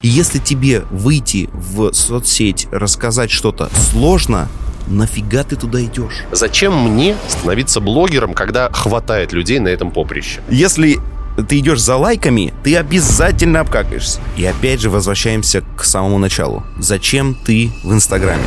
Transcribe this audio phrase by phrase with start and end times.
[0.00, 4.48] И если тебе выйти в соцсеть, рассказать что-то сложно,
[4.86, 6.22] нафига ты туда идешь?
[6.30, 10.40] Зачем мне становиться блогером, когда хватает людей на этом поприще?
[10.48, 11.00] Если
[11.48, 14.20] ты идешь за лайками, ты обязательно обкакаешься.
[14.36, 16.62] И опять же возвращаемся к самому началу.
[16.78, 18.44] Зачем ты в Инстаграме?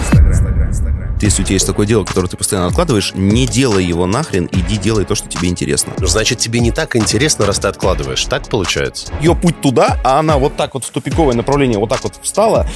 [1.22, 4.78] Если у тебя есть такое дело, которое ты постоянно откладываешь, не делай его нахрен, иди
[4.78, 5.94] делай то, что тебе интересно.
[6.00, 8.26] Ну, значит, тебе не так интересно, раз ты откладываешь.
[8.26, 9.14] Так получается?
[9.22, 12.68] Ее путь туда, а она вот так вот в тупиковое направление вот так вот встала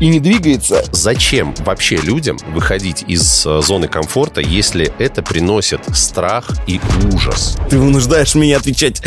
[0.00, 0.84] и не двигается.
[0.92, 6.80] Зачем вообще людям выходить из э, зоны комфорта, если это приносит страх и
[7.12, 7.56] ужас?
[7.70, 9.02] Ты вынуждаешь меня отвечать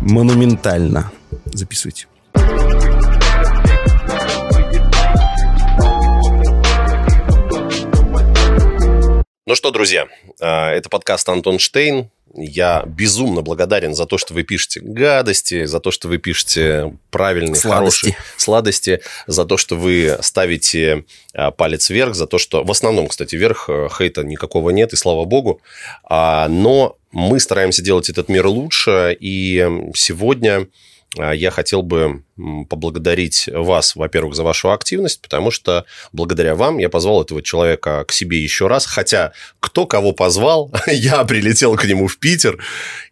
[0.00, 1.10] монументально.
[1.52, 2.06] Записывайте.
[9.48, 10.08] Ну что, друзья,
[10.40, 12.10] а, это подкаст Антон Штейн.
[12.34, 17.54] Я безумно благодарен за то, что вы пишете гадости, за то, что вы пишете правильные,
[17.54, 18.06] Сладости.
[18.06, 22.64] хорошие сладости, за то, что вы ставите а, палец вверх, за то, что...
[22.64, 25.60] В основном, кстати, вверх э, хейта никакого нет, и слава богу.
[26.02, 30.66] А, Но мы стараемся делать этот мир лучше, и сегодня
[31.18, 32.22] я хотел бы
[32.68, 38.12] поблагодарить вас, во-первых, за вашу активность, потому что благодаря вам я позвал этого человека к
[38.12, 38.86] себе еще раз.
[38.86, 42.58] Хотя кто кого позвал, я прилетел к нему в Питер,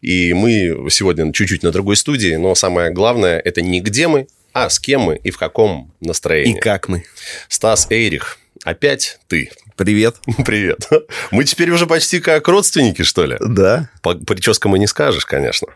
[0.01, 4.71] и мы сегодня чуть-чуть на другой студии, но самое главное, это не где мы, а
[4.71, 6.57] с кем мы и в каком настроении.
[6.57, 7.05] И как мы.
[7.49, 9.51] Стас Эйрих, опять ты.
[9.77, 10.17] Привет.
[10.47, 10.89] Привет.
[11.33, 13.37] Мы теперь уже почти как родственники, что ли?
[13.41, 13.91] Да.
[14.03, 15.69] По прическам и не скажешь, конечно.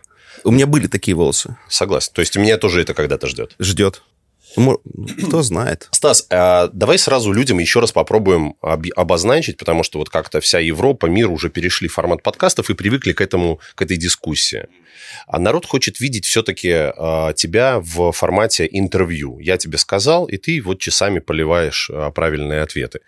[0.45, 1.57] У меня были такие волосы.
[1.69, 2.13] Согласен.
[2.15, 3.55] То есть, меня тоже это когда-то ждет.
[3.59, 4.03] Ждет.
[4.57, 4.81] Ну,
[5.27, 5.89] Кто знает.
[5.93, 10.59] Стас, а давай сразу людям еще раз попробуем об- обозначить, потому что вот как-то вся
[10.59, 14.67] Европа, мир уже перешли в формат подкастов и привыкли к этому, к этой дискуссии.
[15.27, 19.39] А народ хочет видеть все-таки а, тебя в формате интервью.
[19.39, 23.01] Я тебе сказал, и ты вот часами поливаешь а, правильные ответы.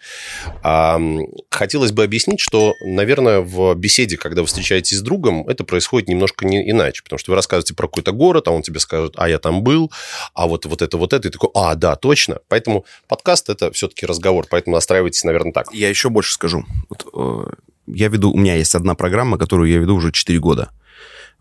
[0.62, 6.08] М, хотелось бы объяснить, что, наверное, в беседе, когда вы встречаетесь с другом, это происходит
[6.08, 9.28] немножко не иначе, потому что вы рассказываете про какой-то город, а он тебе скажет, а
[9.28, 9.90] я там был,
[10.34, 12.38] а вот, вот это, вот это, и такой, а, да, точно.
[12.48, 15.72] Поэтому подкаст– это все-таки разговор, поэтому настраивайтесь, наверное, так.
[15.72, 16.64] Я еще больше скажу.
[16.88, 17.52] Вот, э,
[17.86, 20.70] я веду, у меня есть одна программа, которую я веду уже 4 года.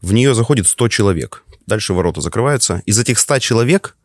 [0.01, 1.43] В нее заходит 100 человек.
[1.67, 2.81] Дальше ворота закрываются.
[2.85, 3.95] Из этих 100 человек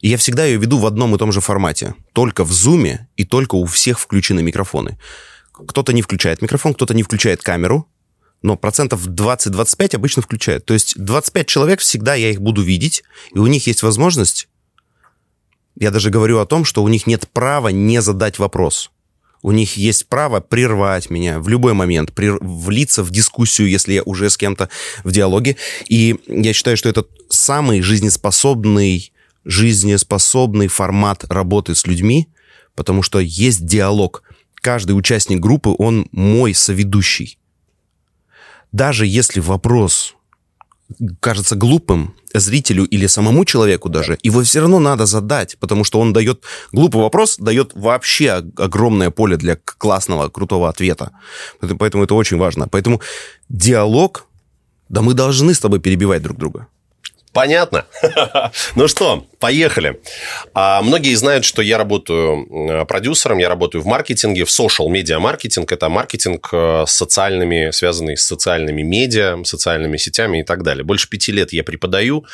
[0.00, 1.94] я всегда ее веду в одном и том же формате.
[2.12, 4.98] Только в зуме и только у всех включены микрофоны.
[5.52, 7.86] Кто-то не включает микрофон, кто-то не включает камеру,
[8.42, 10.64] но процентов 20-25 обычно включают.
[10.64, 13.02] То есть 25 человек всегда я их буду видеть,
[13.34, 14.48] и у них есть возможность...
[15.76, 18.90] Я даже говорю о том, что у них нет права не задать вопрос.
[19.42, 24.02] У них есть право прервать меня в любой момент, прер- влиться в дискуссию, если я
[24.02, 24.68] уже с кем-то
[25.02, 25.56] в диалоге.
[25.86, 29.12] И я считаю, что это самый жизнеспособный,
[29.44, 32.28] жизнеспособный формат работы с людьми,
[32.74, 34.22] потому что есть диалог.
[34.56, 37.38] Каждый участник группы, он мой соведущий.
[38.72, 40.16] Даже если вопрос
[41.20, 46.12] кажется глупым зрителю или самому человеку даже, его все равно надо задать, потому что он
[46.12, 46.44] дает...
[46.72, 51.10] Глупый вопрос дает вообще ог- огромное поле для классного, крутого ответа.
[51.78, 52.68] Поэтому это очень важно.
[52.68, 53.00] Поэтому
[53.48, 54.26] диалог...
[54.88, 56.66] Да мы должны с тобой перебивать друг друга.
[57.32, 57.86] Понятно.
[58.74, 60.00] Ну что, поехали.
[60.54, 65.18] А, Многие знают, что я работаю э, продюсером, я работаю в маркетинге, в social медиа
[65.18, 65.70] маркетинг.
[65.70, 70.84] Это маркетинг э, с социальными, связанный с социальными медиа, социальными сетями и так далее.
[70.84, 72.24] Больше пяти лет я преподаю,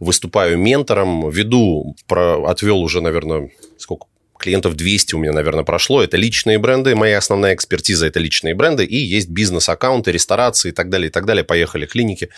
[0.00, 4.06] выступаю ментором, веду, про, отвел уже, наверное, сколько?
[4.44, 6.02] Клиентов 200 у меня, наверное, прошло.
[6.02, 6.94] Это личные бренды.
[6.94, 8.84] Моя основная экспертиза– это личные бренды.
[8.84, 11.44] И есть бизнес-аккаунты, ресторации и так далее, и так далее.
[11.44, 12.28] Поехали, клиники.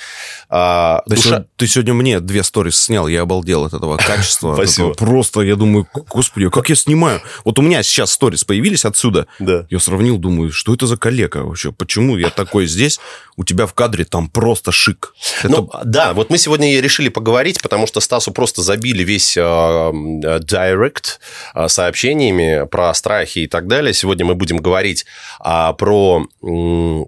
[0.49, 4.55] А, Ты, душа- сегодня, ты сегодня мне две сторис снял, я обалдел от этого качества.
[4.57, 4.93] Спасибо.
[4.93, 5.07] этого.
[5.07, 7.21] Просто я думаю, господи, а как я снимаю?
[7.45, 9.27] Вот у меня сейчас сторис появились отсюда.
[9.41, 9.67] Да.
[9.69, 11.73] Я сравнил, думаю, что это за коллега вообще?
[11.73, 13.01] Почему я такой здесь?
[13.37, 15.13] У тебя в кадре там просто шик.
[15.43, 19.37] Это Ну, да, вот мы сегодня и решили поговорить, потому что Стасу просто забили весь
[19.37, 21.21] э, э, директ
[21.55, 23.95] э, сообщениями про страхи и так далее.
[23.95, 25.07] Сегодня мы будем говорить
[25.41, 27.07] а, про м,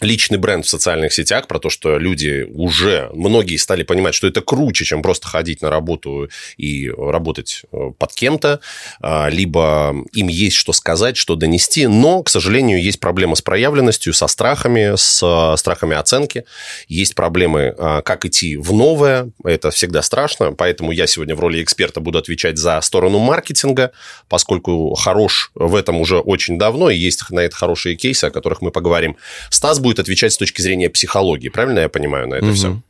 [0.00, 4.40] личный бренд в социальных сетях, про то, что люди уже, многие стали понимать, что это
[4.40, 8.60] круче, чем просто ходить на работу и работать э, под кем-то,
[9.00, 14.12] а, либо им есть что сказать, что донести, но, к сожалению, есть проблема с проявленностью,
[14.12, 16.44] со страхами, с э, страхами оценки,
[16.88, 21.62] есть проблемы, а, как идти в новое, это всегда страшно, поэтому я сегодня в роли
[21.62, 23.92] эксперта буду отвечать за сторону маркетинга,
[24.28, 28.60] поскольку хорош в этом уже очень давно, и есть на это хорошие кейсы, о которых
[28.60, 29.16] мы поговорим.
[29.50, 32.54] Стас будет отвечать с точки зрения психологии, правильно я понимаю на это Мгм.
[32.54, 32.82] все?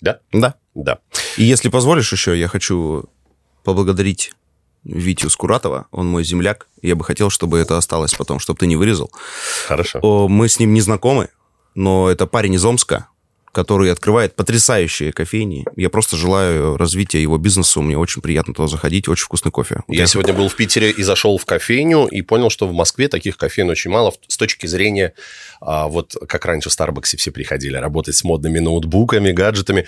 [0.00, 0.20] Да?
[0.32, 0.54] Да.
[0.74, 0.98] Да.
[1.36, 3.04] И если позволишь еще, я хочу
[3.64, 4.32] поблагодарить
[4.84, 6.68] Витю Скуратова, он мой земляк.
[6.80, 9.10] Я бы хотел, чтобы это осталось потом, чтобы ты не вырезал.
[9.66, 10.28] Хорошо.
[10.28, 11.28] Мы с ним не знакомы,
[11.74, 13.08] но это парень из Омска,
[13.52, 15.64] который открывает потрясающие кофейни.
[15.76, 17.80] Я просто желаю развития его бизнеса.
[17.80, 19.08] Мне очень приятно туда заходить.
[19.08, 19.82] Очень вкусный кофе.
[19.88, 23.08] Я, Я сегодня был в Питере и зашел в кофейню и понял, что в Москве
[23.08, 25.14] таких кофеин очень мало с точки зрения,
[25.60, 29.86] а, вот как раньше в Старбаксе все приходили, работать с модными ноутбуками, гаджетами.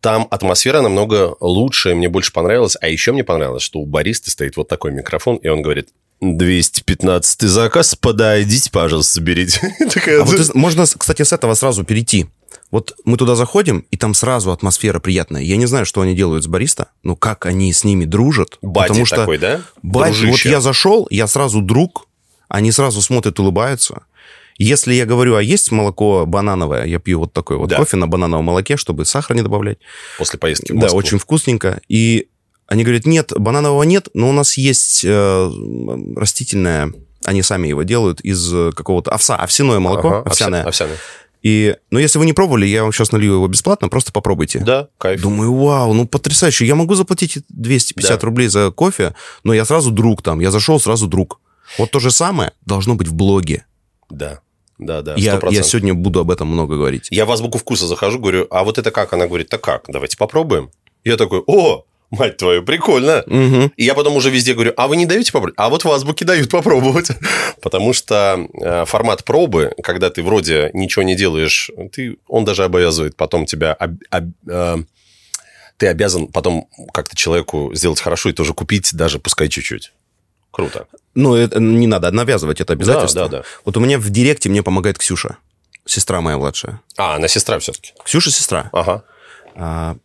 [0.00, 2.76] Там атмосфера намного лучше, мне больше понравилось.
[2.80, 5.88] А еще мне понравилось, что у бариста стоит вот такой микрофон, и он говорит,
[6.20, 9.74] 215 заказ, подойдите, пожалуйста, заберите.
[10.20, 12.26] а вот можно, кстати, с этого сразу перейти.
[12.70, 15.42] Вот мы туда заходим, и там сразу атмосфера приятная.
[15.42, 18.58] Я не знаю, что они делают с бариста, но как они с ними дружат.
[18.62, 19.62] Бади потому что такой, да?
[19.82, 22.06] Бади, вот я зашел, я сразу друг,
[22.48, 24.02] они сразу смотрят, улыбаются.
[24.58, 27.76] Если я говорю, а есть молоко банановое, я пью вот такой вот да.
[27.76, 29.78] кофе на банановом молоке, чтобы сахар не добавлять.
[30.18, 30.90] После поездки в Москву.
[30.90, 31.80] Да, очень вкусненько.
[31.88, 32.28] И
[32.66, 35.50] они говорят, нет, бананового нет, но у нас есть э,
[36.14, 36.92] растительное,
[37.24, 40.64] они сами его делают из какого-то овса, овсяное молоко, ага, овсяное.
[40.64, 40.98] овсяное.
[41.42, 44.60] И, ну, если вы не пробовали, я вам сейчас налью его бесплатно, просто попробуйте.
[44.60, 45.22] Да, кайф.
[45.22, 46.66] Думаю, вау, ну, потрясающе.
[46.66, 48.26] Я могу заплатить 250 да.
[48.26, 50.40] рублей за кофе, но я сразу друг там.
[50.40, 51.40] Я зашел, сразу друг.
[51.78, 53.64] Вот то же самое должно быть в блоге.
[54.10, 54.40] Да.
[54.78, 57.08] Да, да, я, я сегодня буду об этом много говорить.
[57.10, 59.12] Я в азбуку вкуса захожу, говорю, а вот это как?
[59.12, 59.84] Она говорит, так как?
[59.88, 60.70] Давайте попробуем.
[61.04, 63.22] Я такой, о, мать твою, прикольно.
[63.26, 63.72] Угу.
[63.76, 65.54] И я потом уже везде говорю, а вы не даете попробовать?
[65.58, 67.10] А вот в азбуке дают попробовать.
[67.62, 73.16] Потому что э, формат пробы, когда ты вроде ничего не делаешь, ты, он даже обязывает
[73.16, 73.72] потом тебя...
[73.72, 74.78] Об, об, э,
[75.76, 79.92] ты обязан потом как-то человеку сделать хорошо и тоже купить, даже пускай чуть-чуть.
[80.50, 80.86] Круто.
[81.14, 83.22] Ну, это не надо навязывать это обязательство.
[83.22, 83.44] Да, да, да.
[83.64, 85.38] Вот у меня в директе мне помогает Ксюша,
[85.86, 86.80] сестра моя младшая.
[86.96, 87.92] А, она сестра все-таки.
[88.04, 88.68] Ксюша сестра.
[88.72, 89.04] Ага.
[89.54, 89.96] А,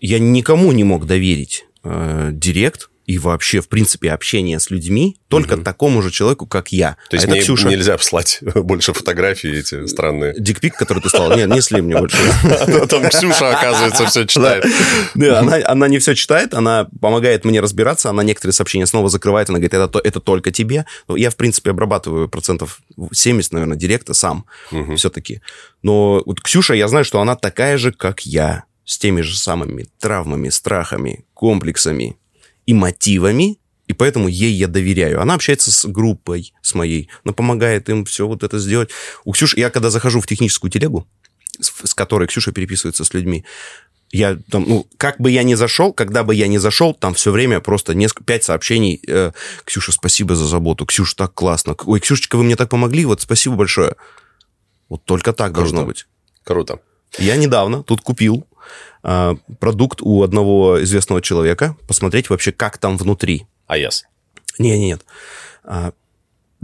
[0.00, 5.54] я никому не мог доверить э, директ, и вообще, в принципе, общение с людьми только
[5.54, 5.62] угу.
[5.62, 6.98] такому же человеку, как я.
[7.08, 7.66] То есть а мне Ксюша...
[7.66, 10.34] нельзя послать больше фотографий эти странные?
[10.38, 11.34] Дикпик, который ты слал?
[11.34, 12.18] Нет, не сли мне больше.
[12.44, 14.66] А там Ксюша, оказывается, все читает.
[15.14, 19.58] Да, она не все читает, она помогает мне разбираться, она некоторые сообщения снова закрывает, она
[19.58, 20.84] говорит, это только тебе.
[21.08, 24.44] Я, в принципе, обрабатываю процентов 70, наверное, директа сам
[24.96, 25.40] все-таки.
[25.82, 29.86] Но вот Ксюша, я знаю, что она такая же, как я, с теми же самыми
[29.98, 32.16] травмами, страхами, комплексами,
[32.64, 35.20] и мотивами, и поэтому ей я доверяю.
[35.20, 38.88] Она общается с группой, с моей, она помогает им все вот это сделать.
[39.26, 41.06] У Ксюши, я когда захожу в техническую телегу,
[41.60, 43.44] с, которой Ксюша переписывается с людьми,
[44.10, 47.30] я там, ну, как бы я ни зашел, когда бы я ни зашел, там все
[47.30, 49.02] время просто несколько, пять сообщений.
[49.06, 49.32] Э,
[49.66, 50.86] Ксюша, спасибо за заботу.
[50.86, 51.76] Ксюша, так классно.
[51.84, 53.96] Ой, Ксюшечка, вы мне так помогли, вот спасибо большое.
[54.88, 55.60] Вот только так Круто.
[55.60, 56.06] должно быть.
[56.42, 56.80] Круто.
[57.18, 58.46] Я недавно тут купил
[59.02, 63.46] а, продукт у одного известного человека, посмотреть вообще, как там внутри.
[63.66, 64.04] А yes.
[64.58, 65.02] Не, нет.
[65.64, 65.92] А,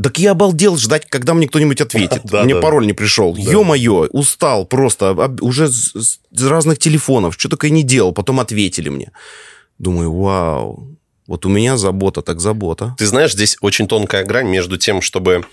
[0.03, 2.25] так я обалдел ждать, когда мне кто-нибудь ответит.
[2.33, 3.37] Мне пароль не пришел.
[3.37, 5.13] Ё-моё, устал просто.
[5.41, 7.35] Уже с разных телефонов.
[7.39, 8.13] Что только и не делал.
[8.13, 9.13] Потом ответили мне.
[9.79, 10.89] Думаю, вау.
[11.27, 12.95] Вот у меня забота, так забота.
[12.99, 15.45] Ты знаешь, здесь очень тонкая грань между тем, чтобы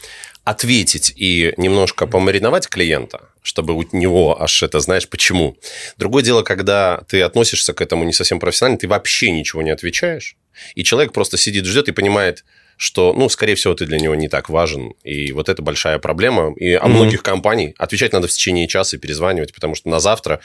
[0.43, 5.57] ответить и немножко помариновать клиента, чтобы у него аж это, знаешь, почему.
[5.97, 10.35] Другое дело, когда ты относишься к этому не совсем профессионально, ты вообще ничего не отвечаешь,
[10.75, 12.43] и человек просто сидит, ждет и понимает,
[12.81, 14.93] что, ну, скорее всего, ты для него не так важен.
[15.03, 16.51] И вот это большая проблема.
[16.55, 16.87] И о mm-hmm.
[16.87, 20.39] многих компаний отвечать надо в течение часа и перезванивать, потому что на завтра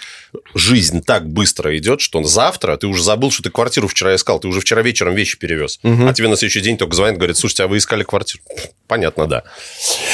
[0.54, 4.48] жизнь так быстро идет, что завтра ты уже забыл, что ты квартиру вчера искал, ты
[4.48, 5.80] уже вчера вечером вещи перевез.
[5.82, 6.10] Mm-hmm.
[6.10, 8.44] А тебе на следующий день только звонит, говорит, слушайте, а вы искали квартиру?
[8.86, 9.44] Понятно, да.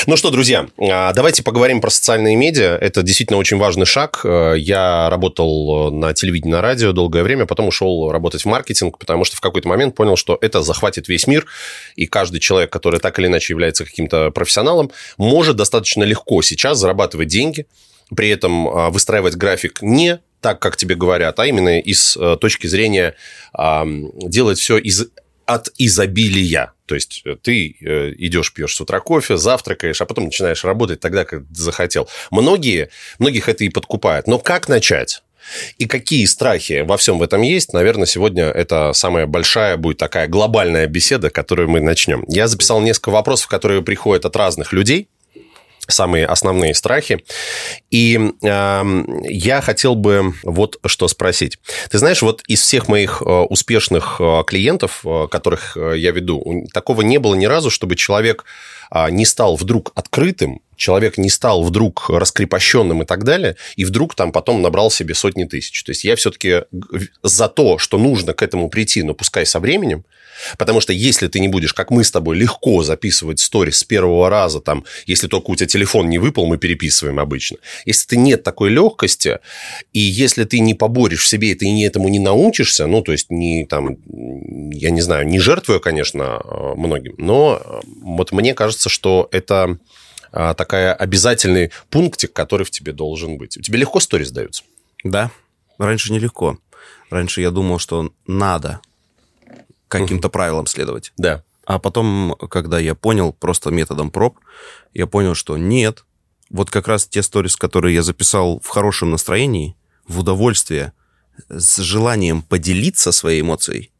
[0.07, 2.79] Ну что, друзья, а, давайте поговорим про социальные медиа.
[2.81, 4.21] Это действительно очень важный шаг.
[4.25, 9.25] Э, я работал на телевидении, на радио долгое время, потом ушел работать в маркетинг, потому
[9.25, 11.47] что в какой-то момент понял, что это захватит весь мир,
[11.97, 17.28] и каждый человек, который так или иначе является каким-то профессионалом, может достаточно легко сейчас зарабатывать
[17.28, 17.66] деньги,
[18.14, 22.66] при этом а, выстраивать график не так, как тебе говорят, а именно из э, точки
[22.66, 23.14] зрения
[23.54, 25.07] делать все из
[25.47, 26.73] от изобилия.
[26.87, 31.00] То есть э, ты э, идешь, пьешь с утра кофе, завтракаешь, а потом начинаешь работать
[31.00, 32.09] тогда, как захотел.
[32.31, 34.26] Многие, многих это и подкупает.
[34.26, 35.23] Но как начать?
[35.78, 40.28] И какие страхи во всем в этом есть, наверное, сегодня это самая большая будет такая
[40.28, 42.25] глобальная беседа, которую мы начнем.
[42.28, 45.08] Я записал несколько вопросов, которые приходят от разных людей
[45.88, 47.25] самые основные страхи.
[47.90, 51.58] И э, я хотел бы вот что спросить.
[51.90, 57.02] Ты знаешь, вот из всех моих э, успешных э, клиентов, э, которых я веду, такого
[57.02, 58.44] не было ни разу, чтобы человек
[58.90, 64.15] э, не стал вдруг открытым, человек не стал вдруг раскрепощенным и так далее, и вдруг
[64.15, 65.83] там потом набрал себе сотни тысяч.
[65.85, 66.65] То есть я все-таки
[67.23, 70.05] за то, что нужно к этому прийти, но пускай со временем,
[70.59, 74.29] Потому что если ты не будешь, как мы с тобой, легко записывать сторис с первого
[74.29, 77.59] раза, там, если только у тебя телефон не выпал, мы переписываем обычно.
[77.85, 79.39] Если ты нет такой легкости,
[79.93, 83.12] и если ты не поборешь в себе, и ты не этому не научишься, ну, то
[83.12, 83.97] есть, не там,
[84.73, 89.79] я не знаю, не жертвуя, конечно, э, многим, но э, вот мне кажется, что это
[90.33, 93.57] э, такая обязательный пунктик, который в тебе должен быть.
[93.57, 94.65] У тебя легко сторис даются?
[95.05, 95.31] Да,
[95.79, 96.59] раньше нелегко.
[97.11, 98.81] Раньше я думал, что надо
[99.89, 101.12] каким-то правилам следовать.
[101.19, 101.43] Да.
[101.65, 104.39] А потом, когда я понял просто методом проб,
[104.95, 106.05] я понял, что нет.
[106.51, 110.93] Вот как раз те сторис, которые я записал в хорошем настроении, в удовольствие,
[111.49, 113.91] с желанием поделиться своей эмоцией,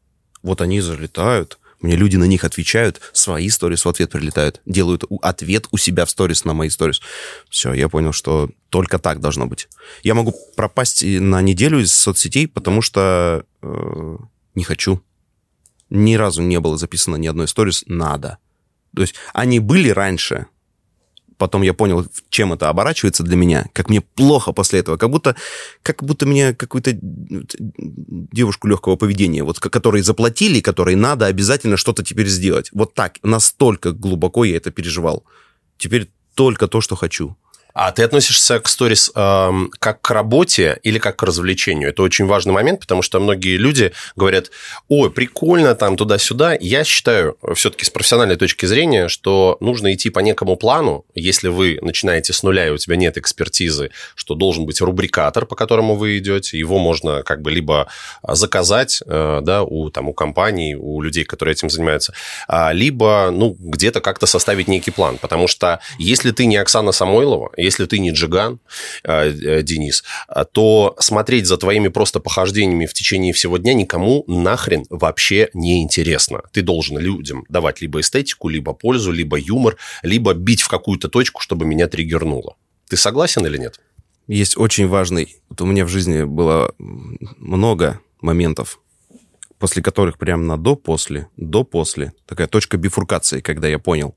[0.41, 5.67] вот они залетают, мне люди на них отвечают, свои сторис в ответ прилетают, делают ответ
[5.71, 7.01] у себя в сторис на мои сторис.
[7.49, 9.67] Все, я понял, что только так должно быть.
[10.01, 14.17] Я могу пропасть на неделю из соцсетей, потому что э,
[14.55, 15.03] не хочу
[15.93, 18.39] ни разу не было записано ни одной сторис «надо».
[18.95, 20.47] То есть они были раньше,
[21.37, 25.35] потом я понял, чем это оборачивается для меня, как мне плохо после этого, как будто,
[25.81, 32.27] как будто мне какую-то девушку легкого поведения, вот, которой заплатили, которой надо обязательно что-то теперь
[32.27, 32.69] сделать.
[32.73, 35.23] Вот так, настолько глубоко я это переживал.
[35.77, 37.35] Теперь только то, что хочу.
[37.73, 41.89] А ты относишься к сторис э, как к работе или как к развлечению?
[41.89, 44.51] Это очень важный момент, потому что многие люди говорят,
[44.89, 46.55] ой, прикольно там туда-сюда.
[46.59, 51.05] Я считаю, все-таки с профессиональной точки зрения, что нужно идти по некому плану.
[51.15, 55.55] Если вы начинаете с нуля, и у тебя нет экспертизы, что должен быть рубрикатор, по
[55.55, 57.87] которому вы идете, его можно как бы либо
[58.21, 62.13] заказать э, да, у, там, у компаний, у людей, которые этим занимаются,
[62.47, 65.17] а, либо ну, где-то как-то составить некий план.
[65.17, 68.59] Потому что если ты не Оксана Самойлова, если ты не Джиган,
[69.03, 70.03] э, э, Денис,
[70.51, 76.41] то смотреть за твоими просто похождениями в течение всего дня никому нахрен вообще не интересно.
[76.51, 81.41] Ты должен людям давать либо эстетику, либо пользу, либо юмор, либо бить в какую-то точку,
[81.41, 82.55] чтобы меня триггернуло.
[82.89, 83.79] Ты согласен или нет?
[84.27, 85.35] Есть очень важный...
[85.49, 88.79] Вот у меня в жизни было много моментов,
[89.59, 94.15] после которых прям на до-после, до-после, такая точка бифуркации, когда я понял.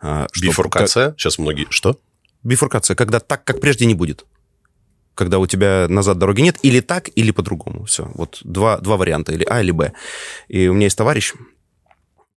[0.00, 1.14] А, что Бифуркация?
[1.16, 1.66] Сейчас многие...
[1.70, 1.98] Что?
[2.48, 4.24] Бифуркация, когда так, как прежде, не будет.
[5.14, 7.84] Когда у тебя назад дороги нет, или так, или по-другому.
[7.84, 8.10] Все.
[8.14, 9.92] Вот два, два варианта, или А, или Б.
[10.48, 11.34] И у меня есть товарищ,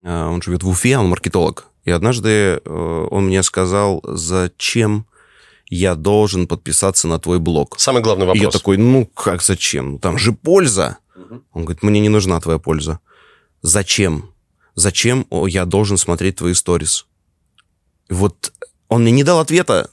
[0.02, 1.68] э, он живет в Уфе, он маркетолог.
[1.84, 5.06] И однажды э, он мне сказал, зачем
[5.70, 7.76] я должен подписаться на твой блог.
[7.78, 8.42] Самый главный вопрос.
[8.42, 9.98] И я такой, ну как зачем?
[9.98, 10.98] Там же польза.
[11.16, 11.42] Угу.
[11.54, 13.00] Он говорит, мне не нужна твоя польза.
[13.62, 14.30] Зачем?
[14.74, 17.06] Зачем я должен смотреть твои сторис?
[18.10, 18.52] Вот
[18.88, 19.88] он мне не дал ответа,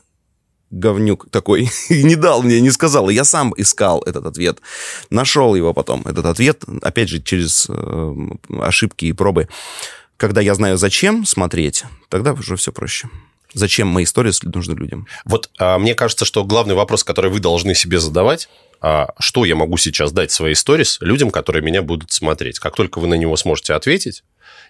[0.71, 3.09] говнюк такой, не дал мне, не сказал.
[3.09, 4.59] Я сам искал этот ответ.
[5.09, 8.15] Нашел его потом, этот ответ, опять же, через э,
[8.59, 9.47] ошибки и пробы.
[10.17, 13.09] Когда я знаю, зачем смотреть, тогда уже все проще.
[13.53, 15.07] Зачем мои истории нужны людям?
[15.25, 18.47] Вот а, мне кажется, что главный вопрос, который вы должны себе задавать,
[18.79, 22.59] а, что я могу сейчас дать своей сторис людям, которые меня будут смотреть.
[22.59, 24.23] Как только вы на него сможете ответить,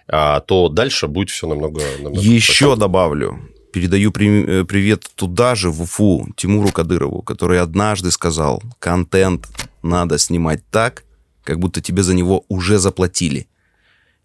[0.08, 1.82] а, то дальше будет все намного...
[1.98, 3.38] намного Еще добавлю
[3.72, 9.46] Передаю при, э, привет туда же, в Уфу, Тимуру Кадырову, который однажды сказал, контент
[9.82, 11.04] надо снимать так,
[11.44, 13.46] как будто тебе за него уже заплатили.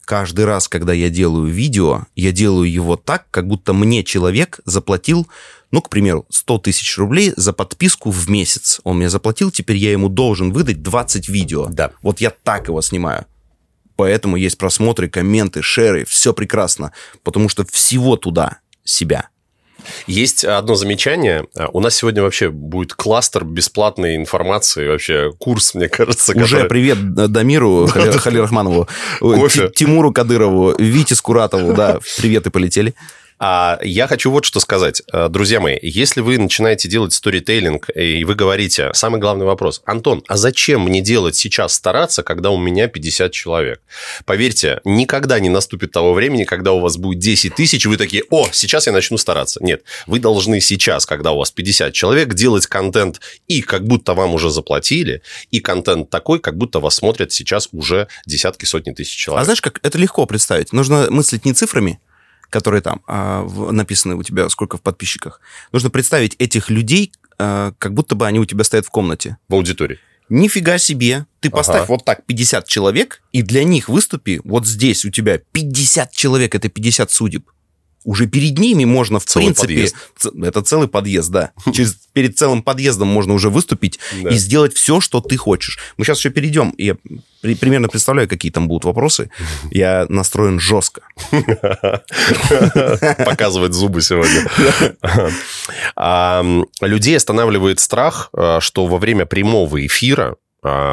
[0.03, 5.27] Каждый раз, когда я делаю видео, я делаю его так, как будто мне человек заплатил,
[5.71, 8.79] ну, к примеру, 100 тысяч рублей за подписку в месяц.
[8.83, 11.67] Он мне заплатил, теперь я ему должен выдать 20 видео.
[11.69, 11.91] Да.
[12.01, 13.25] Вот я так его снимаю.
[13.95, 16.91] Поэтому есть просмотры, комменты, шеры, все прекрасно,
[17.23, 19.29] потому что всего туда себя.
[20.07, 21.45] Есть одно замечание.
[21.73, 26.31] У нас сегодня вообще будет кластер бесплатной информации, вообще курс, мне кажется.
[26.35, 26.69] Уже который...
[26.69, 28.87] привет Дамиру Халирахманову,
[29.75, 32.93] Тимуру Кадырову, Вите Скуратову, да, привет и полетели.
[33.37, 35.01] А я хочу вот что сказать.
[35.11, 40.23] Э, друзья мои, если вы начинаете делать сторителлинг, и вы говорите, самый главный вопрос, Антон,
[40.27, 43.81] а зачем мне делать сейчас стараться, когда у меня 50 человек?
[44.25, 48.23] Поверьте, никогда не наступит того времени, когда у вас будет 10 тысяч, и вы такие,
[48.29, 49.61] о, сейчас я начну стараться.
[49.61, 54.33] Нет, вы должны сейчас, когда у вас 50 человек, делать контент и как будто вам
[54.33, 59.41] уже заплатили, и контент такой, как будто вас смотрят сейчас уже десятки, сотни тысяч человек.
[59.41, 60.71] А знаешь, как это легко представить?
[60.71, 61.99] Нужно мыслить не цифрами,
[62.55, 65.41] которые там в, написаны у тебя, сколько в подписчиках.
[65.73, 69.35] Нужно представить этих людей, а, как будто бы они у тебя стоят в комнате.
[69.49, 69.99] В аудитории.
[70.29, 71.25] Нифига себе.
[71.41, 71.87] Ты поставь ага.
[71.89, 76.69] вот так 50 человек, и для них выступи вот здесь у тебя 50 человек, это
[76.69, 77.43] 50 судеб.
[78.05, 79.67] Уже перед ними можно, в Целый принципе...
[79.67, 79.95] подъезд.
[80.43, 81.51] Это целый подъезд, да.
[81.73, 84.29] Через, перед целым подъездом можно уже выступить Да.
[84.29, 85.79] и сделать все, что ты хочешь.
[85.97, 86.95] Мы сейчас еще перейдем, я
[87.41, 89.29] при- примерно представляю, какие там будут вопросы.
[89.71, 91.01] Я настроен жестко.
[93.25, 94.47] Показывать зубы сегодня.
[96.81, 100.35] Людей останавливает страх, а, что во время прямого эфира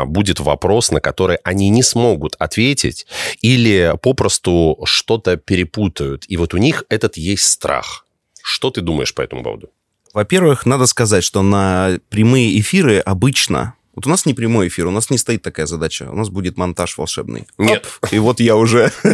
[0.06, 3.06] будет вопрос, на который они не смогут ответить
[3.40, 6.24] или попросту что-то перепутают.
[6.28, 8.06] И вот у них этот есть страх.
[8.42, 9.70] Что ты думаешь по этому поводу?
[10.12, 13.74] Во-первых, надо сказать, что на прямые эфиры обычно...
[13.94, 16.08] Вот у нас не прямой эфир, у нас не стоит такая задача.
[16.10, 17.46] У нас будет монтаж волшебный.
[17.58, 17.86] Нет.
[18.00, 18.90] Оп, и вот я уже...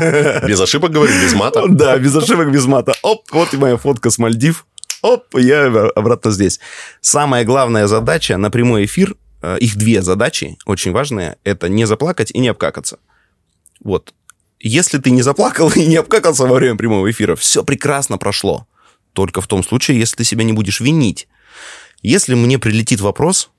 [0.47, 1.65] Без ошибок говорю, без мата?
[1.69, 2.95] Да, без ошибок, без мата.
[3.03, 4.67] Оп, вот и моя фотка с Мальдив.
[5.03, 6.61] Оп, я обратно здесь.
[7.01, 12.39] Самая главная задача на прямой эфир, их две задачи, очень важные, это не заплакать и
[12.39, 12.99] не обкакаться.
[13.81, 14.15] Вот.
[14.61, 18.67] Если ты не заплакал и не обкакался во время прямого эфира, все прекрасно прошло.
[19.13, 21.29] Только в том случае, если ты себя не будешь винить.
[22.03, 23.51] Если мне прилетит вопрос,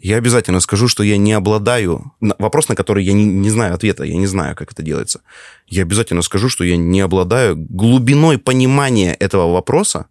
[0.00, 2.12] я обязательно скажу, что я не обладаю...
[2.20, 5.20] Вопрос, на который я не, не знаю ответа, я не знаю, как это делается.
[5.66, 10.06] Я обязательно скажу, что я не обладаю глубиной понимания этого вопроса.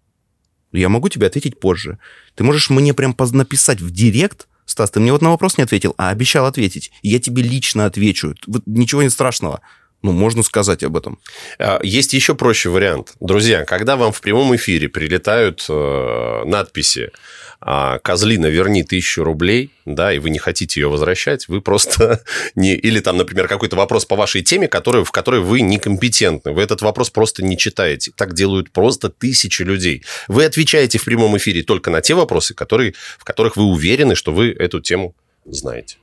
[0.72, 1.98] Я могу тебе ответить позже.
[2.36, 5.96] Ты можешь мне прям написать в директ, Стас, ты мне вот на вопрос не ответил,
[5.98, 6.92] а обещал ответить.
[7.02, 8.36] Я тебе лично отвечу.
[8.46, 9.62] Вот ничего не страшного.
[10.04, 11.18] Ну, можно сказать об этом.
[11.58, 13.14] А, Есть еще проще вариант.
[13.20, 17.12] Друзья, когда вам в прямом эфире прилетают э, надписи
[17.60, 22.24] «Козлина, верни тысячу рублей», да, и вы не хотите ее возвращать, вы просто
[22.56, 22.76] не...
[22.76, 26.52] Или там, например, какой-то вопрос по вашей теме, который, в которой вы некомпетентны.
[26.52, 28.12] Вы этот вопрос просто не читаете.
[28.16, 30.04] Так делают просто тысячи людей.
[30.28, 34.32] Вы отвечаете в прямом эфире только на те вопросы, которые, в которых вы уверены, что
[34.32, 35.98] вы эту тему знаете.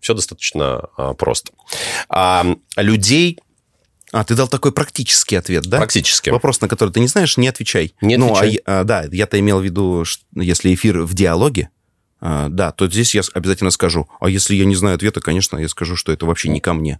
[0.00, 1.52] Все достаточно а, просто.
[2.08, 3.38] А, людей
[4.16, 5.76] А, ты дал такой практический ответ, да?
[5.76, 6.30] практически...
[6.30, 7.94] Вопрос, на который ты не знаешь, не отвечай.
[8.00, 8.62] Не ну, а отвечай.
[8.66, 11.68] я- а, да, я-то имел в виду, что если эфир в диалоге,
[12.18, 14.08] а, да, то здесь я обязательно скажу.
[14.18, 16.98] А если я не знаю ответа, конечно, я скажу, что это вообще не ко мне.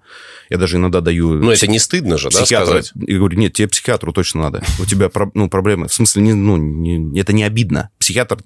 [0.50, 1.42] Я даже иногда даю...
[1.42, 2.92] Ну, это не стыдно же, да, сказать?
[2.94, 4.62] И говорю, нет, тебе психиатру точно надо.
[4.78, 5.88] У тебя ну, проблемы.
[5.88, 7.88] В смысле, не, ну, не- это не обидно.
[7.98, 8.40] Психиатр...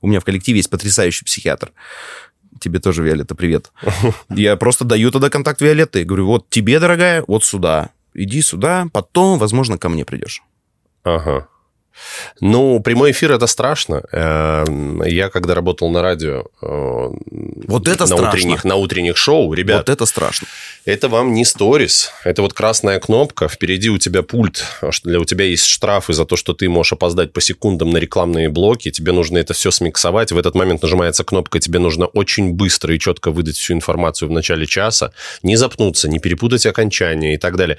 [0.00, 1.72] У меня в коллективе есть потрясающий психиатр.
[2.60, 3.72] Тебе тоже, Виолетта, привет.
[4.30, 6.02] Я просто даю тогда контакт Виолетты.
[6.02, 7.90] и Говорю, вот тебе, дорогая, вот сюда.
[8.20, 10.42] Иди сюда, потом, возможно, ко мне придешь.
[11.04, 11.46] Ага.
[12.40, 14.02] Ну, прямой эфир это страшно.
[14.12, 17.08] Эм, Я когда работал на радио, э,
[17.66, 18.28] Вот это на страшно.
[18.28, 20.46] утренних, на утренних шоу, ребят, Вот это страшно.
[20.84, 25.24] это вам не сторис, это вот красная кнопка, впереди у тебя пульт, а для у
[25.24, 29.12] тебя есть штрафы за то, что ты можешь опоздать по секундам на рекламные блоки, тебе
[29.12, 33.30] нужно это все смиксовать, в этот момент нажимается кнопка, тебе нужно очень быстро и четко
[33.30, 37.78] выдать всю информацию в начале часа, не запнуться, не перепутать окончание и так далее.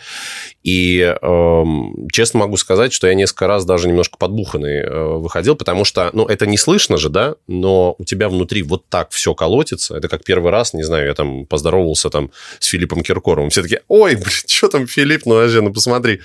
[0.64, 5.86] И эм, честно могу сказать, что я несколько раз даже немножко подбуханный э, выходил, потому
[5.86, 9.96] что, ну, это не слышно же, да, но у тебя внутри вот так все колотится.
[9.96, 13.50] Это как первый раз, не знаю, я там поздоровался там с Филиппом Киркоровым.
[13.50, 16.22] Все таки ой, блин, что там Филипп, ну, вообще, ну, посмотри.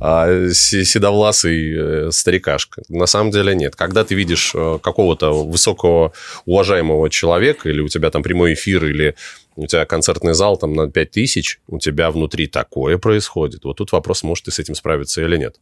[0.00, 2.82] А, се- седовласый э, старикашка.
[2.88, 3.76] На самом деле нет.
[3.76, 6.12] Когда ты видишь э, какого-то высокого
[6.46, 9.14] уважаемого человека, или у тебя там прямой эфир, или
[9.56, 13.64] у тебя концертный зал там на 5000, у тебя внутри такое происходит.
[13.64, 15.56] Вот тут вопрос, может ты с этим справиться или нет.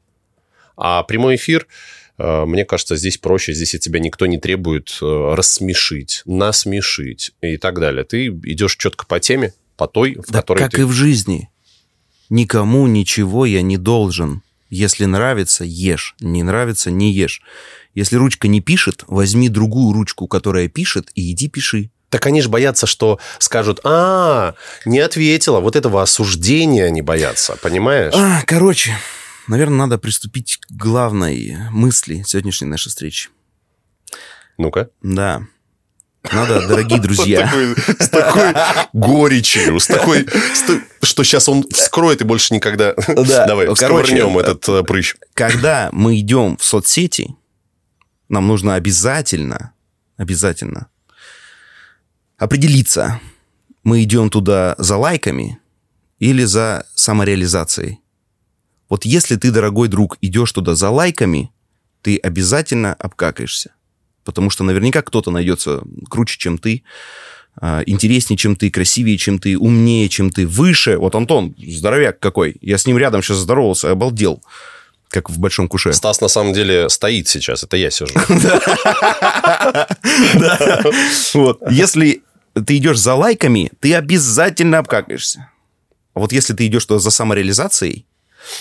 [0.77, 1.67] А прямой эфир,
[2.19, 3.53] э, мне кажется, здесь проще.
[3.53, 8.05] Здесь от тебя никто не требует э, рассмешить, насмешить и так далее.
[8.05, 10.83] Ты идешь четко по теме, по той, в Да которой как ты...
[10.83, 11.51] и в жизни.
[12.29, 14.43] Никому ничего я не должен.
[14.71, 16.15] Если нравится, ешь.
[16.21, 17.43] Не нравится, не ешь.
[17.95, 21.91] Если ручка не пишет, возьми другую ручку, которая пишет, и иди пиши.
[22.09, 24.55] Так они же боятся, что скажут, а,
[24.85, 25.61] не ответила.
[25.61, 28.13] Вот этого осуждения они боятся, понимаешь?
[28.15, 28.93] А, короче,
[29.47, 33.31] наверное, надо приступить к главной мысли сегодняшней нашей встречи.
[34.59, 34.91] Ну-ка.
[35.03, 35.43] Да.
[36.33, 37.51] Надо, дорогие друзья.
[37.99, 38.55] С такой
[38.93, 40.27] горечью, с такой,
[41.03, 42.95] что сейчас он вскроет и больше никогда...
[42.95, 43.47] Да.
[43.47, 45.17] Давай, Короче, всковырнем э, этот э, прыщ.
[45.35, 47.35] Когда мы идем в соцсети,
[48.29, 49.73] нам нужно обязательно,
[50.17, 50.89] обязательно
[52.43, 53.21] определиться,
[53.85, 55.61] мы идем туда за лайками
[56.19, 58.01] или за самореализацией.
[58.93, 61.51] Вот если ты, дорогой друг, идешь туда за лайками,
[62.03, 63.73] ты обязательно обкакаешься.
[64.23, 66.83] Потому что наверняка кто-то найдется круче, чем ты,
[67.59, 70.99] а, интереснее, чем ты, красивее, чем ты, умнее, чем ты, выше.
[70.99, 72.57] Вот Антон, здоровяк какой.
[72.61, 74.43] Я с ним рядом сейчас здоровался, обалдел.
[75.09, 75.95] Как в большом куше.
[75.95, 78.13] Стас на самом деле стоит сейчас, это я сижу.
[81.33, 81.63] Вот.
[81.71, 85.49] Если ты идешь за лайками, ты обязательно обкакаешься.
[86.13, 88.05] А вот если ты идешь туда за самореализацией,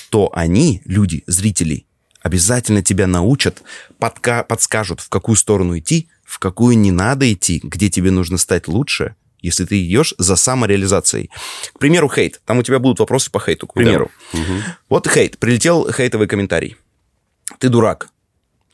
[0.09, 1.85] то они, люди, зрители,
[2.21, 3.61] обязательно тебя научат,
[3.99, 8.67] подка- подскажут, в какую сторону идти, в какую не надо идти, где тебе нужно стать
[8.67, 11.29] лучше, если ты идешь за самореализацией.
[11.73, 12.41] К примеру, хейт.
[12.45, 13.67] Там у тебя будут вопросы по хейту.
[13.67, 14.11] К примеру.
[14.33, 14.39] Да.
[14.39, 14.53] Угу.
[14.89, 15.39] Вот хейт.
[15.39, 16.77] Прилетел хейтовый комментарий.
[17.57, 18.09] Ты дурак.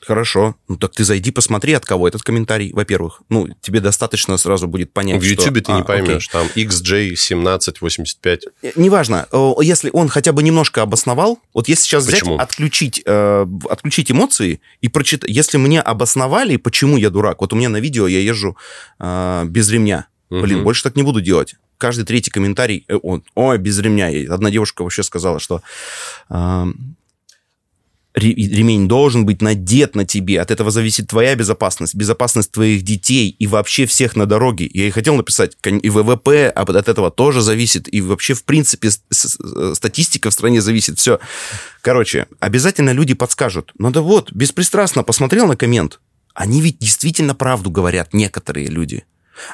[0.00, 0.54] Хорошо.
[0.68, 3.22] Ну так ты зайди, посмотри, от кого этот комментарий, во-первых.
[3.28, 6.28] Ну, тебе достаточно сразу будет понять, В Ютубе ты а, не поймешь.
[6.28, 6.40] окей.
[6.40, 8.40] Там XJ1785.
[8.62, 12.36] Э, Неважно, э, если он хотя бы немножко обосновал, вот если сейчас взять, Почему?
[12.38, 17.68] отключить, э, отключить эмоции и прочитать, если мне обосновали, почему я дурак, вот у меня
[17.68, 18.56] на видео я езжу
[19.00, 20.64] э, без ремня, блин, Мгм.
[20.64, 21.54] больше так не буду делать.
[21.76, 24.08] Каждый третий комментарий, э, он, ой, без ремня.
[24.32, 25.62] Одна девушка вообще сказала, что
[26.30, 26.64] э,
[28.18, 33.46] ремень должен быть надет на тебе, от этого зависит твоя безопасность, безопасность твоих детей и
[33.46, 34.68] вообще всех на дороге.
[34.72, 39.74] Я и хотел написать, и ВВП от этого тоже зависит, и вообще, в принципе, э,
[39.74, 41.18] статистика в стране зависит, все.
[41.80, 43.72] Короче, обязательно люди подскажут.
[43.78, 46.00] Надо вот, беспристрастно посмотрел на коммент,
[46.34, 49.04] они ведь действительно правду говорят, некоторые люди.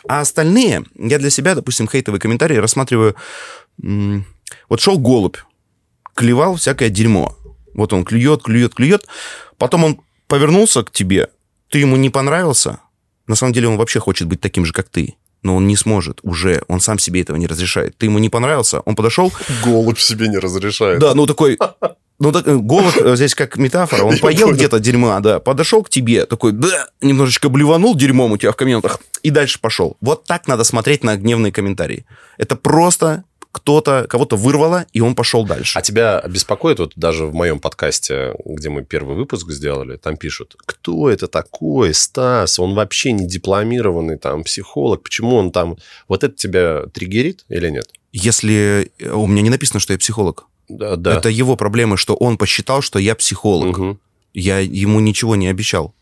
[0.09, 3.16] А остальные, я для себя, допустим, хейтовые комментарии рассматриваю...
[4.68, 5.38] Вот шел голубь,
[6.14, 7.37] клевал всякое дерьмо.
[7.75, 9.07] Вот он клюет, клюет, клюет.
[9.59, 11.29] Потом он повернулся к тебе,
[11.71, 12.81] ты ему не понравился.
[13.27, 15.15] На самом деле он вообще хочет быть таким же, как ты.
[15.43, 17.97] Но он не сможет уже, он сам себе этого не разрешает.
[17.99, 19.31] Ты ему не понравился, он подошел,
[19.63, 21.01] Голубь себе не разрешает.
[21.01, 21.59] да, ну такой,
[22.19, 24.55] ну так, э, голод э, здесь как метафора, он Я поел понял.
[24.57, 29.01] где-то дерьма, да, подошел к тебе, такой, да, немножечко блеванул дерьмом у тебя в комментах,
[29.23, 29.99] и дальше пошел.
[30.01, 32.07] Вот так надо смотреть на гневные комментарии.
[32.39, 35.79] Это просто кто-то, кого-то вырвало, и он пошел дальше.
[35.79, 40.57] А тебя беспокоит, вот даже в моем подкасте, где мы первый выпуск сделали, там пишут,
[40.67, 45.77] кто это такой, Стас, он вообще не дипломированный там психолог, почему он там...
[46.09, 47.87] Вот это тебя триггерит или нет?
[48.12, 51.17] Если э, у меня не написано, что я психолог, Да, да.
[51.19, 53.79] это его проблемы, что он посчитал, что я психолог.
[53.79, 54.01] Мгм.
[54.33, 55.95] Я ему ничего не обещал.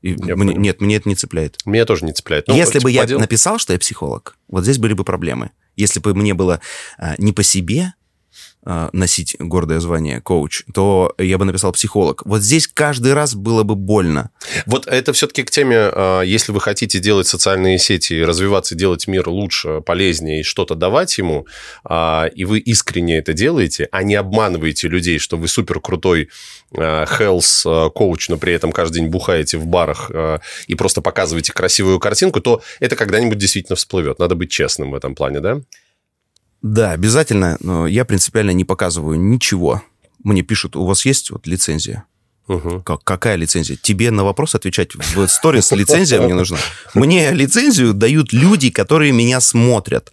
[0.00, 0.60] И Я мне- понял.
[0.60, 1.58] нет, мне это не цепляет.
[1.64, 2.46] Меня тоже не цепляет.
[2.46, 5.50] Ну, Если бы типа, я написал, что я психолог, вот здесь были бы проблемы.
[5.76, 6.60] Если бы мне было
[6.98, 7.94] а, не по себе
[8.92, 12.22] носить гордое звание коуч, то я бы написал психолог.
[12.24, 14.30] Вот здесь каждый раз было бы больно.
[14.66, 19.28] Вот это все-таки к теме, а, если вы хотите делать социальные сети, развиваться, делать мир
[19.28, 21.46] лучше, полезнее и что-то давать ему,
[21.84, 26.28] а, и вы искренне это делаете, а не обманываете людей, что вы супер крутой
[26.72, 32.00] health коуч, но при этом каждый день бухаете в барах а, и просто показываете красивую
[32.00, 34.18] картинку, то это когда-нибудь действительно всплывет.
[34.18, 35.60] Надо быть честным в этом плане, да?
[36.64, 39.82] Да, обязательно, но я принципиально не показываю ничего.
[40.22, 42.04] Мне пишут, у вас есть вот лицензия?
[42.48, 42.80] Угу.
[42.80, 43.76] Как, какая лицензия?
[43.76, 46.56] Тебе на вопрос отвечать в сторис лицензия мне нужна.
[46.94, 50.10] Мне лицензию дают люди, которые меня смотрят.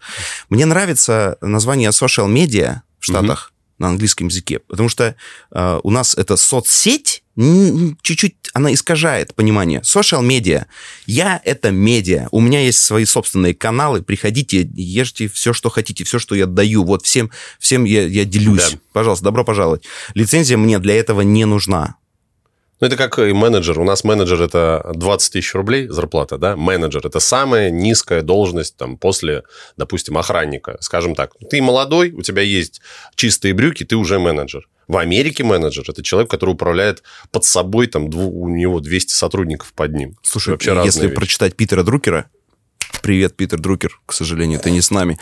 [0.50, 3.51] Мне нравится название social media в Штатах
[3.82, 5.16] на английском языке, потому что
[5.52, 9.80] э, у нас это соцсеть, чуть-чуть она искажает понимание.
[9.82, 10.66] Social media.
[11.06, 12.28] Я это медиа.
[12.32, 14.04] У меня есть свои собственные каналы.
[14.04, 16.84] Приходите, ешьте все, что хотите, все, что я даю.
[16.84, 18.72] Вот всем, всем я, я делюсь.
[18.72, 18.80] Да.
[18.92, 19.84] Пожалуйста, добро пожаловать.
[20.14, 21.96] Лицензия мне для этого не нужна.
[22.82, 23.80] Ну, это как и менеджер.
[23.80, 26.56] У нас менеджер– это 20 тысяч рублей зарплата, да?
[26.56, 29.44] Менеджер– это самая низкая должность там, после,
[29.78, 30.78] допустим, охранника.
[30.80, 32.82] Скажем так, ты молодой, у тебя есть
[33.16, 34.68] чистые брюки, ты уже менеджер.
[34.88, 39.74] В Америке менеджер– это человек, который управляет под собой, там, дву- у него 200 сотрудников
[39.74, 40.18] под ним.
[40.24, 42.32] Слушай, Вообще если прочитать Питера Друкера,
[43.02, 45.18] привет, Питер Друкер, к сожалению, ты не с нами,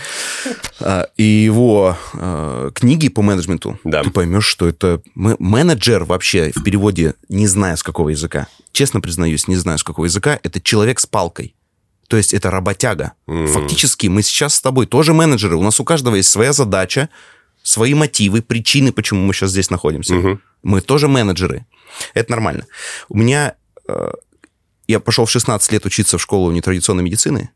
[0.80, 4.04] а, и его а, книги по менеджменту, Да.
[4.04, 9.48] ты поймешь, что это менеджер вообще в переводе, не знаю с какого языка, честно признаюсь,
[9.48, 11.56] не знаю с какого языка, это человек с палкой.
[12.08, 13.14] То есть это работяга.
[13.28, 13.48] М.
[13.48, 15.56] Фактически мы сейчас с тобой тоже менеджеры.
[15.56, 17.10] У нас у каждого есть своя задача,
[17.62, 20.16] свои мотивы, причины, почему мы сейчас здесь находимся.
[20.16, 20.42] Мгм.
[20.64, 21.66] Мы тоже менеджеры.
[22.16, 22.66] Это нормально.
[23.10, 23.54] У меня...
[23.88, 24.12] э,
[24.88, 27.52] я пошел в 16 лет учиться в школу нетрадиционной медицины,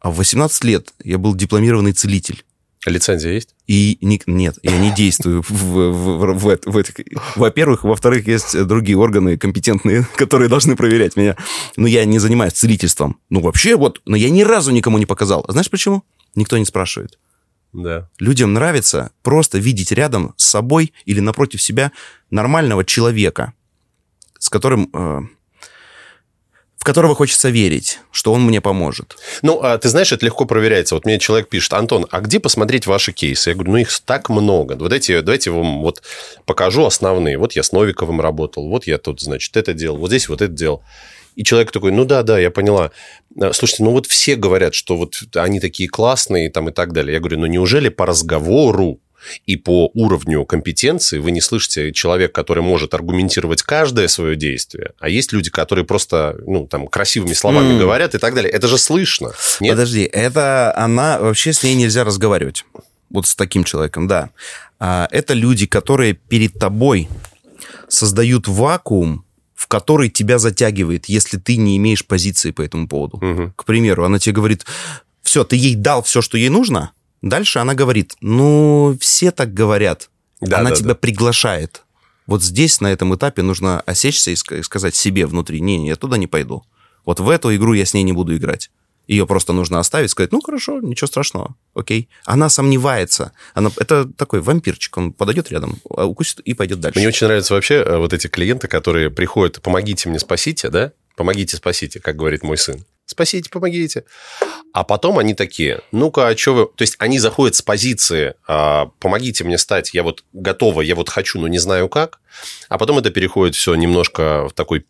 [0.00, 2.44] а в 18 лет я был дипломированный целитель.
[2.86, 3.54] Лицензия есть?
[3.66, 6.94] И не- нет, я не действую в, в- в- в в этих...
[7.36, 11.36] Во-первых, во-вторых, есть другие органы компетентные, которые должны проверять меня.
[11.76, 13.18] Но я не занимаюсь целительством.
[13.30, 15.44] Ну, вообще, вот, но я ни разу никому не показал.
[15.48, 16.04] А знаешь почему?
[16.36, 17.18] Никто не спрашивает.
[17.72, 18.08] Да.
[18.18, 21.90] Людям нравится просто видеть рядом с собой или напротив себя
[22.30, 23.52] нормального человека,
[24.38, 25.30] с которым...
[26.88, 29.18] которого хочется верить, что он мне поможет.
[29.42, 30.94] Ну, а ты знаешь, это легко проверяется.
[30.94, 33.50] Вот мне человек пишет, Антон, а где посмотреть ваши кейсы?
[33.50, 34.72] Я говорю, ну, их так много.
[34.72, 36.00] Вот эти, давайте вам вот
[36.46, 37.36] покажу основные.
[37.36, 40.50] Вот я с Новиковым работал, вот я тут, значит, это делал, вот здесь вот это
[40.50, 40.82] делал.
[41.36, 42.90] И человек такой, ну да, да, я поняла.
[43.38, 47.12] А, Слушайте, ну вот все говорят, что вот они такие классные там и так далее.
[47.12, 48.98] Я говорю, ну неужели по разговору
[49.46, 55.08] и по уровню компетенции вы не слышите человек, который может аргументировать каждое свое действие, а
[55.08, 57.78] есть люди, которые просто, ну, там, красивыми словами mm.
[57.78, 58.50] говорят и так далее.
[58.50, 59.32] Это же слышно.
[59.60, 59.72] Нет?
[59.72, 62.64] Подожди, это она, вообще с ней нельзя разговаривать.
[63.10, 64.30] Вот с таким человеком, да.
[64.78, 67.08] А, это люди, которые перед тобой
[67.88, 73.16] создают вакуум, в который тебя затягивает, если ты не имеешь позиции по этому поводу.
[73.16, 73.52] Угу.
[73.56, 74.64] К примеру, она тебе говорит,
[75.22, 80.10] все, ты ей дал все, что ей нужно, Дальше она говорит, ну, все так говорят.
[80.40, 80.94] Да, она да, тебя да.
[80.94, 81.82] приглашает.
[82.26, 86.16] Вот здесь, на этом этапе, нужно осечься и сказать себе внутри, не, не, я туда
[86.16, 86.62] не пойду.
[87.04, 88.70] Вот в эту игру я с ней не буду играть.
[89.06, 92.10] Ее просто нужно оставить, сказать, ну, хорошо, ничего страшного, окей.
[92.26, 93.32] Она сомневается.
[93.54, 96.98] Она, это такой вампирчик, он подойдет рядом, а укусит и пойдет дальше.
[96.98, 100.92] Мне очень нравятся вообще э, вот эти клиенты, которые приходят, помогите мне, спасите, да?
[101.16, 102.84] Помогите, спасите, как говорит мой сын.
[103.10, 104.04] Спасите, помогите.
[104.74, 106.66] А потом они такие, ну-ка, а что вы...
[106.66, 111.08] То есть они заходят с позиции, а, помогите мне стать, я вот готова, я вот
[111.08, 112.20] хочу, но не знаю как.
[112.68, 114.84] А потом это переходит все немножко в такой...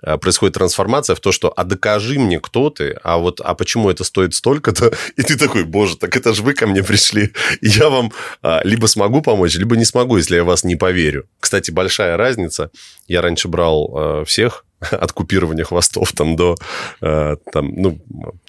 [0.00, 3.90] А, происходит трансформация в то, что а докажи мне, кто ты, а вот а почему
[3.90, 4.94] это стоит столько-то?
[5.16, 7.34] И ты такой, боже, так это же вы ко мне пришли.
[7.60, 11.28] Я вам а, либо смогу помочь, либо не смогу, если я вас не поверю.
[11.40, 12.70] Кстати, большая разница.
[13.06, 16.56] Я раньше брал всех от купирования хвостов там до
[17.00, 17.98] э, там, ну,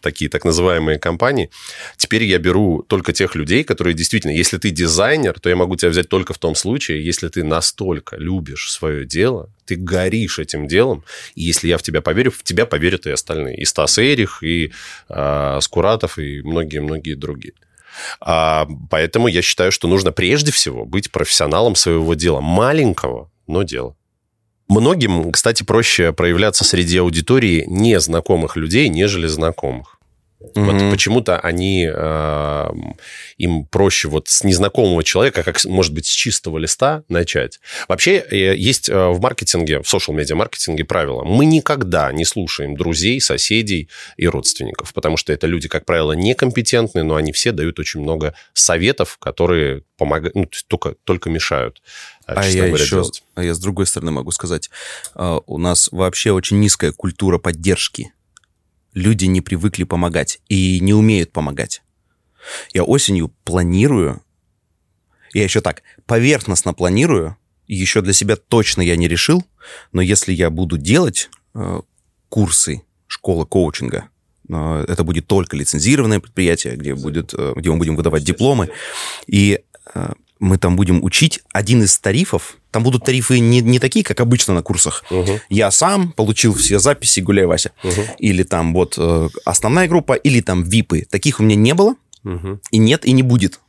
[0.02, 1.50] такие так называемые компании.
[1.98, 5.90] Теперь я беру только тех людей, которые действительно, если ты дизайнер, то я могу тебя
[5.90, 11.04] взять только в том случае, если ты настолько любишь свое дело, ты горишь этим делом,
[11.36, 13.58] и если я в тебя поверю, в тебя поверят и остальные.
[13.58, 14.72] И Стас Эрих, и
[15.10, 17.54] э, Скуратов, и многие-многие другие.
[18.20, 22.42] А, поэтому я считаю, что нужно прежде всего быть профессионалом своего дела.
[22.42, 23.96] Маленького, но дела.
[24.68, 29.95] Многим, кстати, проще проявляться среди аудитории незнакомых людей, нежели знакомых.
[30.42, 30.82] Mm-hmm.
[30.82, 32.70] Вот почему-то они э,
[33.38, 37.60] им проще вот с незнакомого человека, как может быть с чистого листа начать.
[37.88, 42.76] Вообще э, есть э, в маркетинге, в social медиа маркетинге правило: мы никогда не слушаем
[42.76, 47.80] друзей, соседей и родственников, потому что это люди, как правило, некомпетентные, но они все дают
[47.80, 51.82] очень много советов, которые помогают, ну, только только мешают.
[52.28, 53.24] Э, а я говоря, еще, делать.
[53.36, 54.70] а я с другой стороны могу сказать,
[55.16, 58.12] у нас вообще очень низкая культура поддержки
[58.96, 61.84] люди не привыкли помогать и не умеют помогать.
[62.74, 64.24] Я осенью планирую,
[65.34, 69.44] я еще так, поверхностно планирую, еще для себя точно я не решил,
[69.92, 71.82] но если я буду делать э,
[72.30, 74.10] курсы школы коучинга,
[74.48, 78.70] э, это будет только лицензированное предприятие, где, будет, э, где мы будем выдавать дипломы,
[79.28, 79.62] и
[79.94, 82.58] э, мы там будем учить один из тарифов.
[82.72, 85.04] Там будут тарифы не, не такие, как обычно на курсах.
[85.10, 85.40] Угу.
[85.50, 87.72] Я сам получил все записи, гуляй, Вася.
[87.84, 88.02] Угу.
[88.20, 91.06] Или там вот э, основная группа, или там випы.
[91.10, 92.60] Таких у меня не было, угу.
[92.72, 93.60] и нет, и не будет.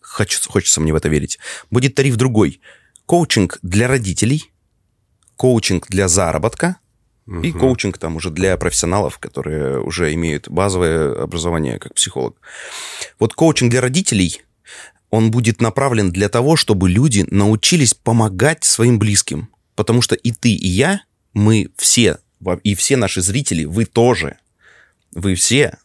[0.00, 1.38] Хочу, хочется мне в это верить.
[1.70, 2.60] Будет тариф другой.
[3.04, 4.50] Коучинг для родителей,
[5.36, 6.76] коучинг для заработка,
[7.26, 7.42] угу.
[7.42, 12.36] и коучинг там уже для профессионалов, которые уже имеют базовое образование как психолог.
[13.18, 14.40] Вот коучинг для родителей–
[15.14, 19.48] он будет направлен для того, чтобы люди научились помогать своим близким.
[19.76, 22.18] Потому что и ты, и я, мы все,
[22.64, 24.38] и все наши зрители, вы тоже,
[25.12, 25.78] вы все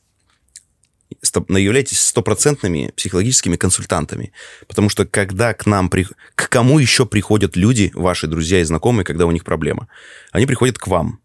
[1.21, 4.31] являетесь стопроцентными психологическими консультантами.
[4.67, 6.07] Потому что когда к нам, при...
[6.33, 9.89] к кому еще приходят люди, ваши друзья и знакомые, когда у них проблема?
[10.31, 11.19] Они приходят к вам.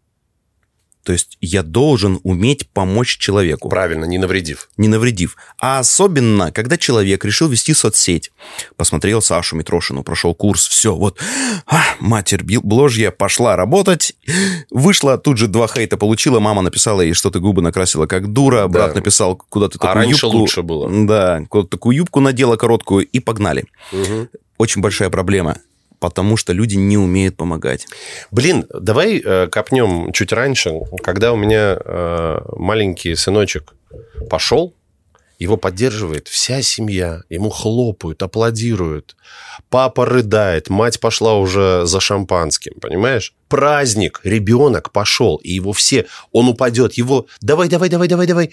[1.05, 3.69] То есть я должен уметь помочь человеку.
[3.69, 4.69] Правильно, не навредив.
[4.75, 5.37] Не навредив.
[5.61, 8.31] А особенно, когда человек решил вести соцсеть.
[8.75, 11.19] Посмотрел Сашу Митрошину, прошел курс, все, вот,
[11.67, 14.15] а, матерь бложья, пошла работать.
[14.71, 18.67] Вышла, тут же два хейта получила, мама написала ей, что ты губы накрасила как дура,
[18.67, 18.95] брат да.
[18.95, 20.37] написал, куда ты а такую а раньше юбку...
[20.39, 20.89] лучше было.
[21.05, 23.65] Да, куда такую юбку надела короткую, и погнали.
[23.91, 24.29] Угу.
[24.57, 25.59] Очень большая проблема
[25.99, 27.87] потому что люди не умеют помогать.
[28.31, 33.73] Блин, давай э, копнем чуть раньше, когда у меня э, маленький сыночек
[34.29, 34.73] пошел,
[35.37, 39.15] его поддерживает вся семья, ему хлопают, аплодируют.
[39.69, 43.33] Папа рыдает, мать пошла уже за шампанским, понимаешь?
[43.49, 48.51] Праздник, ребенок пошел, и его все, он упадет, его давай, давай, давай, давай, давай.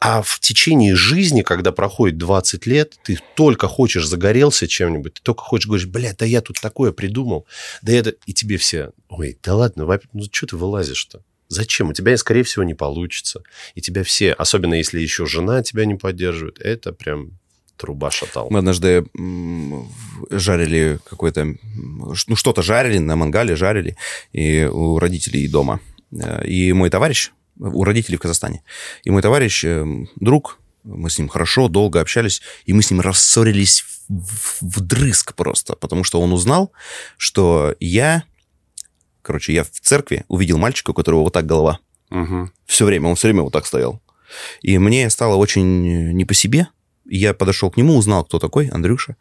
[0.00, 5.42] А в течение жизни, когда проходит 20 лет, ты только хочешь загорелся чем-нибудь, ты только
[5.42, 7.46] хочешь говорить, бля, да я тут такое придумал,
[7.82, 8.14] да это...
[8.26, 11.22] И тебе все, ой, да ладно, ну что ты вылазишь-то?
[11.48, 11.88] Зачем?
[11.88, 13.42] У тебя, скорее всего, не получится.
[13.74, 17.38] И тебя все, особенно если еще жена тебя не поддерживает, это прям
[17.76, 18.48] труба шатал.
[18.50, 19.06] Мы однажды
[20.30, 21.56] жарили какой-то...
[21.74, 23.96] Ну, что-то жарили на мангале, жарили,
[24.32, 25.80] и у родителей дома.
[26.12, 28.62] Э, и мой товарищ, у родителей в Казахстане.
[29.04, 33.00] И мой товарищ, эм, друг, Мы с ним хорошо, долго общались, и мы с ним
[33.00, 36.72] рассорились вдрызг просто, потому что он узнал,
[37.18, 38.22] что я,
[39.20, 41.80] короче, я в церкви увидел мальчика, у которого вот так голова.
[42.10, 42.50] Угу.
[42.64, 44.00] Все время, он все время вот так стоял.
[44.62, 46.68] И мне стало очень не по себе.
[47.08, 49.16] Я подошел к нему, узнал, кто такой, Андрюша.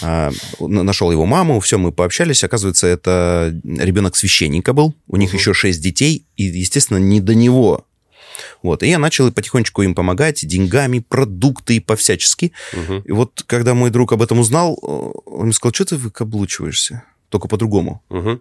[0.00, 0.30] А,
[0.60, 2.44] нашел его маму, все, мы пообщались.
[2.44, 4.94] Оказывается, это ребенок священника был.
[5.06, 5.38] У них угу.
[5.38, 7.86] еще шесть детей, и, естественно, не до него
[8.62, 8.82] вот.
[8.82, 12.52] И я начал потихонечку им помогать деньгами, продукты и по-всячески.
[12.72, 13.02] Угу.
[13.04, 17.04] И вот когда мой друг об этом узнал, он мне сказал, что ты выкаблучиваешься?
[17.28, 18.02] Только по-другому.
[18.08, 18.40] Угу.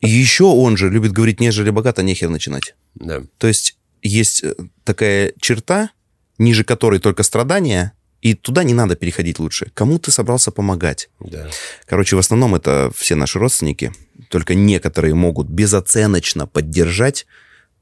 [0.00, 2.74] И еще он же любит говорить, нежели богато, нехер начинать.
[2.94, 3.22] Да.
[3.38, 5.90] То есть есть э, такая черта,
[6.38, 9.70] ниже которой только страдания, и туда не надо переходить лучше.
[9.74, 11.10] Кому ты собрался помогать?
[11.20, 11.48] Да.
[11.86, 13.92] Короче, в основном это все наши родственники,
[14.30, 17.26] только некоторые могут безоценочно поддержать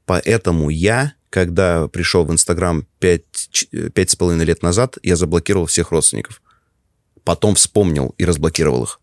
[0.05, 5.91] Поэтому я, когда пришел в Инстаграм пять, пять с половиной лет назад, я заблокировал всех
[5.91, 6.41] родственников.
[7.23, 8.99] Потом вспомнил и разблокировал их.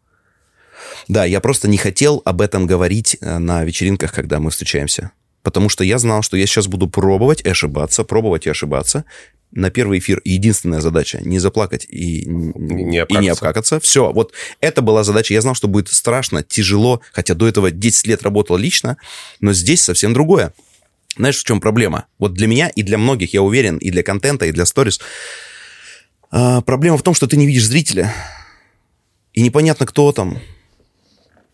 [1.09, 5.13] Да, я просто не хотел об этом говорить э, на вечеринках, когда мы встречаемся.
[5.43, 9.05] Потому что я знал, что я сейчас буду пробовать и ошибаться, пробовать и ошибаться.
[9.53, 13.21] На первый эфир единственная задача— не заплакать и не обкакаться.
[13.21, 13.81] И не обкакаться.
[13.81, 15.35] Все, вот это была задача.
[15.35, 18.97] Я знал, что будет страшно, тяжело, хотя до этого 10 лет работал лично,
[19.41, 20.55] но здесь совсем другое.
[21.17, 22.07] Знаешь, в чем проблема?
[22.19, 25.01] Вот для меня и для многих, я уверен, и для контента, и для сторис,
[26.31, 28.15] а, проблема в том, что ты не видишь зрителя,
[29.33, 30.39] и непонятно, кто там,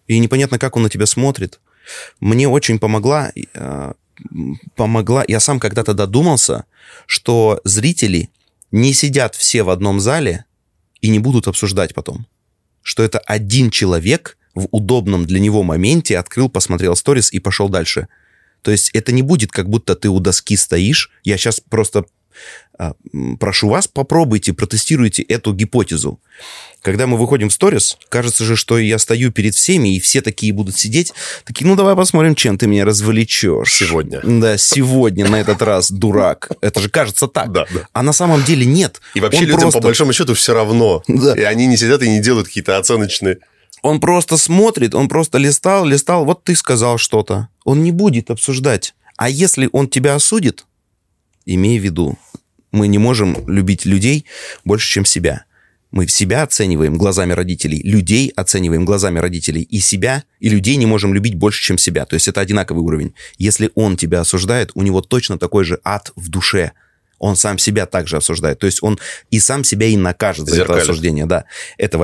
[0.06, 1.60] и непонятно, как он на тебя смотрит.
[2.20, 3.94] Мне очень помогла, а,
[4.74, 6.64] помогла, я сам когда-то додумался,
[7.06, 8.30] что зрители
[8.70, 10.44] не сидят все в одном зале
[11.00, 12.26] и не будут обсуждать потом.
[12.82, 18.08] Что это один человек в удобном для него моменте открыл, посмотрел сторис и пошел дальше–
[18.66, 21.12] то есть это не будет, как будто ты у доски стоишь.
[21.22, 22.04] Я сейчас просто
[23.40, 26.20] прошу вас, попробуйте, протестируйте эту гипотезу.
[26.82, 30.52] Когда мы выходим в сторис, кажется же, что я стою перед всеми, и все такие
[30.52, 31.12] будут сидеть,
[31.44, 33.72] такие, ну давай посмотрим, чем ты меня развлечешь.
[33.72, 34.20] Сегодня.
[34.22, 36.50] Да, сегодня на этот раз, дурак.
[36.60, 37.50] Это же кажется так.
[37.50, 37.88] Да, да.
[37.92, 39.00] А на самом деле нет.
[39.14, 39.78] И вообще Он людям просто...
[39.80, 41.02] по большому счету все равно.
[41.08, 41.34] Да.
[41.34, 43.38] И они не сидят и не делают какие-то оценочные
[43.82, 47.48] он просто смотрит, он просто листал, листал, вот ты сказал что-то.
[47.64, 48.94] Он не будет обсуждать.
[49.16, 50.66] А если он тебя осудит,
[51.46, 52.18] имей в виду,
[52.72, 54.26] мы не можем любить людей
[54.64, 55.44] больше, чем себя.
[55.92, 61.14] Мы себя оцениваем глазами родителей, людей оцениваем глазами родителей, и себя, и людей не можем
[61.14, 62.04] любить больше, чем себя.
[62.04, 63.14] То есть это одинаковый уровень.
[63.38, 66.72] Если он тебя осуждает, у него точно такой же ад в душе.
[67.18, 68.58] Он сам себя также осуждает.
[68.58, 68.98] То есть он
[69.30, 70.82] и сам себя и накажет за Зеркалит.
[70.82, 71.24] это осуждение.
[71.24, 71.44] Да.
[71.78, 71.98] Это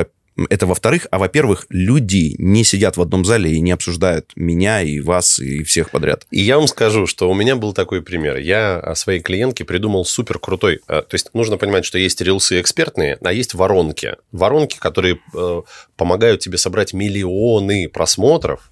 [0.49, 5.01] это во-вторых, а во-первых, люди не сидят в одном зале и не обсуждают меня и
[5.01, 6.27] вас и всех подряд.
[6.31, 8.39] И я вам скажу, что у меня был такой пример.
[8.39, 10.81] Я своей клиентке придумал супер крутой.
[10.89, 14.17] Э, то есть нужно понимать, что есть рилсы экспертные, а есть воронки.
[14.31, 15.63] Воронки, которые э,
[15.97, 18.71] помогают тебе собрать миллионы просмотров,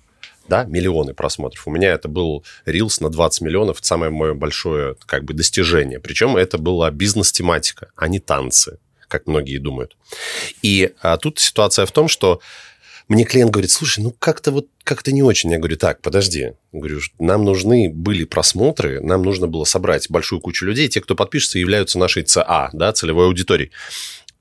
[0.49, 1.67] да, миллионы просмотров.
[1.67, 6.01] У меня это был Reels на 20 миллионов, это самое мое большое как бы достижение.
[6.01, 8.79] Причем это была бизнес-тематика, а не танцы
[9.11, 9.97] как многие думают.
[10.63, 12.41] И а, тут ситуация в том, что
[13.09, 15.51] мне клиент говорит, слушай, ну как-то вот как-то не очень.
[15.51, 16.53] Я говорю, так, подожди.
[16.73, 20.89] Говорю, нам нужны были просмотры, нам нужно было собрать большую кучу людей.
[20.89, 23.73] Те, кто подпишется, являются нашей ЦА, да, целевой аудиторией.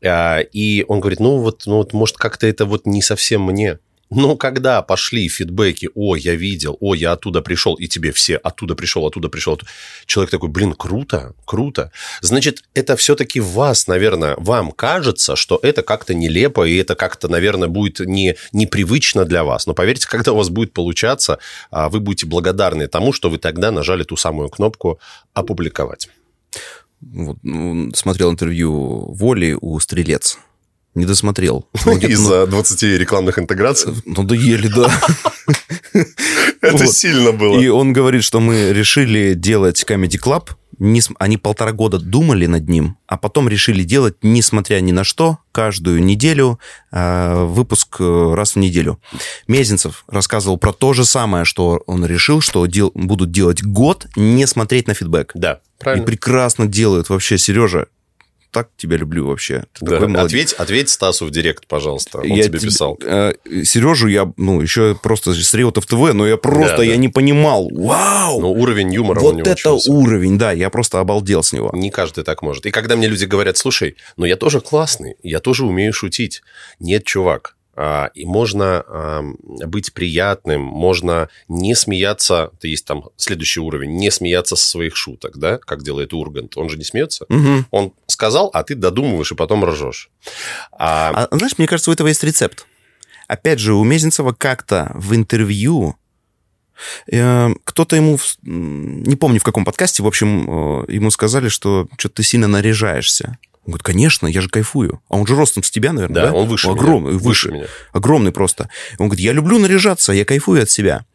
[0.04, 3.80] А, и он говорит, ну вот, ну вот, может, как-то это вот не совсем мне.
[4.10, 8.74] Но когда пошли фидбэки, о, я видел, о, я оттуда пришел, и тебе все оттуда
[8.74, 9.60] пришел, оттуда пришел,
[10.08, 11.92] человек такой, блин, круто, круто.
[12.22, 17.68] Значит, это все-таки вас, наверное, вам кажется, что это как-то нелепо, и это как-то, наверное,
[17.68, 19.68] будет не, непривычно для вас.
[19.68, 21.38] Но поверьте, когда у вас будет получаться,
[21.70, 25.00] а, вы будете благодарны тому, что вы тогда нажали ту самую кнопку
[25.34, 26.10] «Опубликовать».
[27.02, 30.40] Вот, ну, смотрел интервью Воли у Стрелец
[30.96, 31.68] не досмотрел.
[31.86, 33.94] Ну, Из-за 20 рекламных интеграций?
[34.06, 34.92] Ну, да еле, да.
[36.62, 37.60] Это сильно было.
[37.60, 40.50] И он говорит, что мы решили делать Comedy Club.
[41.18, 46.02] Они полтора года думали над ним, а потом решили делать, несмотря ни на что, каждую
[46.02, 46.58] неделю,
[46.90, 48.98] а, выпуск э, раз в неделю.
[49.48, 54.88] Мезенцев рассказывал про то же самое, что он решил, что будут делать год, не смотреть
[54.88, 55.32] на фидбэк.
[55.34, 56.04] Да, правильно.
[56.04, 57.88] И прекрасно делают вообще, Сережа
[58.52, 59.66] так тебя люблю вообще.
[59.74, 60.00] Ты да.
[60.00, 62.20] такой ответь, ответь Стасу в директ, пожалуйста.
[62.20, 62.98] Он я тебе писал.
[63.04, 63.34] Э,
[63.64, 67.70] Сережу я, ну, еще просто с Реутов ТВ, но я просто, да, я не понимал.
[67.72, 68.42] Вау!
[68.42, 69.92] Ну, уровень юмора Вот это учился.
[69.92, 71.70] уровень, да, я просто обалдел с него.
[71.74, 72.66] Не каждый так может.
[72.66, 76.42] И когда мне люди говорят, слушай, ну я тоже классный, я тоже умею шутить.
[76.80, 77.56] Нет, чувак,
[78.14, 84.56] и можно а, быть приятным, можно не смеяться, то есть там следующий уровень, не смеяться
[84.56, 86.58] со своих шуток, да, как делает Ургант.
[86.58, 87.26] Он же не смеется.
[87.30, 87.68] Мгм.
[87.72, 90.10] Он сказал, а ты додумываешь и потом ржешь.
[90.72, 92.66] А, А знаешь, мне кажется, у этого есть рецепт.
[93.28, 95.96] Опять же, у Мезенцева как-то в интервью
[97.12, 102.16] э, кто-то ему, не помню в каком подкасте, в общем, э, ему сказали, что что-то
[102.16, 103.38] ты сильно наряжаешься.
[103.66, 105.02] Он говорит, конечно, я же кайфую.
[105.10, 106.34] А он же ростом с тебя, наверное, да, да?
[106.34, 106.80] он выше меня.
[106.80, 107.52] Огромный, Выше выше.
[107.52, 107.66] меня.
[107.92, 108.70] Огромный просто.
[108.98, 111.06] Он говорит, я люблю наряжаться, я кайфую от себя.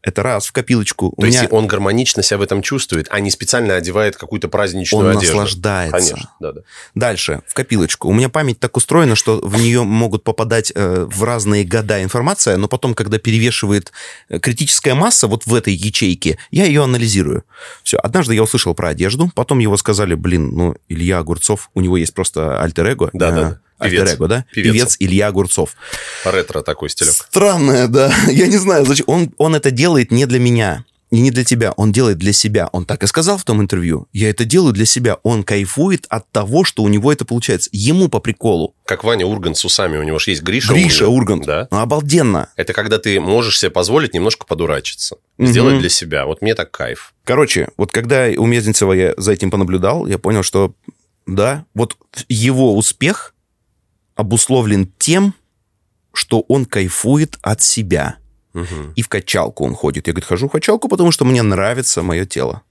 [0.00, 1.12] Это раз, в копилочку.
[1.16, 4.48] У То меня есть он гармонично себя в этом чувствует, а не специально одевает какую-то
[4.48, 5.38] праздничную он одежду.
[5.38, 6.12] наслаждается.
[6.14, 6.60] Конечно, да, да.
[6.94, 8.08] Дальше, в копилочку.
[8.08, 12.56] У меня память так устроена, что в нее могут попадать э, в разные года информация,
[12.56, 13.92] но потом, когда перевешивает
[14.28, 17.44] э, критическая масса вот в этой ячейке, я ее анализирую.
[17.82, 17.96] Все.
[17.98, 22.14] Однажды я услышал про одежду, потом его сказали, блин, ну, Илья Огурцов, у него есть
[22.14, 23.10] просто альтер-эго.
[23.12, 23.60] Да, э, да, да.
[23.78, 24.00] Певец.
[24.00, 24.44] Альтер-эго, да?
[24.52, 24.72] Певец.
[24.72, 25.74] Певец Илья Огурцов.
[26.24, 27.14] Ретро такой стилек.
[27.14, 28.12] Странное, да.
[28.28, 29.04] Я не знаю, зачем.
[29.08, 30.84] Он, он это делает не для меня.
[31.10, 32.68] И не для тебя, он делает для себя.
[32.72, 34.06] Он так и сказал в том интервью.
[34.12, 35.16] Я это делаю для себя.
[35.22, 37.70] Он кайфует от того, что у него это получается.
[37.72, 38.74] Ему по приколу.
[38.84, 40.74] Как Ваня Ургант с усами, у него же есть Гриша.
[40.74, 41.46] Гриша Ургант.
[41.46, 41.66] Да.
[41.70, 42.50] Ну, обалденно.
[42.56, 45.16] Это когда ты можешь себе позволить немножко подурачиться.
[45.38, 46.26] Сделать для себя.
[46.26, 47.14] Вот мне так кайф.
[47.24, 50.74] Короче, вот когда у Мезенцева я за этим понаблюдал, я понял, что
[51.26, 51.96] да, вот
[52.28, 53.34] его успех
[54.18, 55.32] обусловлен тем,
[56.12, 58.16] что он кайфует от себя.
[58.52, 58.92] Мгм.
[58.96, 60.08] И в качалку он ходит.
[60.08, 62.62] Я, говорит, хожу в качалку, потому что мне нравится мое тело.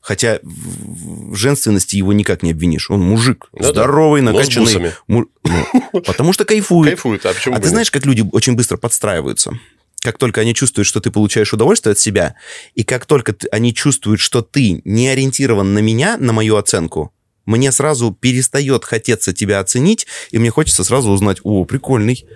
[0.00, 2.90] Хотя в женственности его никак не обвинишь.
[2.90, 3.68] Он мужик, Ну да.
[3.70, 4.92] здоровый, Но с накачанный.
[5.06, 6.90] Му- ну, потому что кайфует.
[6.90, 9.52] Кайфует, а почему А ты знаешь, как люди очень быстро подстраиваются?
[10.00, 12.34] Как только они чувствуют, что ты получаешь удовольствие от себя,
[12.74, 17.12] и как только они чувствуют, что ты не ориентирован на меня, на мою оценку,
[17.46, 22.26] мне сразу перестает хотеться тебя оценить, и мне хочется сразу узнать, о, прикольный,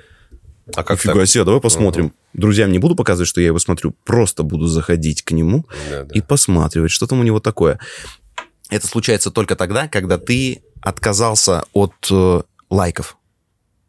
[0.74, 2.12] А как Нифига себе, давай посмотрим.
[2.34, 5.76] Друзьям не буду показывать, что я его смотрю, просто буду заходить к нему так?
[5.90, 6.14] Да, да.
[6.14, 7.78] и посматривать, что там у него такое.
[8.68, 13.16] Это случается только тогда, когда ты отказался от э, лайков.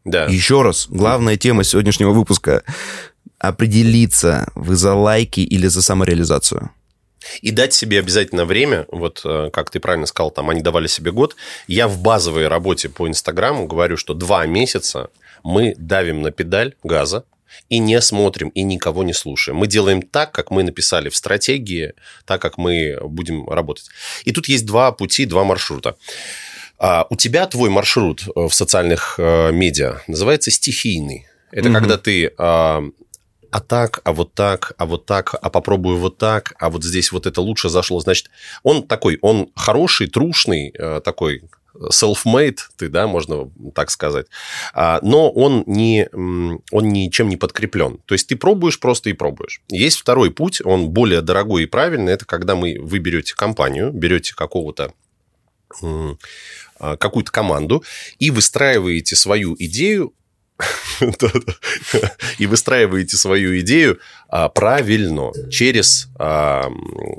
[0.05, 0.25] Да.
[0.25, 2.63] Еще раз, главная тема сегодняшнего выпуска–
[3.39, 6.71] определиться, вы за лайки или за самореализацию.
[7.41, 11.11] И дать себе обязательно время, вот э, как ты правильно сказал, там они давали себе
[11.11, 11.35] год.
[11.67, 15.09] Я в базовой работе по Инстаграму говорю, что два месяца
[15.43, 17.23] мы давим на педаль газа
[17.67, 19.57] и не смотрим, и никого не слушаем.
[19.57, 21.93] Мы делаем так, как мы написали в стратегии,
[22.25, 23.89] так, как мы будем работать.
[24.23, 25.95] И тут есть два пути, два маршрута.
[26.77, 31.27] А, у тебя твой маршрут э, в социальных э, медиа называется стихийный.
[31.51, 31.79] Это Мгм.
[31.79, 32.31] когда ты
[33.51, 37.11] а, так, а вот так, а вот так, а попробую вот так, а вот здесь
[37.11, 37.99] вот это лучше зашло.
[37.99, 38.29] Значит,
[38.63, 41.43] он такой, он хороший, трушный, э, такой
[41.75, 44.27] self-made, ты, да, можно так сказать,
[44.73, 47.99] А, но он, не, он ничем не подкреплен.
[48.05, 49.61] То есть ты пробуешь просто и пробуешь.
[49.69, 54.35] Есть второй путь, он более дорогой и правильный, это когда мы, вы берете компанию, берете
[54.35, 54.93] какого-то
[56.79, 57.83] а, какую-то команду
[58.19, 60.13] и выстраиваете свою идею.
[62.37, 66.69] и выстраиваете свою идею а, правильно через а,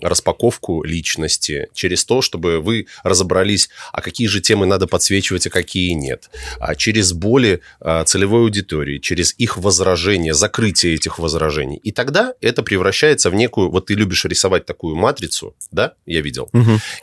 [0.02, 5.92] распаковку личности, через то, чтобы вы разобрались, а какие же темы надо подсвечивать, а какие
[5.92, 11.76] нет, а через боли а, целевой аудитории, через их возражения, закрытие этих возражений.
[11.78, 16.48] И тогда это превращается в некую, вот ты любишь рисовать такую матрицу, да, я видел,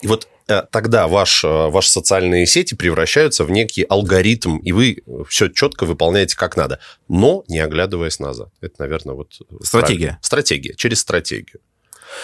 [0.02, 5.50] и вот тогда ваш, э, ваши социальные сети превращаются в некий алгоритм, и вы все
[5.50, 8.50] четко выполняете как надо, но не оглядываясь назад.
[8.62, 9.40] Это, наверное, вот...
[9.42, 9.98] э, Стратегия.
[9.98, 10.20] правильно.
[10.22, 11.60] Стратегия, через стратегию.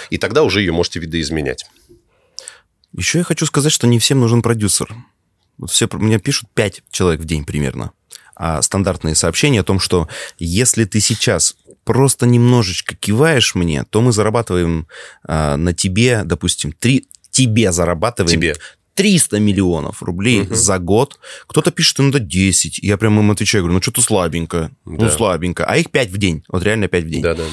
[0.09, 1.65] И тогда уже ее можете видоизменять.
[2.93, 4.95] Еще я хочу сказать, что не всем нужен продюсер.
[5.57, 7.91] Вот все мне пишут 5 человек в день примерно.
[8.35, 10.07] А стандартные сообщения о том, что
[10.39, 14.87] если ты сейчас просто немножечко киваешь мне, то мы зарабатываем
[15.23, 18.55] а, на тебе, допустим, три, тебе зарабатываем Тебе.
[18.95, 20.55] 300 миллионов рублей Мгм.
[20.55, 21.19] за год.
[21.47, 22.79] Кто-то пишет, что надо 10.
[22.79, 24.71] Я прям им отвечаю, говорю, ну что-то слабенько.
[24.85, 25.09] Ну, Да.
[25.09, 25.65] слабенько.
[25.65, 26.43] А их 5 в день.
[26.47, 27.21] Вот реально 5 в день.
[27.23, 27.43] Да-да.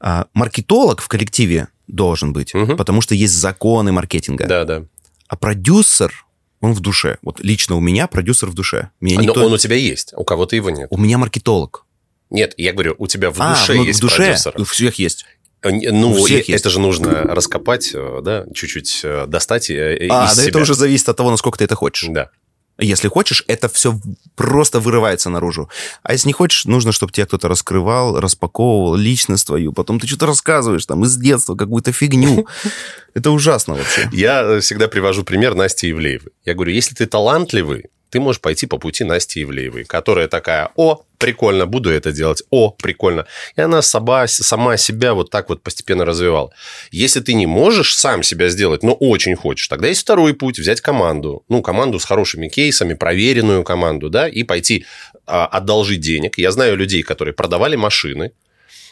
[0.00, 2.76] А, маркетолог в коллективе должен быть, Мгм.
[2.76, 4.46] потому что есть законы маркетинга.
[4.46, 4.84] Да-да.
[5.28, 6.26] А продюсер,
[6.60, 7.18] он в душе.
[7.22, 8.90] Вот лично у меня продюсер в душе.
[9.00, 9.46] Меня Но никто...
[9.46, 10.88] он у тебя есть, у кого-то его нет.
[10.90, 11.86] У меня маркетолог.
[12.30, 14.54] Нет, я говорю, у тебя в а, душе ну, есть в душе продюсер.
[14.58, 15.26] у всех есть.
[15.62, 16.62] Э, Ну, у всех и- есть.
[16.62, 20.48] это же нужно раскопать, э, да, чуть-чуть э, достать а, из да себя.
[20.48, 22.08] это уже зависит от того, насколько ты это хочешь.
[22.10, 22.30] Да.
[22.78, 24.00] Если хочешь, это все
[24.34, 25.68] просто вырывается наружу.
[26.02, 29.72] А если не хочешь, нужно, чтобы тебя кто-то раскрывал, распаковывал личность твою.
[29.72, 32.46] Потом ты что-то рассказываешь там из детства, какую-то фигню.
[33.14, 34.08] Это ужасно вообще.
[34.12, 36.32] Я всегда привожу пример Насти Ивлеевой.
[36.44, 41.02] Я говорю, если ты талантливый, ты можешь пойти по пути Насти Ивлеевой, которая такая, о,
[41.16, 42.42] прикольно, буду это делать.
[42.50, 43.24] О, прикольно.
[43.56, 46.52] И она сама, сама себя вот так вот постепенно развивала.
[46.90, 50.82] Если ты не можешь сам себя сделать, но очень хочешь, тогда есть второй путь, взять
[50.82, 51.42] команду.
[51.48, 54.84] Ну, команду с хорошими кейсами, проверенную команду, да, и пойти
[55.26, 56.36] а, одолжить денег.
[56.36, 58.32] Я знаю людей, которые продавали машины,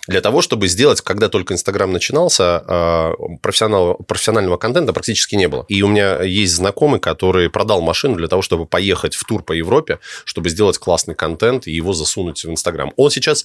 [0.06, 5.64] для того, чтобы сделать, когда только Инстаграм начинался, а, профессионального, профессионального контента практически не было.
[5.68, 9.52] И у меня есть знакомый, который продал машину для того, чтобы поехать в тур по
[9.52, 12.92] Европе, чтобы сделать классный контент и его засунуть в Инстаграм.
[12.96, 13.44] Он сейчас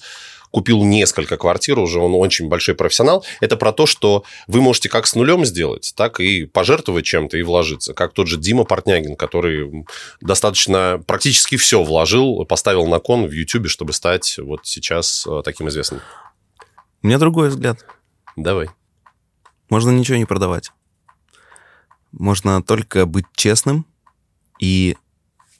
[0.50, 3.24] купил несколько квартир уже, он очень большой профессионал.
[3.40, 7.42] Это про то, что вы можете как с нулем сделать, так и пожертвовать чем-то и
[7.42, 7.94] вложиться.
[7.94, 9.84] Как тот же Дима Портнягин, который
[10.20, 15.68] достаточно практически все вложил, поставил на кон в YouTube, чтобы стать вот сейчас э, таким
[15.68, 16.00] известным.
[17.02, 17.84] У меня другой взгляд.
[18.36, 18.68] Давай.
[19.70, 20.72] Можно ничего не продавать.
[22.12, 23.86] Можно только быть честным
[24.58, 24.96] и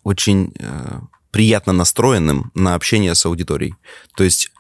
[0.02, 3.74] очень э, приятно настроенным на общение с аудиторией.
[4.16, 4.50] То есть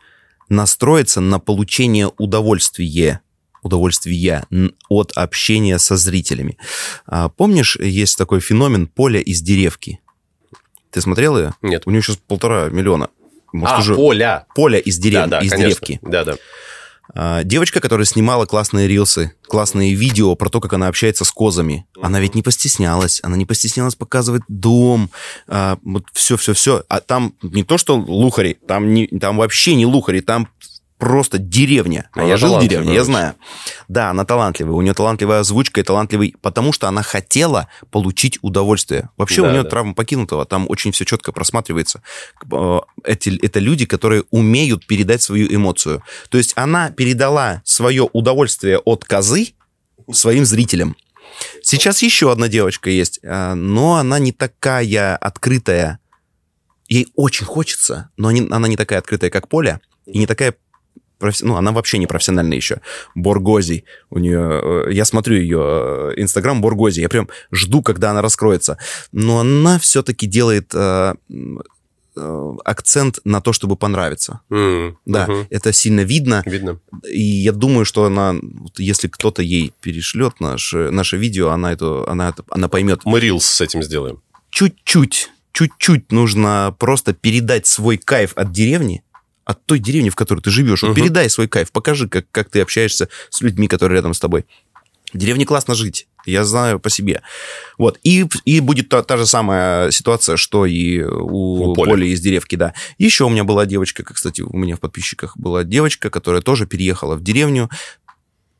[0.48, 3.20] настроиться на получение удовольствия
[3.62, 4.46] удовольствия
[4.88, 6.56] от общения со зрителями.
[7.04, 10.00] А, помнишь, есть такой феномен поля из деревки?
[10.90, 11.52] Ты смотрел ее?
[11.62, 11.82] Нет.
[11.86, 13.10] У нее сейчас полтора миллиона.
[13.56, 13.94] Может, а, уже...
[13.94, 14.46] поля.
[14.54, 15.22] Поля из, дерев...
[15.22, 15.86] да, да, из конечно.
[15.86, 15.98] деревки.
[16.02, 16.36] Да, да.
[17.14, 21.86] А, девочка, которая снимала классные рилсы, классные видео про то, как она общается с козами.
[22.00, 23.20] Она ведь не постеснялась.
[23.22, 25.10] Она не постеснялась показывать дом,
[25.46, 26.84] а, вот все-все-все.
[26.88, 30.48] А там не то, что лухари, там, не, там вообще не лухари, там
[30.98, 32.08] просто деревня.
[32.14, 33.34] А Она я жил в деревне, я знаю.
[33.88, 34.74] Да, она талантливая.
[34.74, 36.34] У нее талантливая озвучка и талантливый...
[36.40, 39.10] Потому что она хотела получить удовольствие.
[39.16, 39.70] Вообще Да, у нее да.
[39.70, 40.46] травма покинутого.
[40.46, 42.02] Там очень все четко просматривается.
[42.50, 46.02] Э, Эти, это люди, которые умеют передать свою эмоцию.
[46.30, 49.48] То есть она передала свое удовольствие от козы
[50.12, 50.96] своим зрителям.
[51.62, 55.98] Сейчас еще одна девочка есть, э, но она не такая открытая.
[56.88, 60.54] Ей очень хочется, но она не такая открытая, как Поля, и не такая
[61.18, 62.80] профи- ну, она вообще не профессиональная еще.
[63.14, 63.84] Боргози.
[64.10, 64.86] У нее...
[64.88, 67.00] э, Я смотрю ее э, Инстаграм Боргози.
[67.00, 68.78] Я прям жду, когда она раскроется.
[69.12, 71.14] Но она все-таки делает э,
[72.16, 74.40] э, акцент на то, чтобы понравиться.
[74.50, 75.46] М, Да, мгм.
[75.50, 76.42] это сильно видно.
[76.46, 76.78] Видно.
[77.08, 78.34] И я думаю, что она,
[78.78, 83.00] если кто-то ей перешлет наше, наше видео, она, это, она, это, она поймет.
[83.04, 84.20] Мы рилс с этим сделаем.
[84.50, 89.02] Чуть-чуть, чуть-чуть нужно просто передать свой кайф от деревни,
[89.46, 90.82] от той деревни, в которой ты живешь.
[90.82, 90.96] Вот Мгм.
[90.96, 94.44] передай свой кайф, покажи, как, как ты общаешься с людьми, которые рядом с тобой.
[95.14, 97.22] В деревне классно жить, я знаю по себе.
[97.78, 101.90] Вот, и, и будет та, та же самая ситуация, что и у, У Поли.
[101.90, 102.74] Поли из деревки, да.
[102.98, 106.66] Еще у меня была девочка, как, кстати, у меня в подписчиках была девочка, которая тоже
[106.66, 107.70] переехала в деревню,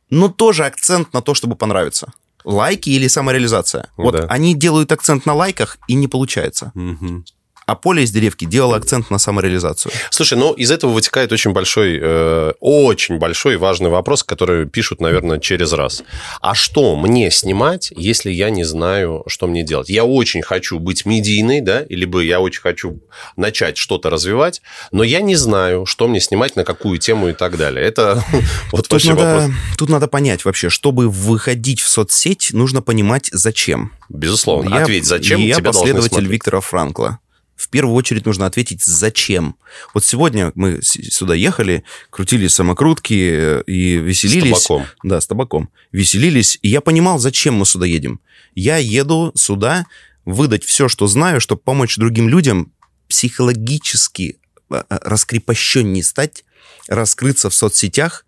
[0.09, 2.13] но тоже акцент на то, чтобы понравиться.
[2.45, 3.89] Лайки или самореализация.
[3.97, 4.27] Вот Да.
[4.29, 6.71] они делают акцент на лайках, и не получается.
[6.75, 7.25] Мгм.
[7.67, 9.91] А Поля из деревки делала акцент на самореализацию.
[10.11, 15.41] Слушай, ну из этого вытекает очень большой, э, очень большой важный вопрос, который пишут, наверное,
[15.41, 16.05] через раз.
[16.41, 19.89] А что мне снимать, если я не знаю, что мне делать?
[19.89, 23.01] Я очень хочу быть медийной, да, либо я очень хочу
[23.37, 24.63] начать что-то развивать,
[24.93, 27.85] но я не знаю, что мне снимать, на какую тему и так далее.
[27.85, 28.23] Это
[28.71, 29.51] вот вообще вопрос.
[29.77, 33.91] тут надо понять вообще, чтобы выходить в соцсеть, нужно понимать, зачем.
[34.09, 34.73] Безусловно.
[34.73, 36.29] Я- Ответь, зачем Я тебя должны последователь?
[36.29, 37.19] Виктора Франкла.
[37.57, 39.57] В первую очередь нужно ответить, зачем.
[39.95, 44.59] Вот сегодня мы сюда ехали, крутили самокрутки э, и веселились.
[44.59, 44.87] С табаком.
[45.03, 45.71] Да, с табаком.
[45.91, 48.21] Веселились, и я понимал, зачем мы сюда едем.
[48.55, 49.87] Я еду сюда
[50.27, 52.73] выдать все, что знаю, чтобы помочь другим людям
[53.09, 54.37] психологически
[54.71, 56.45] э, э, раскрепощеннее стать,
[56.89, 58.27] раскрыться в соцсетях.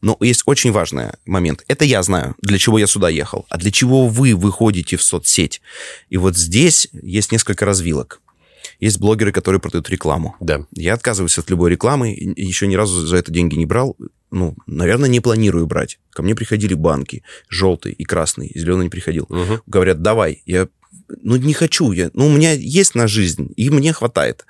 [0.00, 1.64] Но есть очень важный момент.
[1.68, 3.46] Это я знаю, для чего я сюда ехал.
[3.50, 5.60] А для чего вы выходите в соцсеть?
[6.08, 8.20] И вот здесь есть несколько развилок.
[8.80, 10.36] Есть блогеры, которые продают рекламу.
[10.40, 10.66] Да.
[10.72, 13.96] Я отказываюсь от любой рекламы, еще ни разу за это деньги не брал.
[14.30, 15.98] Ну, наверное, не планирую брать.
[16.10, 19.26] Ко мне приходили банки, желтый и красный, зеленый не приходил.
[19.28, 19.60] Мгм.
[19.66, 20.42] Говорят, давай.
[20.46, 20.68] Я,
[21.22, 21.92] ну, не хочу.
[21.92, 24.46] Я, ну, у меня есть на жизнь, и мне хватает.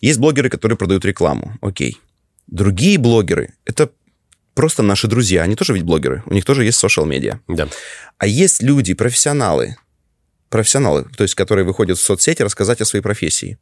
[0.00, 1.56] Есть блогеры, которые продают рекламу.
[1.62, 1.98] Окей.
[2.46, 3.90] Другие блогеры, это
[4.54, 5.42] просто наши друзья.
[5.42, 6.22] Они тоже ведь блогеры.
[6.26, 7.40] У них тоже есть social медиа.
[7.48, 7.68] Да.
[8.18, 9.76] А есть люди, профессионалы,
[10.54, 13.58] профессионалы, то есть которые выходят в соцсети рассказать о своей профессии.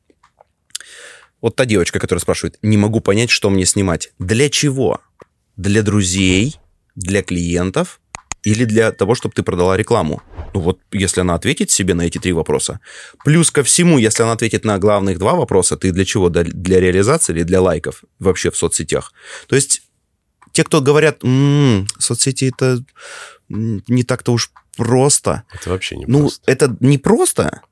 [1.40, 4.12] Вот та девочка, которая спрашивает, не могу понять, что мне снимать.
[4.18, 5.00] Для чего?
[5.56, 6.56] Для друзей,
[6.94, 7.98] для клиентов
[8.42, 10.22] или для того, чтобы ты продала рекламу?
[10.52, 12.78] Ну вот, если она ответит себе на эти три вопроса.
[13.24, 16.28] Плюс ко всему, если она ответит на главных два вопроса, ты для чего?
[16.28, 19.14] Для- реализации или для лайков вообще в соцсетях?
[19.46, 19.80] То есть
[20.52, 22.84] те, кто говорят, «М, соцсети это
[23.48, 25.44] не так-то уж просто.
[25.52, 26.50] Это вообще не Ну, просто.
[26.50, 27.62] это не просто,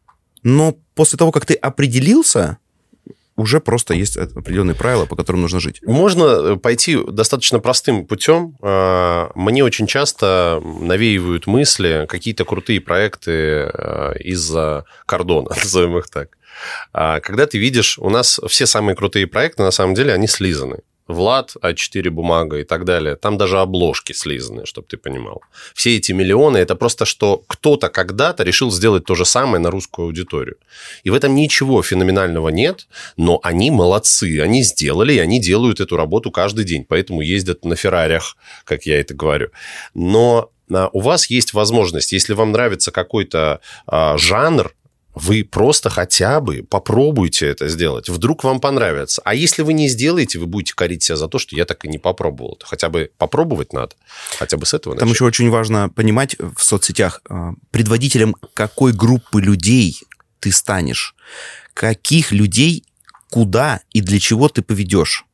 [0.43, 2.59] но после того, как ты определился,
[3.37, 5.81] уже просто есть определенные правила, по которым нужно жить.
[5.83, 8.57] Можно э, пойти достаточно простым путем.
[8.61, 16.37] А, мне очень часто навеивают мысли какие-то крутые проекты а, из-за кордона, назовем их так.
[16.93, 20.81] А, когда ты видишь, у нас все самые крутые проекты, на самом деле, они слизаны.
[21.11, 23.17] Влад, А4 бумага и так далее.
[23.17, 25.43] Там даже обложки слизаны, чтобы ты понимал.
[25.75, 30.07] Все эти миллионы– это просто что кто-то когда-то решил сделать то же самое на русскую
[30.07, 30.57] аудиторию.
[31.05, 32.87] И в этом ничего феноменального нет,
[33.17, 34.41] но они молодцы.
[34.41, 36.85] Они сделали, и они делают эту работу каждый день.
[36.89, 39.51] Поэтому ездят на Феррарях, как я это говорю.
[39.95, 44.75] Но а, у вас есть возможность, если вам нравится какой-то а, жанр,
[45.15, 48.09] вы просто хотя бы попробуйте это сделать.
[48.09, 49.21] Вдруг вам понравится.
[49.25, 51.89] А если вы не сделаете, вы будете корить себя за то, что я так и
[51.89, 52.59] не попробовал.
[52.63, 53.95] Хотя бы попробовать надо.
[54.39, 55.17] Хотя бы с этого Там начать.
[55.17, 60.01] еще очень важно понимать в соцсетях, э, предводителем какой группы людей
[60.39, 61.15] ты станешь.
[61.75, 62.85] Каких людей,
[63.31, 65.25] куда и для чего ты поведешь.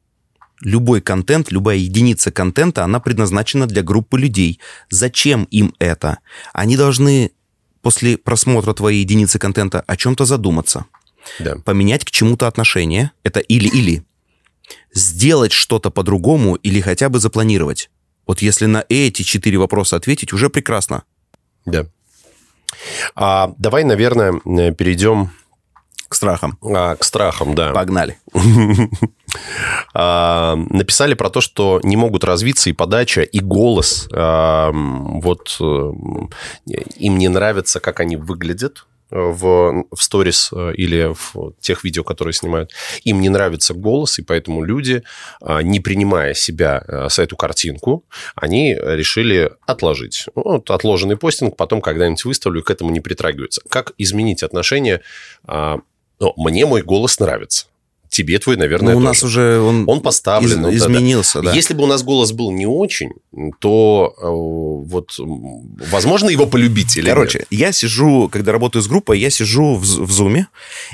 [0.62, 4.58] Любой контент, любая единица контента, она предназначена для группы людей.
[4.88, 6.18] Зачем им это?
[6.54, 7.32] Они должны
[7.86, 10.86] после просмотра твоей единицы контента о чем-то задуматься,
[11.38, 11.54] Да.
[11.64, 14.02] поменять к чему-то отношение, это или-или,
[14.92, 17.88] сделать что-то по-другому или хотя бы запланировать.
[18.26, 21.04] Вот если на эти четыре вопроса ответить, уже прекрасно.
[21.64, 21.86] Да.
[23.14, 25.30] А, давай, наверное, э, перейдем
[26.08, 26.58] К страхам.
[26.62, 27.70] а, к страхам, да.
[27.72, 28.18] Погнали.
[29.94, 34.08] А, написали про то, что не могут развиться и подача, и голос.
[34.12, 35.92] А, вот э,
[36.96, 42.34] им не нравится, как они выглядят в, в сторис э, или в тех видео, которые
[42.34, 42.72] снимают.
[43.04, 45.02] Им не нравится голос, и поэтому люди,
[45.40, 50.26] а, не принимая себя э, с эту картинку, они решили отложить.
[50.34, 53.62] Вот отложенный постинг, потом когда-нибудь выставлю, к этому не притрагиваются.
[53.68, 55.00] Как изменить отношение?
[55.46, 57.66] Ну, мне мой голос нравится.
[58.08, 59.06] Тебе твой, наверное, Ну, у тоже.
[59.06, 60.66] нас уже он, Он поставлен.
[60.68, 61.52] из- изменился, да.
[61.52, 63.10] Если бы у нас голос был не очень,
[63.60, 65.10] то э, вот
[65.90, 67.48] возможно его полюбить или Короче, нет?
[67.50, 70.48] я сижу, когда работаю с группой, я сижу в, в зуме,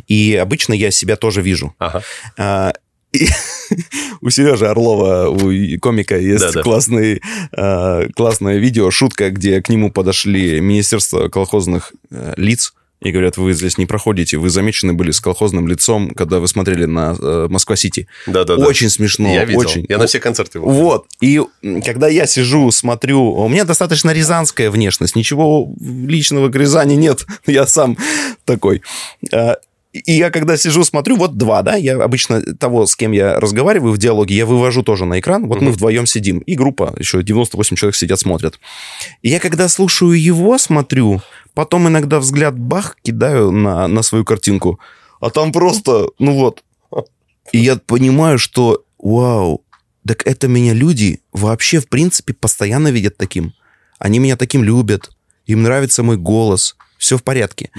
[0.08, 1.74] и обычно я себя тоже вижу.
[1.78, 2.02] Ага.
[2.38, 2.72] А,
[3.12, 3.26] и
[4.22, 5.50] у Сережи Орлова, у
[5.80, 6.62] комика, есть Да-да.
[6.62, 7.20] классный,
[7.54, 12.72] а, классное видео, шутка, где к нему подошли Министерство колхозных э, лиц
[13.04, 16.84] и говорят, вы здесь не проходите, вы замечены были с колхозным лицом, когда вы смотрели
[16.84, 18.06] на э, Москва-Сити.
[18.26, 18.66] Да-да-да.
[18.66, 19.60] Очень смешно, Я видел.
[19.60, 19.86] очень.
[19.88, 20.70] Я на все концерты его.
[20.70, 21.06] Вот.
[21.20, 21.40] И
[21.84, 27.66] когда я сижу, смотрю, у меня достаточно рязанская внешность, ничего личного к Рязани нет, я
[27.66, 27.96] сам
[28.44, 28.82] такой.
[29.92, 33.92] И я когда сижу, смотрю, вот два, да, я обычно того, с кем я разговариваю
[33.92, 37.76] в диалоге, я вывожу тоже на экран, вот мы вдвоем сидим, и группа, еще 98
[37.76, 38.58] человек сидят, смотрят.
[39.20, 41.20] И я когда слушаю его, смотрю,
[41.52, 44.80] потом иногда взгляд бах, кидаю на, на свою картинку,
[45.20, 46.62] а там просто, ну вот.
[47.52, 49.62] И я понимаю, что, вау,
[50.06, 53.52] так это меня люди вообще, в принципе, постоянно видят таким.
[53.98, 55.10] Они меня таким любят,
[55.44, 57.70] им нравится мой голос, все в порядке.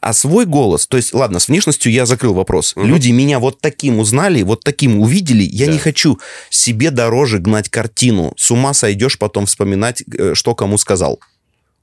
[0.00, 2.72] А свой голос, то есть, ладно, с внешностью я закрыл вопрос.
[2.74, 5.44] Люди меня вот таким узнали, вот таким увидели.
[5.44, 5.72] Я Да.
[5.72, 6.18] не хочу
[6.50, 8.34] себе дороже гнать картину.
[8.36, 11.20] С ума сойдешь потом вспоминать, э, что кому сказал.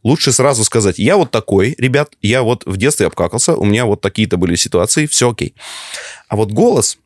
[0.04, 4.02] Лучше сразу сказать, я вот такой, ребят, я вот в детстве обкакался, у меня вот
[4.02, 5.56] такие-то были ситуации, все окей.
[6.28, 6.98] А вот голос,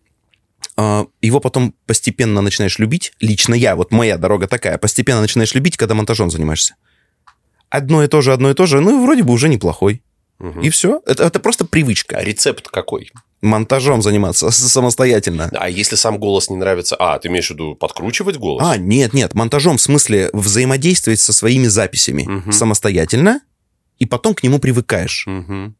[0.75, 3.13] а, его потом постепенно начинаешь любить.
[3.19, 6.73] Лично я, вот моя дорога такая, постепенно начинаешь любить, когда монтажом занимаешься.
[7.70, 10.01] Одно и то же, одно и то же, ну и вроде бы уже неплохой.
[10.39, 10.61] Мгм.
[10.61, 11.01] И все.
[11.05, 12.20] Это, это просто А привычка.
[12.22, 13.11] рецепт какой?
[13.41, 15.49] Монтажом заниматься самостоятельно.
[15.53, 16.95] А если сам голос не нравится?
[16.97, 18.63] А, ты имеешь в виду подкручивать голос?
[18.65, 22.51] А, нет, нет, монтажом в смысле взаимодействовать со своими записями Мгм.
[22.51, 23.41] самостоятельно,
[23.99, 25.26] и потом к нему привыкаешь.
[25.28, 25.76] Мгм.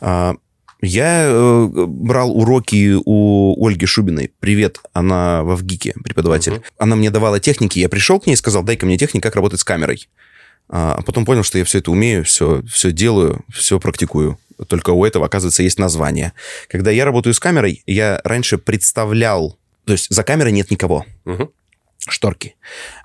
[0.00, 0.34] А,
[0.82, 4.30] Я э, брал уроки у Ольги Шубиной.
[4.40, 6.52] Привет, она в ВГИКе, преподаватель.
[6.52, 6.62] Мгм.
[6.78, 9.58] Она мне давала техники, я пришел к ней и сказал, дай-ка мне техники, как работать
[9.60, 10.06] с камерой.
[10.68, 14.38] А потом понял, что я все это умею, все, все делаю, все практикую.
[14.68, 16.32] Только у этого, оказывается, есть название.
[16.68, 19.58] Когда я работаю с камерой, я раньше представлял...
[19.84, 21.50] То есть за камерой нет никого Мгм.
[22.08, 22.56] шторки.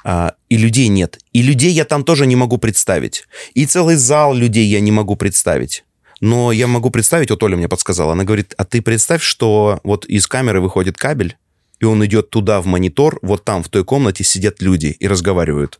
[0.04, 1.20] А, и людей нет.
[1.34, 3.26] И людей я там тоже не могу представить.
[3.54, 5.84] И целый зал людей я не могу представить.
[6.22, 10.06] Но я могу представить, вот Оля мне подсказала, она говорит, а ты представь, что вот
[10.06, 11.36] из камеры выходит кабель,
[11.80, 15.80] и он идет туда в монитор, вот там в той комнате сидят люди и разговаривают.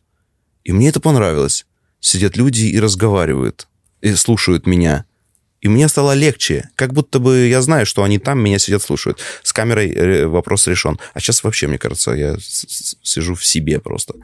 [0.64, 1.64] И мне это понравилось.
[2.02, 3.68] Сидят люди и разговаривают,
[4.00, 5.06] и слушают меня.
[5.60, 9.20] И мне стало легче, как будто бы я знаю, что они там меня сидят, слушают.
[9.44, 10.98] С камерой э, вопрос решен.
[11.14, 14.14] А сейчас вообще, мне кажется, я сижу в себе просто.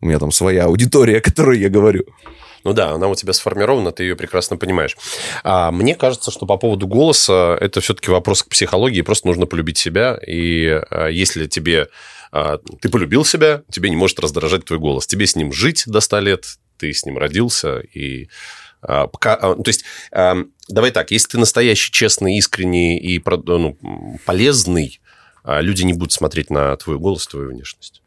[0.00, 2.06] У меня там своя аудитория, о которой я говорю.
[2.64, 4.96] Ну да, она у тебя сформирована, ты ее прекрасно понимаешь.
[5.44, 9.76] А мне кажется, что по поводу голоса это все-таки вопрос к психологии, просто нужно полюбить
[9.76, 10.18] себя.
[10.26, 11.88] И а, если тебе
[12.32, 15.06] а, ты полюбил себя, тебе не может раздражать твой голос.
[15.06, 16.46] Тебе с ним жить до 100 лет,
[16.80, 18.28] ты с ним родился, и
[18.82, 25.00] а, пока, то есть, давай так, если ты настоящий, честный, искренний и ну, полезный,
[25.44, 28.02] люди не будут смотреть на твой голос, твою внешность.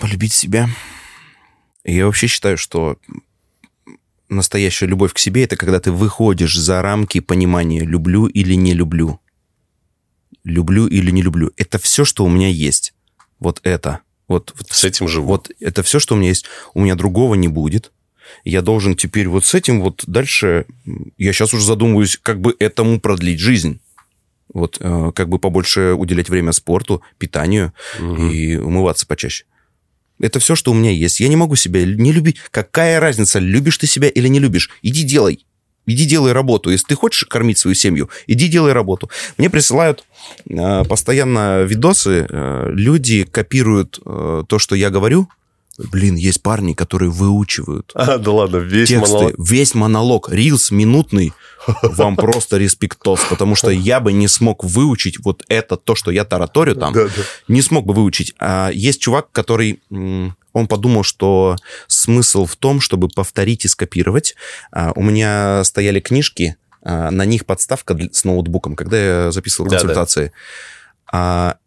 [0.00, 0.68] Полюбить себя.
[1.84, 2.98] Я вообще считаю, что
[4.28, 9.20] настоящая любовь к себе– это когда ты выходишь за рамки понимания «люблю или не люблю».
[10.44, 11.52] Люблю или не люблю.
[11.56, 12.94] Это все, что у меня есть.
[13.38, 14.00] Вот это.
[14.28, 15.26] Вот, вот, с этим живу.
[15.26, 16.44] Вот это все, что у меня есть.
[16.74, 17.92] У меня другого не будет.
[18.44, 20.66] Я должен теперь вот с этим вот дальше...
[21.16, 23.80] Я сейчас уже задумываюсь, как бы этому продлить жизнь.
[24.52, 28.26] Вот э, как бы побольше уделять время спорту, питанию угу.
[28.28, 29.44] и умываться почаще.
[30.20, 31.20] Это все, что у меня есть.
[31.20, 32.38] Я не могу себя не любить.
[32.50, 34.70] Какая разница, любишь ты себя или не любишь?
[34.82, 35.46] Иди делай.
[35.88, 36.70] Иди делай работу.
[36.70, 39.10] Если ты хочешь кормить свою семью, иди делай работу.
[39.38, 40.04] Мне присылают
[40.48, 42.26] э, постоянно видосы.
[42.28, 45.28] Э, люди копируют э, то, что я говорю.
[45.78, 47.92] Блин, есть парни, которые выучивают.
[47.94, 49.34] А, да ладно, весь тексты, монолог.
[49.38, 50.28] Весь монолог.
[50.30, 51.32] Рилс минутный
[51.82, 56.24] вам просто респектос, потому что я бы не смог выучить вот это, то, что я
[56.24, 57.22] тараторю там, да, да.
[57.46, 58.34] не смог бы выучить.
[58.40, 61.54] А есть чувак, который он подумал, что
[61.86, 64.34] смысл в том, чтобы повторить и скопировать.
[64.72, 70.32] А, у меня стояли книжки, а, на них подставка с ноутбуком, когда я записывал консультации.
[71.12, 71.58] Да, да.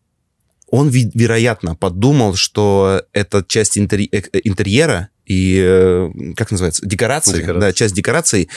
[0.72, 4.08] Он, вероятно, подумал, что это часть интерь...
[4.12, 7.60] Э, интерьера и, э, как называется, декорации, декорации.
[7.60, 8.50] да, часть декораций,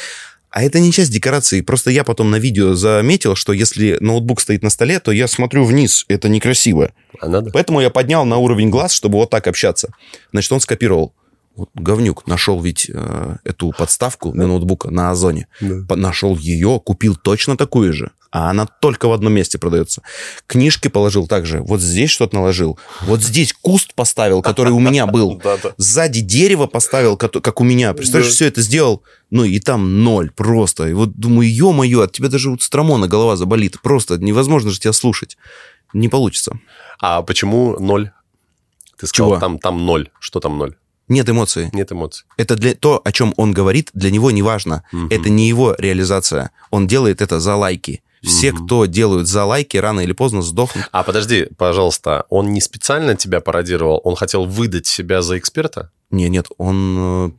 [0.50, 1.60] а это не часть декорации.
[1.60, 5.64] Просто я потом на видео заметил, что если ноутбук стоит на столе, то я смотрю
[5.64, 6.04] вниз.
[6.06, 6.92] Это некрасиво.
[7.20, 7.50] А надо?
[7.50, 9.92] Поэтому я поднял на уровень глаз, чтобы вот так общаться.
[10.30, 11.12] Значит, он скопировал.
[11.56, 15.48] Вот говнюк нашел ведь э, эту подставку для ноутбука на Озоне.
[15.60, 15.96] Да.
[15.96, 20.03] Нашел ее, купил точно такую же а она только в одном месте продается.
[20.49, 21.61] Книжки положил также.
[21.61, 22.80] Вот здесь что-то наложил.
[23.03, 25.41] Вот здесь куст поставил, который у меня был.
[25.76, 27.95] Сзади дерево поставил, как у меня.
[27.95, 29.05] Представляешь, все это сделал.
[29.30, 30.89] Ну, и там ноль просто.
[30.89, 33.80] И вот думаю, ё-моё, от тебя даже вот стромона голова заболит.
[33.80, 35.39] Просто невозможно же тебя слушать.
[35.93, 36.59] Не получится.
[36.99, 38.11] А почему ноль?
[38.99, 39.41] Ты сказал, Чего?
[39.41, 40.11] там, там ноль.
[40.18, 40.74] Что там ноль?
[41.07, 41.70] Нет эмоций.
[41.72, 42.26] Нет эмоций.
[42.37, 44.82] Это для то, о чем он говорит, для него не важно.
[44.93, 45.07] Угу.
[45.11, 46.51] Это не его реализация.
[46.72, 48.03] Он делает это за лайки.
[48.24, 48.64] Все, угу.
[48.64, 50.88] кто делают за лайки, рано или поздно сдохнут.
[50.92, 54.00] А подожди, пожалуйста, он не специально тебя пародировал?
[54.04, 55.90] Он хотел выдать себя за эксперта?
[56.10, 57.32] Не, нет, он...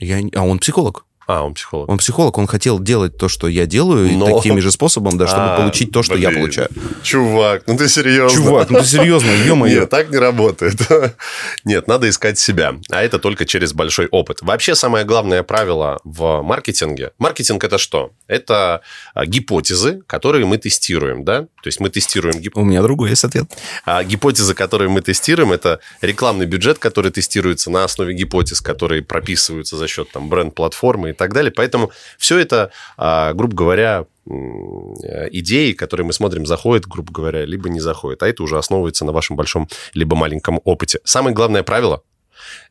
[0.00, 0.20] Э, я...
[0.34, 1.04] А он психолог.
[1.32, 1.88] А, он психолог.
[1.88, 4.26] Он психолог, он хотел делать то, что я делаю, Но...
[4.36, 6.28] такими же способом, да, чтобы а, получить то, что блин.
[6.28, 6.68] я получаю.
[7.04, 8.36] Чувак, ну ты серьезно?
[8.36, 9.80] Чувак, ну ты серьезно, ё-моё.
[9.82, 10.80] Нет, так не работает.
[11.64, 14.38] Нет, надо искать себя, а это только через большой опыт.
[14.42, 17.12] Вообще, самое главное правило в маркетинге.
[17.18, 18.10] Маркетинг– это что?
[18.26, 18.80] Это
[19.14, 21.42] а, гипотезы, которые мы тестируем, да?
[21.42, 22.40] То есть мы тестируем...
[22.40, 22.56] Гип...
[22.56, 23.52] У меня другой есть ответ.
[23.84, 29.76] А гипотезы, которые мы тестируем, это рекламный бюджет, который тестируется на основе гипотез, которые прописываются
[29.76, 31.52] за счет там бренд-платформы и так далее.
[31.52, 37.80] Поэтому все это, а, грубо говоря, идеи, которые мы смотрим, заходят, грубо говоря, либо не
[37.80, 38.22] заходят.
[38.22, 41.00] А это уже основывается на вашем большом либо маленьком опыте.
[41.04, 42.02] Самое главное правило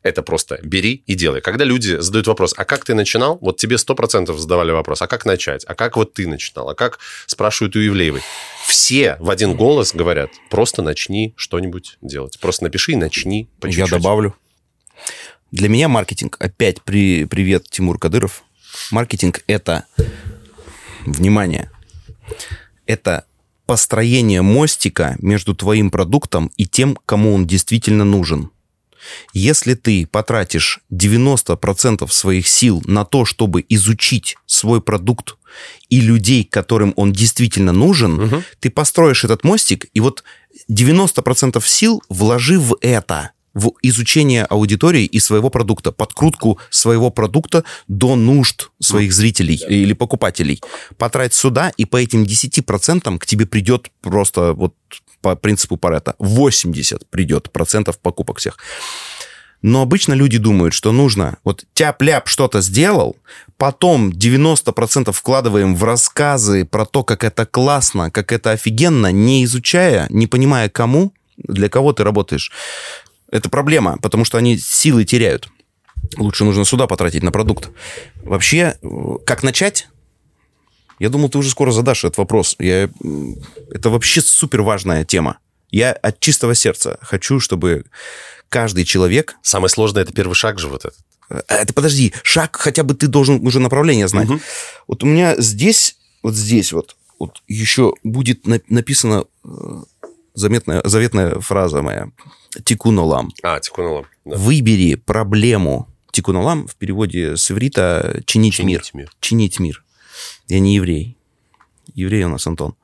[0.02, 1.40] это просто бери и делай.
[1.40, 3.38] Когда люди задают вопрос, а как ты начинал?
[3.40, 5.64] Вот тебе сто процентов задавали вопрос, а как начать?
[5.64, 6.70] А как вот ты начинал?
[6.70, 8.22] А как спрашивают у Евлеевой?
[8.66, 12.38] Все в один голос говорят, просто начни что-нибудь делать.
[12.40, 13.90] Просто напиши и начни по чуть-чуть.
[13.90, 14.34] Я добавлю.
[15.52, 18.44] Для меня маркетинг, опять при, привет, Тимур Кадыров.
[18.92, 19.84] Маркетинг– это,
[21.04, 21.70] внимание,
[22.86, 23.24] это
[23.66, 28.50] построение мостика между твоим продуктом и тем, кому он действительно нужен.
[29.32, 35.36] Если ты потратишь 90% своих сил на то, чтобы изучить свой продукт
[35.88, 38.42] и людей, которым он действительно нужен, угу.
[38.60, 40.22] ты построишь этот мостик, и вот
[40.68, 48.16] 90% сил вложи в это в изучение аудитории и своего продукта, подкрутку своего продукта до
[48.16, 49.66] нужд своих зрителей да.
[49.66, 50.60] или покупателей.
[50.98, 54.74] Потрать сюда, и по этим 10% к тебе придет просто вот
[55.20, 58.56] по принципу Парета 80 придет процентов покупок всех.
[59.62, 63.16] Но обычно люди думают, что нужно вот тяп-ляп что-то сделал,
[63.58, 70.06] потом 90% вкладываем в рассказы про то, как это классно, как это офигенно, не изучая,
[70.08, 72.50] не понимая кому, для кого ты работаешь.
[73.30, 75.48] Это проблема, потому что они силы теряют.
[76.16, 77.70] Лучше нужно сюда потратить на продукт.
[78.22, 78.76] Вообще,
[79.24, 79.88] как начать?
[80.98, 82.56] Я думал, ты уже скоро задашь этот вопрос.
[82.58, 82.90] Я...
[83.70, 85.38] Это вообще супер важная тема.
[85.70, 87.84] Я от чистого сердца хочу, чтобы
[88.48, 89.36] каждый человек...
[89.42, 90.98] Самое сложное– это первый шаг же вот этот.
[91.30, 94.28] Э, Это подожди, шаг хотя бы ты должен уже направление знать.
[94.28, 94.40] Мгм.
[94.88, 99.48] Вот у меня здесь, вот здесь вот, вот еще будет на- написана э,
[100.40, 102.08] заметная, заветная фраза моя.
[102.64, 103.30] Тикунолам.
[103.42, 104.06] А, тикунула.
[104.24, 104.36] Да.
[104.36, 105.88] Выбери проблему.
[106.10, 108.82] Тикунолам в переводе с иврита чинить, мир.
[108.82, 109.12] Чинить мир.
[109.20, 109.84] Чинить мир.
[110.48, 111.16] Я не еврей.
[111.94, 112.74] Еврей у нас Антон.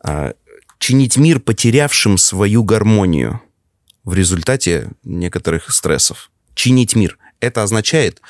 [0.00, 0.34] А,
[0.78, 3.40] чинить мир, потерявшим свою гармонию
[4.04, 6.30] в результате некоторых стрессов.
[6.54, 7.18] Чинить мир.
[7.40, 8.20] Это означает,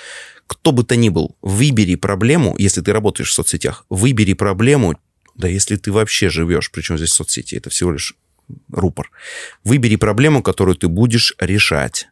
[0.46, 4.98] кто бы то ни был, выбери проблему, если ты работаешь в соцсетях, выбери проблему,
[5.34, 8.14] да если ты вообще живешь, причем здесь соцсети, это всего лишь
[8.70, 9.10] рупор.
[9.64, 12.08] Выбери проблему, которую ты будешь решать.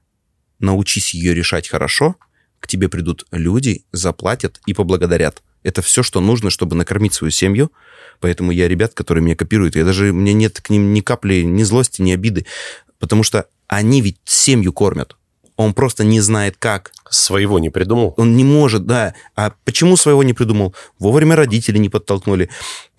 [0.58, 2.16] Научись ее решать хорошо,
[2.60, 5.42] к тебе придут люди, заплатят и поблагодарят.
[5.62, 7.72] Это все, что нужно, чтобы накормить свою семью.
[8.20, 11.42] Поэтому я ребят, которые меня копируют, я даже, у меня нет к ним ни капли
[11.42, 12.46] ни злости, ни обиды,
[12.98, 15.16] потому что они ведь семью кормят.
[15.56, 16.92] Он просто не знает, как.
[17.10, 18.14] Своего не придумал?
[18.16, 19.14] Он не может, да.
[19.36, 20.74] А почему своего не придумал?
[20.98, 22.50] Вовремя родители не подтолкнули.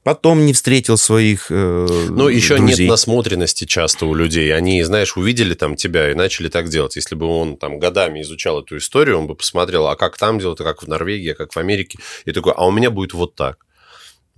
[0.05, 2.85] Потом не встретил своих э, Ну, еще друзей.
[2.85, 4.55] нет насмотренности часто у людей.
[4.55, 6.95] Они, знаешь, увидели там тебя и начали так делать.
[6.95, 10.61] Если бы он там годами изучал эту историю, он бы посмотрел, а как там делают,
[10.61, 11.97] а как в Норвегии, а как в Америке.
[12.25, 13.65] И такой, а у меня будет вот так.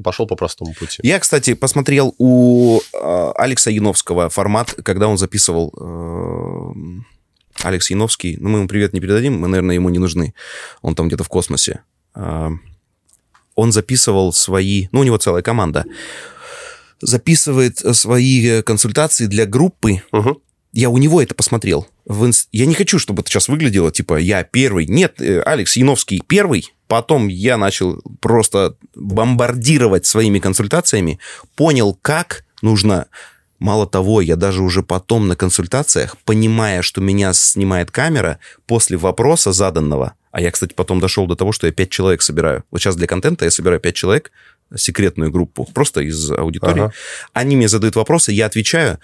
[0.01, 0.99] Пошел по простому пути.
[1.03, 5.74] Я, кстати, посмотрел у э, Алекса Яновского формат, когда он записывал...
[5.78, 7.01] э,
[7.63, 10.34] Алекс Яновский, ну, мы ему привет не передадим, мы, наверное, ему не нужны.
[10.82, 11.82] Он там где-то в космосе.
[12.13, 12.51] А,
[13.58, 14.88] Он записывал свои...
[14.91, 15.84] Ну, у него целая команда.
[17.01, 20.03] Записывает свои э, консультации для группы.
[20.12, 20.38] Мгм.
[20.74, 21.88] Я у него это посмотрел.
[22.05, 24.86] В инс- Я не хочу, чтобы это сейчас выглядело, типа, я первый.
[24.86, 26.72] Нет, э, Алекс Яновский первый.
[26.88, 31.20] Потом я начал просто бомбардировать своими консультациями.
[31.55, 33.08] Понял, как нужно...
[33.60, 38.38] Мало того, я даже уже потом на консультациях, понимая, что меня снимает камера,
[38.68, 42.64] после вопроса заданного, а я, кстати, потом дошел до того, что я пять человек собираю.
[42.70, 44.32] Вот сейчас для контента я собираю пять человек,
[44.76, 46.82] секретную группу, просто из аудитории.
[46.84, 46.94] Ага.
[47.34, 49.00] Они мне задают вопросы, я отвечаю,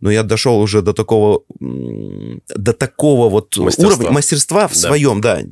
[0.00, 3.96] но я дошел уже до такого, до такого вот Мастерства.
[3.96, 4.78] уровня мастерства в Да.
[4.78, 5.42] своем, да,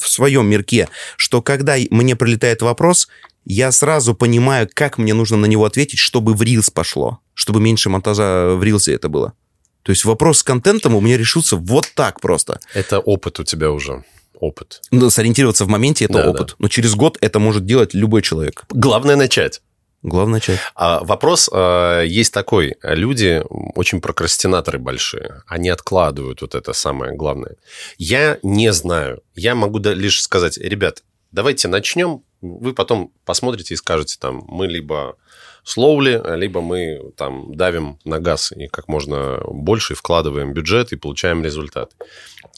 [0.00, 3.08] в своем мирке, что когда мне прилетает вопрос,
[3.44, 7.90] я сразу понимаю, как мне нужно на него ответить, чтобы в Reels пошло, чтобы меньше
[7.90, 9.34] монтажа в Рилсе это было.
[9.82, 12.58] То есть вопрос с контентом у меня решился вот так просто.
[12.72, 14.02] Это опыт у тебя уже.
[14.40, 14.82] Опыт.
[14.90, 16.54] Ну, сориентироваться в моменте это Да, опыт.
[16.58, 18.64] Но через год это может делать любой человек.
[18.70, 19.60] Главное начать.
[20.02, 20.60] Главное часть.
[20.76, 22.76] А вопрос э, есть такой.
[22.82, 23.42] Люди
[23.74, 25.42] очень прокрастинаторы большие.
[25.48, 27.56] Они откладывают вот это самое главное.
[27.98, 29.22] Я не знаю.
[29.34, 32.22] Я могу да- лишь сказать, ребят, давайте начнем.
[32.40, 35.16] Вы потом посмотрите и скажете, там, мы либо
[35.66, 41.44] slowly, либо мы там давим на газ и как можно больше вкладываем бюджет и получаем
[41.44, 41.92] результат.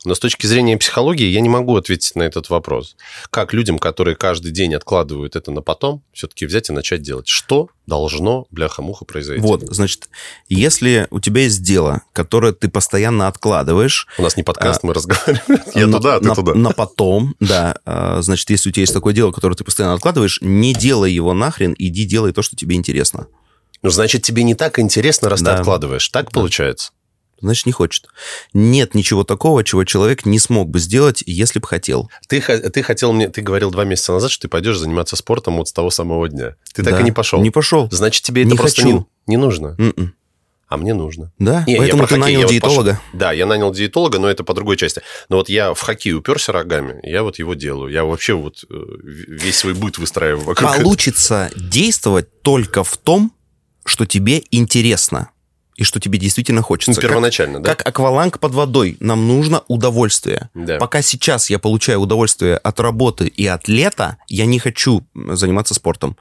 [0.04, 2.96] Но с точки зрения психологии я не могу ответить на этот вопрос.
[3.30, 7.28] Как людям, которые каждый день откладывают это на потом, все-таки взять и начать делать?
[7.28, 9.42] Что должно, бляха-муха, произойти?
[9.42, 10.08] Вот, значит,
[10.48, 14.94] если у тебя есть дело, которое ты постоянно откладываешь, У нас не подкаст, А, мы
[14.94, 15.60] разговариваем.
[15.74, 16.54] Я на, туда, а ты на- туда.
[16.54, 20.38] на потом, да, а, значит, если у тебя есть такое дело, которое ты постоянно откладываешь,
[20.40, 23.26] не делай его нахрен, иди делай то, что тебе интересно.
[23.82, 25.54] Ну, значит, тебе не так интересно, раз Да.
[25.54, 26.08] ты откладываешь.
[26.08, 26.92] Так получается?
[27.40, 28.06] Значит, не хочет.
[28.52, 32.10] Нет ничего такого, чего человек не смог бы сделать, если бы хотел.
[32.28, 33.28] Ты, ты хотел мне...
[33.28, 36.56] Ты говорил два месяца назад, что ты пойдешь заниматься спортом вот с того самого дня.
[36.74, 37.00] Ты так Да.
[37.00, 37.40] и не пошел.
[37.42, 37.88] Не пошел.
[37.90, 38.96] Значит, тебе это Не просто хочу.
[39.26, 39.74] не, не нужно.
[39.78, 40.14] М-м.
[40.68, 41.32] А мне нужно.
[41.40, 42.90] Да, Не, я поэтому про ты хоккей, нанял я вот диетолога.
[42.90, 45.02] пошел- Да, я нанял диетолога, но это по другой части.
[45.28, 47.92] Но вот я в хоккей уперся рогами, я вот его делаю.
[47.92, 50.84] Я вообще вот э, весь свой быт выстраиваю вокруг этого.
[50.84, 53.32] Получится действовать только в том,
[53.84, 55.30] что тебе интересно
[55.80, 57.00] и что тебе действительно Ну, хочется.
[57.00, 57.74] Как- первоначально, да?
[57.74, 58.98] Как акваланг под водой.
[59.00, 60.50] Нам нужно удовольствие.
[60.52, 60.76] Да.
[60.76, 66.18] Пока сейчас я получаю удовольствие от работы и от лета, я не хочу заниматься спортом.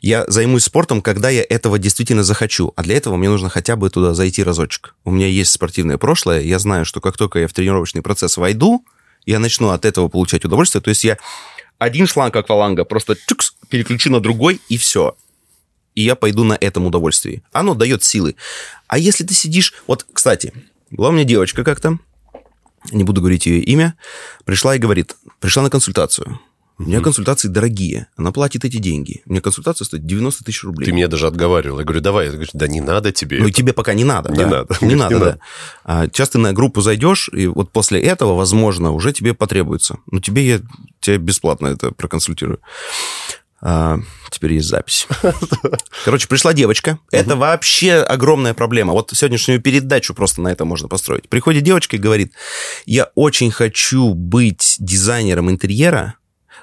[0.00, 2.72] Я займусь спортом, когда я этого действительно захочу.
[2.74, 4.96] А для этого мне нужно хотя бы туда зайти разочек.
[5.04, 6.40] У меня есть спортивное прошлое.
[6.40, 8.84] Я знаю, что как только я в тренировочный процесс войду,
[9.24, 10.82] я начну от этого получать удовольствие.
[10.82, 11.16] То есть я
[11.78, 15.14] один шланг акваланга просто чукс, переключу на другой, и все.
[15.94, 17.42] И я пойду на этом удовольствии.
[17.52, 18.36] Оно дает силы.
[18.86, 19.74] А если ты сидишь...
[19.86, 20.52] Вот, кстати,
[20.90, 21.98] была у меня девочка как-то,
[22.92, 23.94] не буду говорить ее имя,
[24.44, 26.40] пришла и говорит, пришла на консультацию.
[26.80, 28.06] У меня консультации дорогие.
[28.16, 29.20] Она платит эти деньги.
[29.26, 30.86] У меня консультация стоит 90 тысяч рублей.
[30.86, 31.78] Ты меня даже отговаривал.
[31.78, 32.26] Я говорю, давай.
[32.26, 33.38] Я говорю, да не надо тебе.
[33.38, 33.52] Ну, это.
[33.52, 34.30] тебе пока не надо.
[34.30, 34.46] Не да.
[34.46, 34.76] надо.
[34.80, 35.24] Не Не надо, надо.
[35.32, 35.38] да.
[35.84, 39.98] А, сейчас ты на группу зайдешь, и вот после этого, возможно, уже тебе потребуется.
[40.10, 40.60] Ну, тебе я
[41.00, 42.60] тебя бесплатно это проконсультирую.
[43.62, 43.98] А,
[44.30, 45.06] теперь есть запись.
[46.04, 46.98] Короче, пришла девочка.
[47.10, 48.92] Это вообще огромная проблема.
[48.92, 51.28] Вот сегодняшнюю передачу просто на это можно построить.
[51.28, 52.32] Приходит девочка и говорит,
[52.86, 56.14] я очень хочу быть дизайнером интерьера,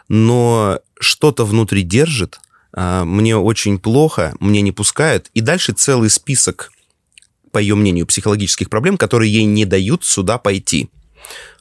[0.07, 2.39] но что-то внутри держит,
[2.73, 5.29] а, мне очень плохо, мне не пускают.
[5.35, 6.71] И дальше целый список,
[7.51, 10.89] по ее мнению, психологических проблем, которые ей не дают сюда пойти.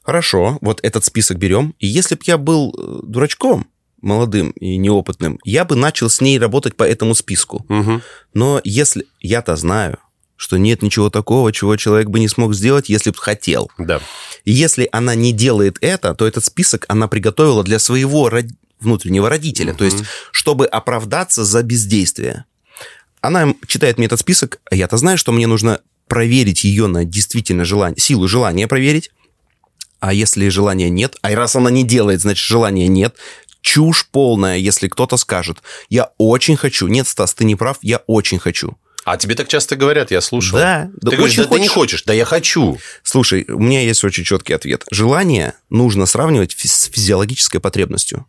[0.03, 1.75] Хорошо, вот этот список берем.
[1.79, 3.67] И если бы я был э, дурачком,
[4.07, 7.67] молодым и неопытным, я бы начал с ней работать по этому списку.
[7.69, 8.01] Угу.
[8.35, 9.99] Но если я-то знаю,
[10.37, 13.71] что нет ничего такого, чего человек бы не смог сделать, если бы хотел.
[13.79, 14.01] Да.
[14.45, 18.45] И если она не делает это, то этот список она приготовила для своего род...
[18.79, 22.45] внутреннего родителя, то есть чтобы оправдаться за бездействие.
[23.23, 27.65] Она читает мне этот список, а я-то знаю, что мне нужно проверить ее на действительно
[27.65, 29.11] желание, силу желания проверить.
[29.99, 33.17] А если желания нет, а раз она не делает, значит желания нет,
[33.67, 35.59] чушь полная, если кто-то скажет,
[35.89, 36.87] я очень хочу.
[36.87, 38.79] Нет, Стас, ты не прав, я очень хочу.
[39.05, 40.59] А тебе так часто говорят, я слушал.
[40.59, 42.03] Да, да, Ты говоришь, очень да ты не хочешь.
[42.05, 42.79] да я хочу.
[43.03, 44.85] Слушай, у меня есть очень четкий ответ.
[44.91, 48.27] Желание нужно сравнивать с физиологической потребностью.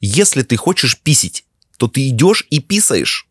[0.00, 1.44] Если ты хочешь писить,
[1.78, 3.26] то ты идешь и писаешь,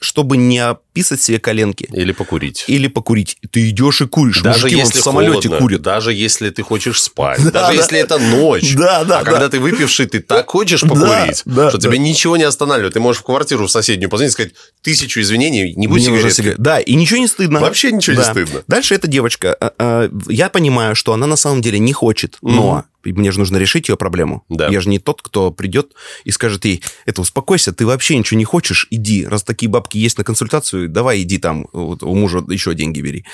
[0.00, 1.88] чтобы не описать себе коленки.
[1.92, 2.64] Или покурить.
[2.66, 3.38] Или покурить.
[3.50, 4.42] Ты идешь и куришь.
[4.42, 5.82] Даже Мужики если в самолете холодно, курят.
[5.82, 7.72] даже если ты хочешь спать, Да, даже да.
[7.72, 8.74] если это ночь.
[8.74, 9.30] Да, да, а да.
[9.30, 11.88] когда ты выпивший, ты так хочешь покурить, да, что да.
[11.88, 12.92] тебя ничего не останавливает.
[12.94, 16.30] Ты можешь в квартиру в соседнюю позвонить и сказать тысячу извинений, не будь Мне нужно
[16.30, 16.56] сигаретки.
[16.58, 17.60] сига- Да, и ничего не стыдно.
[17.60, 18.30] Вообще ничего не Да.
[18.30, 18.62] стыдно.
[18.68, 19.56] Дальше эта девочка.
[19.58, 23.56] а, а, Я понимаю, что она на самом деле не хочет, но мне же нужно
[23.56, 24.44] решить ее проблему.
[24.48, 24.68] Да.
[24.68, 25.92] Я же не тот, кто придет
[26.24, 29.26] и скажет ей, это успокойся, ты вообще ничего не хочешь, иди.
[29.26, 33.24] Раз такие бабки есть на консультацию, давай иди там, вот, у мужа еще деньги бери.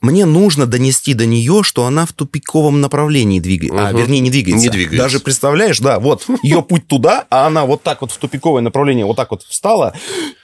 [0.00, 3.86] Мне нужно донести до нее, что она в тупиковом направлении двигается.
[3.86, 3.98] А, Мгм.
[4.00, 4.60] вернее, не двигается.
[4.66, 4.98] Не двигается.
[5.04, 9.06] Даже представляешь, да, вот ее путь туда, а она вот так вот в тупиковое направление
[9.06, 9.94] вот так вот встала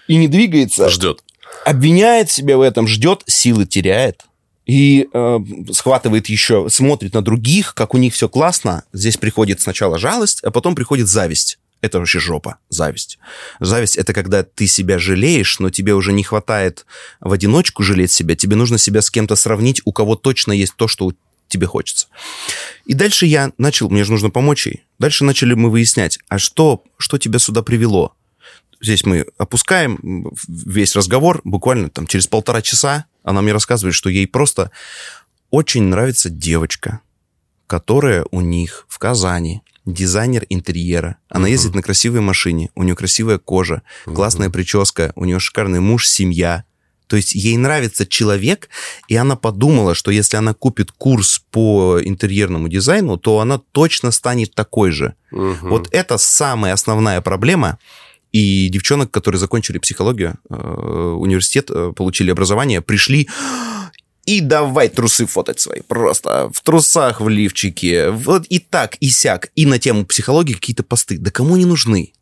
[0.07, 1.25] и не двигается Ждет.
[1.65, 4.23] обвиняет себя в этом, ждет, силы теряет.
[4.65, 5.39] И э,
[5.73, 8.85] схватывает еще, смотрит на других, как у них все классно.
[8.93, 11.58] Здесь приходит сначала жалость, а потом приходит зависть.
[11.81, 13.19] Это вообще жопа, зависть.
[13.61, 16.87] Зависть– это когда ты себя жалеешь, но тебе уже не хватает
[17.21, 18.35] в одиночку жалеть себя.
[18.35, 21.13] Тебе нужно себя с кем-то сравнить, у кого точно есть то, что
[21.47, 22.09] тебе хочется.
[22.85, 24.85] И дальше я начал, мне же нужно помочь ей.
[24.99, 28.15] Дальше начали мы выяснять, а что, что тебя сюда привело?
[28.81, 34.27] Здесь мы опускаем весь разговор, буквально там через полтора часа она мне рассказывает, что ей
[34.27, 34.71] просто
[35.51, 37.01] очень нравится девочка,
[37.67, 39.63] которая у них в Казани,
[39.93, 41.17] дизайнер интерьера.
[41.29, 46.07] Она ездит на красивой машине, у нее красивая кожа, классная прическа, у нее шикарный муж,
[46.07, 46.65] семья.
[47.07, 48.69] То есть ей нравится человек,
[49.09, 54.55] и она подумала, что если она купит курс по интерьерному дизайну, то она точно станет
[54.55, 55.15] такой же.
[55.31, 55.71] Мгм.
[55.71, 57.79] Вот это самая основная проблема.
[58.31, 63.27] И девчонок, которые закончили психологию, э, университет, э, получили образование, пришли
[64.29, 65.81] и давай трусы фотать свои.
[65.81, 68.11] Просто в трусах, в лифчике.
[68.11, 69.49] Вот и так, и сяк.
[69.55, 71.17] И на тему психологии какие-то посты.
[71.17, 72.13] Да кому они нужны?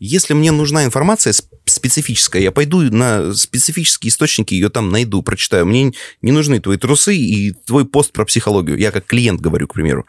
[0.00, 5.66] Если мне нужна информация сп- специфическая, я пойду на специфические источники, ее там найду, прочитаю.
[5.66, 5.92] Мне
[6.22, 8.78] не нужны твои трусы и твой пост про психологию.
[8.78, 10.06] Я как клиент говорю, к примеру.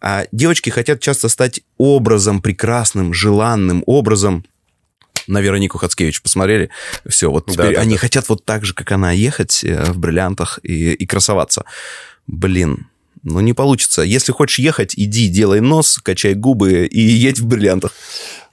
[0.00, 4.46] А девочки хотят часто стать образом прекрасным, желанным образом.
[5.26, 6.70] На Веронику Хацкевич посмотрели.
[7.06, 8.00] Все, вот теперь да, они да.
[8.00, 11.64] хотят вот так же, как она, ехать э, в бриллиантах и, и красоваться.
[12.26, 12.88] Блин,
[13.22, 14.02] ну не получится.
[14.02, 17.92] Если хочешь ехать, иди, делай нос, качай губы и едь в бриллиантах.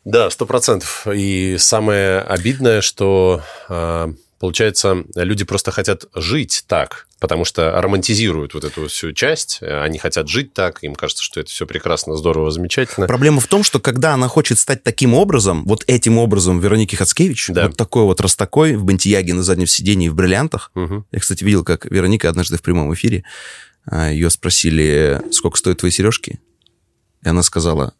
[0.05, 1.05] Да, сто процентов.
[1.13, 8.63] И самое обидное, что а, получается, люди просто хотят жить так, потому что романтизируют вот
[8.63, 9.59] эту всю часть.
[9.61, 13.05] Они хотят жить так, им кажется, что это все прекрасно, здорово, замечательно.
[13.05, 17.49] Проблема в том, что когда она хочет стать таким образом, вот этим образом Вероники Хацкевич,
[17.49, 17.67] Да.
[17.67, 20.71] вот такой вот раз такой, в бантияге на заднем сидении в бриллиантах.
[20.73, 21.05] Мгм.
[21.11, 23.23] Я, кстати, видел, как Вероника однажды в прямом эфире,
[23.85, 26.39] а, ее спросили, сколько стоят твои сережки?
[27.23, 27.93] И она сказала,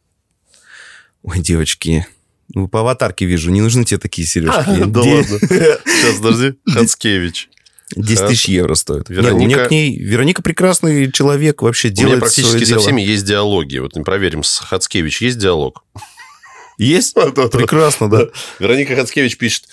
[1.21, 2.07] ой, девочки,
[2.53, 4.83] ну, по аватарке вижу, не нужны тебе такие сережки.
[4.85, 5.39] Да ладно.
[5.39, 6.53] Сейчас, подожди.
[6.67, 7.49] Хацкевич.
[7.95, 9.09] 10 тысяч евро стоит.
[9.09, 9.97] Не, у Вероника- меня к ней...
[9.97, 13.79] Вероника прекрасный человек, вообще У меня делает практически со всеми есть диалоги.
[13.79, 15.83] Вот мы проверим, с Хацкевич есть диалог?
[16.77, 17.13] Есть?
[17.13, 18.27] Прекрасно, да.
[18.57, 19.65] Вероника Хацкевич пишет.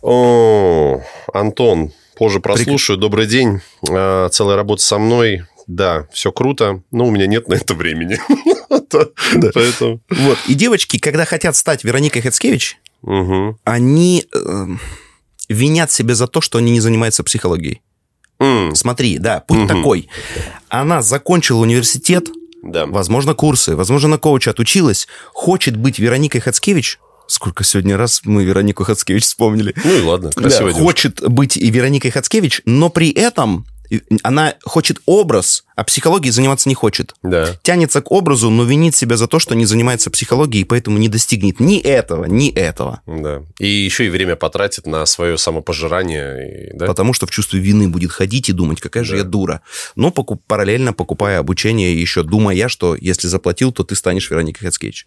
[0.00, 1.02] О,
[1.34, 2.96] Антон, позже прослушаю.
[2.96, 3.60] Добрый день.
[3.90, 5.44] А, Целая работа со мной.
[5.66, 8.18] Да, все круто, но у меня нет на это времени.
[9.54, 10.00] Поэтому...
[10.10, 10.38] Вот.
[10.48, 12.78] И девочки, когда хотят стать Вероникой Хацкевич,
[13.64, 14.66] они э,
[15.48, 17.80] винят себя за то, что они не занимаются психологией.
[18.74, 20.08] Смотри, да, путь такой.
[20.68, 22.28] Она закончила университет,
[22.64, 22.86] Да.
[22.86, 26.98] возможно, курсы, возможно, на коуча отучилась, хочет быть Вероникой Хацкевич,
[27.28, 30.82] сколько сегодня раз мы Веронику Хацкевич вспомнили, Ну и ладно, Да, красивая девушка.
[30.82, 33.64] хочет быть и Вероникой Хацкевич, но при этом
[34.22, 37.14] она хочет образ, а психологией заниматься не хочет.
[37.22, 37.56] Да.
[37.62, 41.08] Тянется к образу, но винит себя за то, что не занимается психологией, и поэтому не
[41.08, 43.02] достигнет ни этого, ни этого.
[43.06, 43.42] Да.
[43.58, 46.70] И еще и время потратит на свое самопожирание.
[46.74, 46.86] да?
[46.86, 49.18] Потому что в чувстве вины будет ходить и думать, какая же Да.
[49.18, 49.60] я дура.
[49.96, 55.06] Но покуп- параллельно покупая обучение, еще думая, что если заплатил, то ты станешь Вероникой Хацкевич.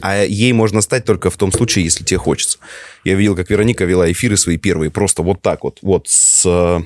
[0.00, 2.58] А ей можно стать только в том случае, если тебе хочется.
[3.04, 6.80] Я видел, как Вероника вела эфиры свои первые, просто вот так вот, вот с...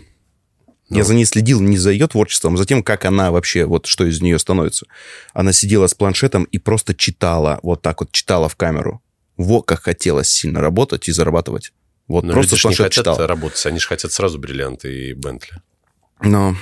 [0.89, 3.87] Я за ней следил не за ее творчеством, а за тем, как она вообще, вот
[3.87, 4.87] что из нее становится.
[5.35, 9.03] Она сидела с планшетом и просто читала, вот так вот читала в камеру.
[9.37, 11.73] Во, как хотелось сильно работать и зарабатывать.
[12.09, 13.27] Вот Но просто ж не хотят читала.
[13.27, 15.61] работать, они же хотят сразу бриллианты и Бентли.
[16.21, 16.57] Но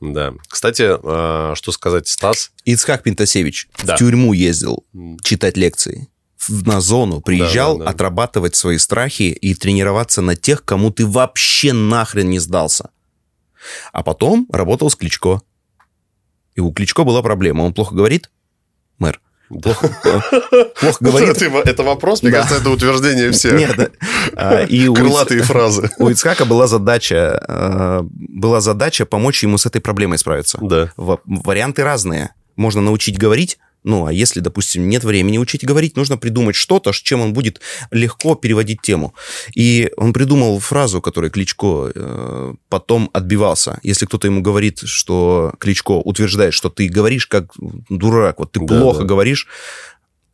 [0.00, 0.32] Да.
[0.48, 2.50] Кстати, а, что сказать, Стас?
[2.64, 3.96] Ицхак Пентасевич Да.
[3.96, 4.84] в тюрьму ездил
[5.22, 6.08] читать лекции.
[6.48, 7.90] На зону приезжал да, да.
[7.90, 12.90] отрабатывать свои страхи и тренироваться на тех, кому ты вообще нахрен не сдался.
[13.92, 15.42] А потом работал с Кличко.
[16.54, 17.62] И у Кличко была проблема.
[17.62, 18.30] Он плохо говорит?
[18.98, 19.20] Мэр.
[19.62, 21.42] Плохо, э, плохо говорит?
[21.42, 23.52] Это, вопрос, мне кажется, это утверждение всех.
[23.58, 23.92] Нет.
[24.34, 25.90] А, Крылатые фразы.
[25.98, 30.58] у Ицхака была задача, э, была задача помочь ему с этой проблемой справиться.
[30.62, 30.90] Да.
[30.96, 32.30] Ва- варианты разные.
[32.56, 36.96] Можно научить говорить, ну, а если, допустим, нет времени учить говорить, нужно придумать что-то, с
[36.96, 37.60] чем он будет
[37.90, 39.14] легко переводить тему.
[39.54, 43.80] И он придумал фразу, которой Кличко э, потом отбивался.
[43.82, 47.52] Если кто-то ему говорит, что Кличко утверждает, что ты говоришь как
[47.88, 49.06] дурак, вот ты Да, плохо да.
[49.06, 49.48] говоришь,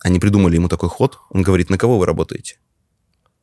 [0.01, 1.19] они придумали ему такой ход.
[1.31, 2.59] Он говорит, на кого вы работаете?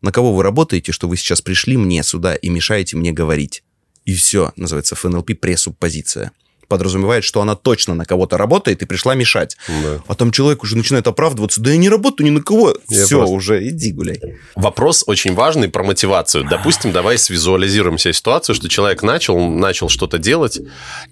[0.01, 3.64] На кого вы работаете, что вы сейчас пришли мне сюда и мешаете мне говорить?
[4.06, 6.32] И все, называется ФНЛП пресуппозиция.
[6.68, 9.57] Подразумевает, что она точно на кого-то работает и пришла мешать.
[9.68, 10.01] Да.
[10.07, 12.76] А там человек уже начинает оправдываться, да я не работаю ни на кого.
[12.89, 14.20] Я все, просто- уже иди гуляй.
[14.55, 16.45] Вопрос очень важный про мотивацию.
[16.49, 20.59] Допустим, давай свизуализируем себе ситуацию, что человек начал, начал что-то делать,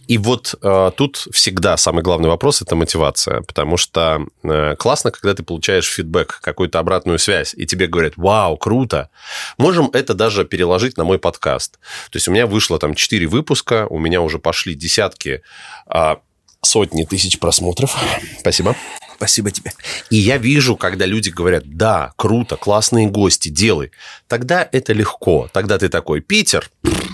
[0.07, 5.33] и вот э, тут всегда самый главный вопрос– это мотивация, потому что э, классно, когда
[5.33, 9.09] ты получаешь фидбэк, какую-то обратную связь, и тебе говорят, вау, круто.
[9.57, 11.73] Можем это даже переложить на мой подкаст.
[12.11, 15.41] То есть у меня вышло там 4 выпуска, у меня уже пошли десятки,
[15.85, 16.19] а,
[16.61, 17.95] сотни тысяч просмотров.
[18.39, 18.75] Спасибо.
[19.15, 19.71] Спасибо тебе.
[20.09, 23.91] И я вижу, когда люди говорят, да, круто, классные гости, делай.
[24.27, 25.49] Тогда это легко.
[25.53, 26.69] Тогда ты такой, Питер,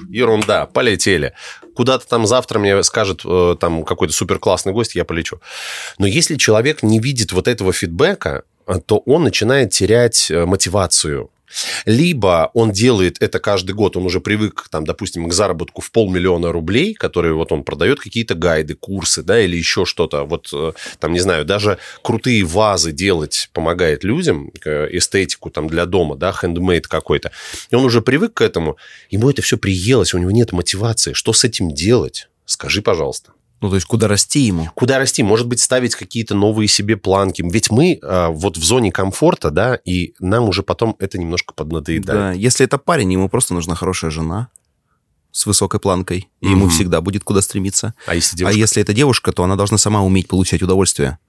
[0.10, 1.34] ерунда, полетели.
[1.76, 5.40] Куда-то там завтра мне скажет э, там какой-то супер классный гость, я полечу.
[5.98, 8.44] Но если человек не видит вот этого фидбэка,
[8.86, 11.30] то он начинает терять э, мотивацию.
[11.86, 16.52] Либо он делает это каждый год, он уже привык, там, допустим, к заработку в полмиллиона
[16.52, 20.24] рублей, которые вот он продает какие-то гайды, курсы, да, или еще что-то.
[20.24, 25.86] Вот, э, там, не знаю, даже крутые вазы делать помогает людям, э, эстетику там для
[25.86, 27.32] дома, да, хендмейд какой-то.
[27.72, 28.78] И он уже привык к этому,
[29.10, 31.14] ему это все приелось, у него нет мотивации.
[31.14, 32.30] Что с этим делать?
[32.46, 33.32] Скажи, пожалуйста.
[33.62, 34.70] Ну, то есть, куда расти ему?
[34.76, 35.22] Куда расти?
[35.24, 37.42] Может быть, ставить какие-то новые себе планки.
[37.46, 42.06] Ведь мы э, вот в зоне комфорта, да, и нам уже потом это немножко поднадоедает.
[42.20, 44.48] Да, если это парень, ему просто нужна хорошая жена
[45.32, 46.70] с высокой планкой, и ему Мгм.
[46.72, 47.94] всегда будет куда стремиться.
[48.08, 51.20] А если А если это девушка, то она должна сама уметь получать удовольствие.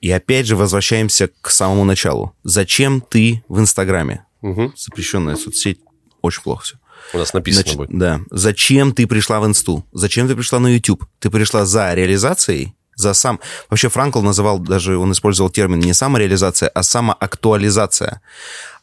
[0.00, 2.34] И опять же возвращаемся к самому началу.
[2.44, 4.26] Зачем ты в Инстаграме?
[4.42, 4.74] Мгм.
[4.76, 5.80] Запрещенная соцсеть.
[6.20, 6.76] Очень плохо все.
[7.12, 7.98] У нас написано Значит, будет.
[7.98, 8.20] да.
[8.30, 9.84] Зачем ты пришла в Инсту?
[9.92, 11.04] Зачем ты пришла на YouTube?
[11.18, 13.40] Ты пришла за реализацией, за сам...
[13.68, 18.20] Вообще Франкл называл даже, он использовал термин не самореализация, а самоактуализация.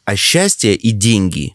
[0.04, 1.54] А счастье и деньги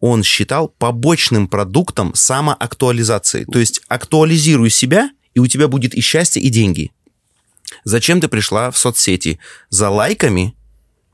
[0.00, 3.44] он считал побочным продуктом самоактуализации.
[3.44, 6.92] То есть актуализируй себя, и у тебя будет и счастье, и деньги.
[7.84, 9.38] Зачем ты пришла в соцсети?
[9.70, 10.54] За лайками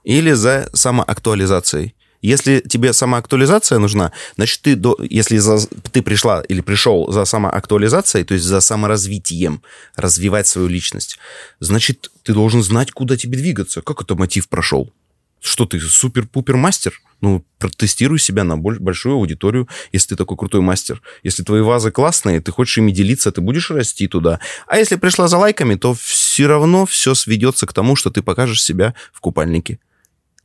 [0.03, 1.95] или за самоактуализацией?
[2.23, 8.25] Если тебе самоактуализация нужна, значит, ты, до, если за- ты пришла или пришел за самоактуализацией,
[8.25, 9.63] то есть за саморазвитием,
[9.97, 11.19] развивать свою личность,
[11.61, 13.81] значит, ты должен знать, куда тебе двигаться.
[13.81, 14.93] Как это мотив прошел?
[15.41, 17.01] Что ты, супер-пупер мастер?
[17.23, 21.01] Ну, протестируй себя на боль- большую аудиторию, если ты такой крутой мастер.
[21.23, 24.41] Если твои вазы классные, ты хочешь ими делиться, ты будешь расти туда.
[24.67, 28.63] А если пришла за лайками, то все равно все сведется к тому, что ты покажешь
[28.63, 29.79] себя в купальнике.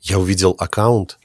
[0.02, 1.18] Я увидел аккаунт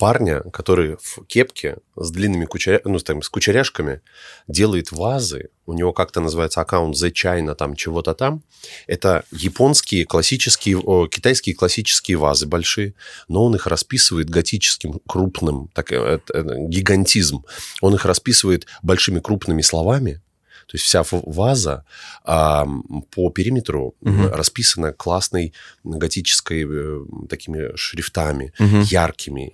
[0.00, 2.80] парня, который в кепке с длинными кучеря...
[2.84, 4.00] ну, там, с кучеряшками
[4.48, 5.50] делает вазы.
[5.66, 8.42] У него как-то называется аккаунт The China, там чего-то там.
[8.86, 12.94] Это японские классические, о, китайские классические вазы большие,
[13.28, 17.44] но он их расписывает готическим крупным, так, это, это гигантизм.
[17.82, 20.22] Он их расписывает большими крупными словами,
[20.70, 21.84] То есть вся ваза
[22.22, 22.64] а,
[23.10, 24.28] по периметру угу.
[24.30, 25.52] расписана классной
[25.82, 28.82] готической э, такими шрифтами, угу.
[28.82, 29.50] яркими,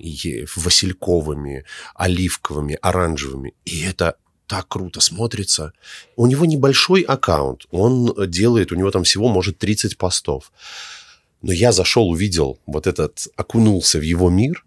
[0.56, 1.64] васильковыми,
[1.94, 3.55] оливковыми, оранжевыми.
[3.64, 4.16] И это
[4.47, 5.72] так круто смотрится.
[6.16, 7.64] У него небольшой аккаунт.
[7.70, 10.52] Он делает, у него там всего, может, 30 постов.
[11.40, 14.66] Но я зашел, увидел вот этот, окунулся в его мир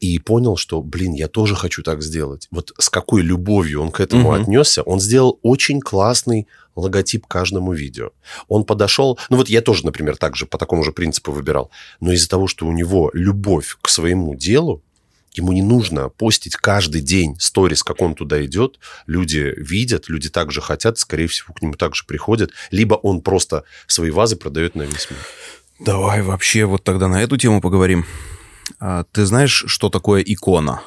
[0.00, 2.46] и понял, что, блин, я тоже хочу так сделать.
[2.50, 4.42] Вот с какой любовью он к этому угу.
[4.42, 4.82] отнесся.
[4.82, 6.46] Он сделал очень классный
[6.76, 8.10] логотип каждому видео.
[8.46, 9.18] Он подошел...
[9.30, 11.70] Ну вот я тоже, например, так же, по такому же принципу выбирал.
[12.00, 14.82] Но из-за того, что у него любовь к своему делу,
[15.34, 18.80] Ему не нужно постить каждый день сторис, как он туда идет.
[19.06, 22.50] Люди видят, люди также хотят, скорее всего, к нему также приходят.
[22.72, 25.20] Либо он просто свои вазы продает на весь мир.
[25.78, 28.04] Давай вообще вот тогда на эту тему поговорим.
[28.80, 30.82] А, ты знаешь, что такое икона?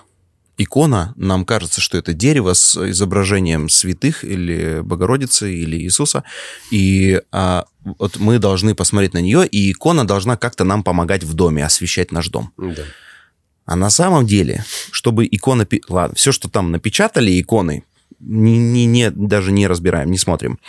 [0.57, 6.23] Икона, нам кажется, что это дерево с изображением святых или Богородицы или Иисуса,
[6.69, 11.33] и а, вот мы должны посмотреть на нее, и икона должна как-то нам помогать в
[11.33, 12.51] доме, освещать наш дом.
[12.57, 12.83] Да.
[13.65, 15.67] А на самом деле, чтобы икона...
[15.87, 17.83] Ладно, все, что там напечатали иконы,
[18.19, 20.59] не, не, не, даже не разбираем, не смотрим.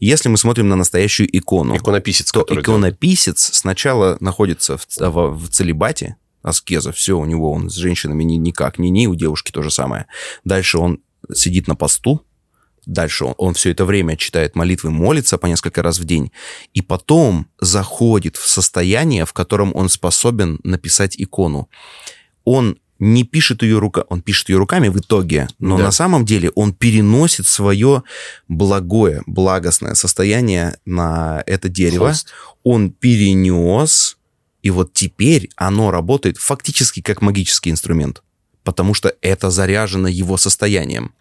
[0.00, 3.54] Если мы смотрим на настоящую икону, иконописец, то иконописец делает.
[3.56, 8.78] сначала находится в, в, в целебате, аскеза, все, у него он с женщинами ни, никак,
[8.78, 10.06] ни ни, у девушки то же самое.
[10.44, 11.00] Дальше он
[11.32, 12.24] сидит на посту,
[12.84, 16.32] Дальше он, он все это время читает молитвы, молится по несколько раз в день,
[16.74, 21.68] и потом заходит в состояние, в котором он способен написать икону
[22.44, 25.84] он не пишет ее руками, он пишет ее руками в итоге, но да.
[25.84, 28.04] на самом деле он переносит свое
[28.46, 32.08] благое, благостное состояние на это дерево.
[32.08, 32.28] Холст.
[32.62, 34.18] Он перенес,
[34.62, 38.22] и вот теперь оно работает фактически как магический инструмент,
[38.64, 41.12] потому что это заряжено его состоянием.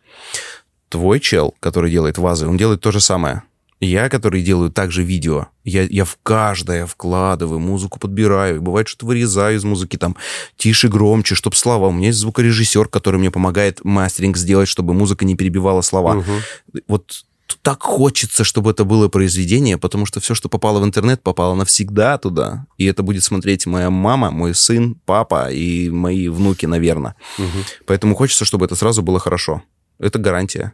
[0.90, 3.44] Твой чел, который делает вазы, он делает то же самое.
[3.80, 8.62] Я, который делаю также видео, я, я в каждое вкладываю, музыку подбираю.
[8.62, 10.16] Бывает, что вырезаю из музыки там
[10.56, 11.88] тише, громче, чтобы слова.
[11.88, 16.18] У меня есть звукорежиссер, который мне помогает мастеринг сделать, чтобы музыка не перебивала слова.
[16.18, 16.82] Угу.
[16.88, 17.26] Вот
[17.62, 22.18] так хочется, чтобы это было произведение, потому что все, что попало в интернет, попало навсегда
[22.18, 22.66] туда.
[22.78, 27.16] И это будет смотреть моя мама, мой сын, папа и мои внуки, наверное.
[27.38, 27.48] Угу.
[27.86, 29.64] Поэтому хочется, чтобы это сразу было хорошо.
[30.00, 30.74] Это гарантия.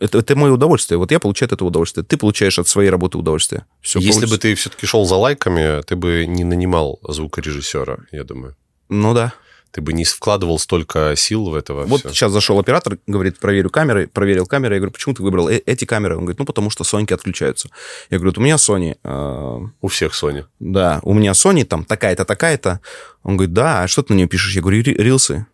[0.00, 0.96] Это, это мое удовольствие.
[0.96, 2.04] Вот я получаю от этого удовольствие.
[2.04, 3.66] Ты получаешь от своей работы удовольствие.
[3.82, 4.34] Все Если получится.
[4.34, 8.56] бы ты все-таки шел за лайками, ты бы не нанимал звукорежиссера, я думаю.
[8.88, 9.34] Ну да.
[9.72, 11.74] Ты бы не вкладывал столько сил в это.
[11.74, 12.08] Вот все.
[12.10, 14.74] сейчас зашел оператор, говорит, проверю камеры, проверил камеры.
[14.74, 16.16] Я говорю, почему ты выбрал э эти камеры?
[16.16, 17.68] Он говорит, ну, потому что Соньки отключаются.
[18.10, 18.96] Я говорю, у меня Sony...
[19.04, 20.44] Э у всех Sony.
[20.58, 22.80] Да, у меня Sony там такая-то, такая-то.
[23.22, 24.54] Он говорит, да, а что ты на нее пишешь?
[24.54, 25.46] Я говорю, рилсы.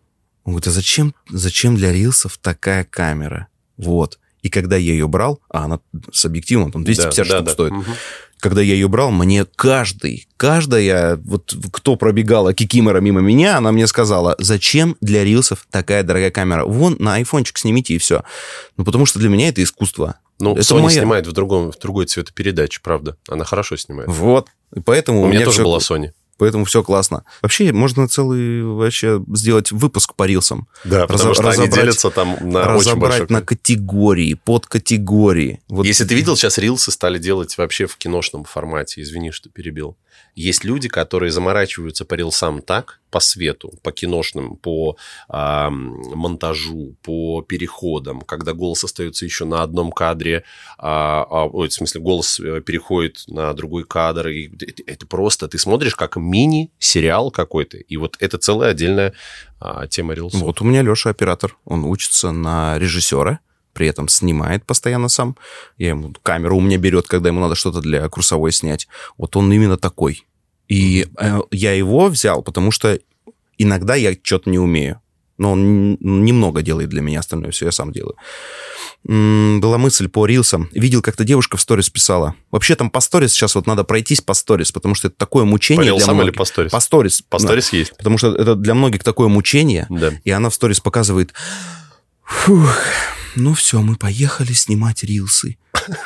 [0.43, 3.47] Он говорит, а зачем, зачем для рилсов такая камера?
[3.77, 4.19] Вот.
[4.41, 5.79] И когда я ее брал, а она
[6.11, 7.91] с объективом там 250 да, штук да, стоит, угу.
[8.39, 13.87] Когда я ее брал, мне каждый, каждая, вот кто пробегала кикимора мимо меня, она мне
[13.87, 16.65] сказала, зачем для рилсов такая дорогая камера?
[16.65, 18.23] Вон на айфончик снимите и все.
[18.77, 20.19] Ну, потому что для меня это искусство.
[20.39, 20.99] Ну, это Sony моя...
[20.99, 23.17] снимает в, другом, в другой цветопередаче, правда.
[23.27, 24.09] Она хорошо снимает.
[24.09, 24.49] Вот.
[24.75, 25.63] И поэтому у, у меня, тоже все...
[25.63, 27.23] была Sony поэтому все классно.
[27.41, 30.67] Вообще, можно целый вообще сделать выпуск по рилсам.
[30.83, 35.61] Да, Раз, потому что разобрать, они делятся там на Разобрать очень на категории, подкатегории.
[35.67, 35.85] Вот.
[35.85, 39.01] Если ты видел, сейчас рилсы стали делать вообще в киношном формате.
[39.01, 39.97] Извини, что перебил.
[40.37, 44.95] Есть люди, которые заморачиваются по рилсам так, по свету, по киношным, по
[45.29, 50.43] э, монтажу, по переходам, когда голос остается еще на одном кадре,
[50.77, 55.57] а, ой, в смысле, голос э, переходит на другой кадр, и это, это просто, ты
[55.57, 59.13] смотришь как мини-сериал какой-то, и вот это целая отдельная
[59.59, 60.39] а, тема рилсов.
[60.41, 63.39] Вот у меня Леша оператор, он учится на режиссера,
[63.73, 65.35] при этом снимает постоянно сам.
[65.77, 68.87] Я ему камеру у меня берет, когда ему надо что-то для курсовой снять.
[69.17, 70.26] Вот он именно такой.
[70.67, 72.99] И э, я его взял, потому что
[73.57, 75.01] иногда я что-то не умею.
[75.37, 78.15] Но он немного делает для меня, остальное все я сам делаю.
[79.07, 80.69] М-м, была мысль по рилсам.
[80.73, 82.35] Видел, как-то девушка в сторис писала.
[82.49, 85.93] Вообще там по сторис сейчас вот надо пройтись по сторис, потому что это такое мучение
[85.93, 86.31] по для многих.
[86.31, 86.71] или по сторис?
[86.71, 87.21] По сторис.
[87.21, 87.77] По сторис да.
[87.77, 87.95] есть.
[87.97, 89.85] Потому что это для многих такое мучение.
[89.89, 90.11] Да.
[90.23, 91.33] И она в сторис показывает...
[92.27, 92.77] Фух,
[93.35, 95.57] ну все, мы поехали снимать рилсы.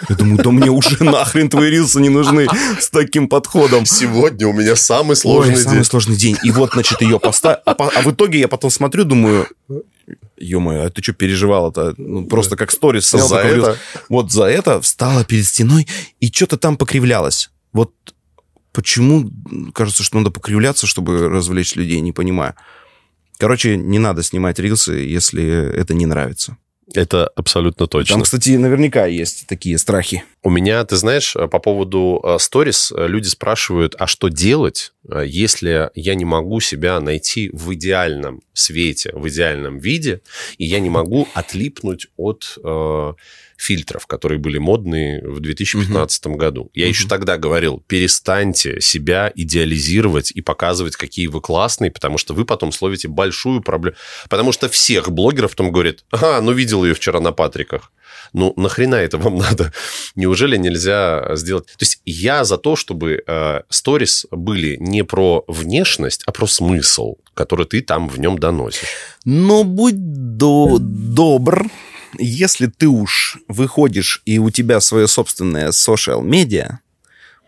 [0.10, 2.48] Я думаю, да мне уже нахрен твои рилсы не нужны
[2.80, 3.86] с таким подходом.
[3.86, 5.70] Сегодня у меня самый сложный Ой, день.
[5.70, 6.38] самый сложный день.
[6.44, 7.58] И вот, значит, ее поставил.
[7.66, 9.48] А, а в итоге я потом смотрю, думаю,
[10.38, 11.96] ё-моё, а ты что переживал-то?
[11.98, 13.28] Ну, просто как сторис снял.
[13.28, 13.78] За это?
[14.08, 15.88] Вот за это встала перед стеной
[16.20, 17.50] и что-то там покривлялось.
[17.74, 17.94] Вот
[18.74, 19.32] почему
[19.74, 22.54] кажется, что надо покривляться, чтобы развлечь людей, не понимаю.
[23.42, 26.58] Короче, не надо снимать рилсы, если это не нравится.
[26.94, 28.14] Это абсолютно точно.
[28.14, 30.24] Там, кстати, наверняка есть такие страхи.
[30.44, 34.94] У меня, ты знаешь, по поводу сторис люди спрашивают, а что делать,
[35.26, 40.22] если я не могу себя найти в идеальном свете, в идеальном виде,
[40.60, 43.14] и я не могу отлипнуть от э,
[43.62, 46.36] фильтров, которые были модные в 2015 угу.
[46.36, 46.72] году.
[46.74, 46.90] Я угу.
[46.90, 52.72] еще тогда говорил, перестаньте себя идеализировать и показывать, какие вы классные, потому что вы потом
[52.72, 53.96] словите большую проблему.
[54.30, 57.92] Потому что всех блогеров потом говорят, ага, ну видел ее вчера на Патриках.
[58.34, 59.74] Ну, нахрена это вам надо?
[60.16, 61.66] Неужели нельзя сделать...
[61.66, 63.24] То есть я за то, чтобы
[63.70, 68.88] сторис э, были не про внешность, а про смысл, который ты там в нем доносишь.
[69.26, 69.96] Но будь
[70.38, 70.78] до...
[70.80, 71.70] добр,
[72.18, 76.80] если ты уж выходишь и у тебя свое собственное social медиа,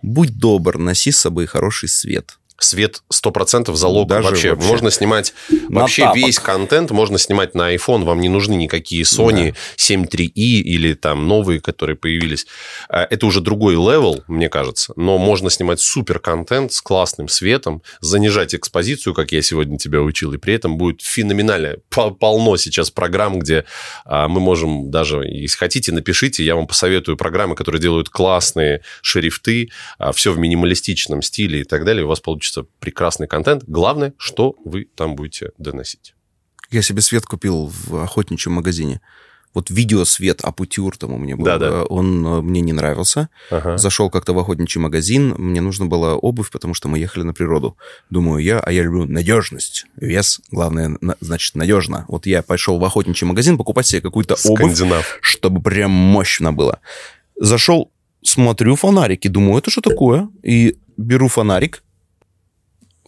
[0.01, 4.51] будь добр, носи с собой хороший свет свет 100% залог Даже вообще.
[4.51, 4.67] вообще.
[4.67, 5.33] Можно снимать
[5.69, 6.17] на вообще тапок.
[6.17, 9.57] весь контент, можно снимать на iPhone, вам не нужны никакие Sony да.
[9.75, 12.45] 7 3i или там новые, которые появились.
[12.89, 17.81] А, это уже другой level, мне кажется, но можно снимать супер контент с классным светом,
[17.99, 21.75] занижать экспозицию, как я сегодня тебя учил, и при этом будет феноменально.
[21.89, 23.65] Полно сейчас программ, где
[24.05, 29.71] а, мы можем даже, если хотите, напишите, я вам посоветую программы, которые делают классные шрифты,
[29.97, 33.63] а, все в минималистичном стиле и так далее, у вас получится получится прекрасный контент.
[33.67, 36.13] Главное, что вы там будете доносить.
[36.71, 38.99] Я себе свет купил в охотничьем магазине.
[39.53, 41.45] Вот видеосвет Апутюр там у меня был.
[41.45, 41.83] Да, да.
[41.83, 43.29] Он э, мне не нравился.
[43.51, 43.77] Ага.
[43.77, 45.35] Зашел как-то в охотничий магазин.
[45.37, 47.77] Мне нужно было обувь, потому что мы ехали на природу.
[48.09, 49.85] Думаю, я, а я люблю надежность.
[49.95, 52.05] Вес, главное, значит, надежно.
[52.07, 54.81] Вот я пошел в охотничий магазин покупать себе какую-то обувь,
[55.21, 56.79] чтобы прям мощно было.
[57.39, 57.91] Зашел,
[58.23, 60.29] смотрю фонарики, думаю, это что такое?
[60.41, 61.83] И беру фонарик,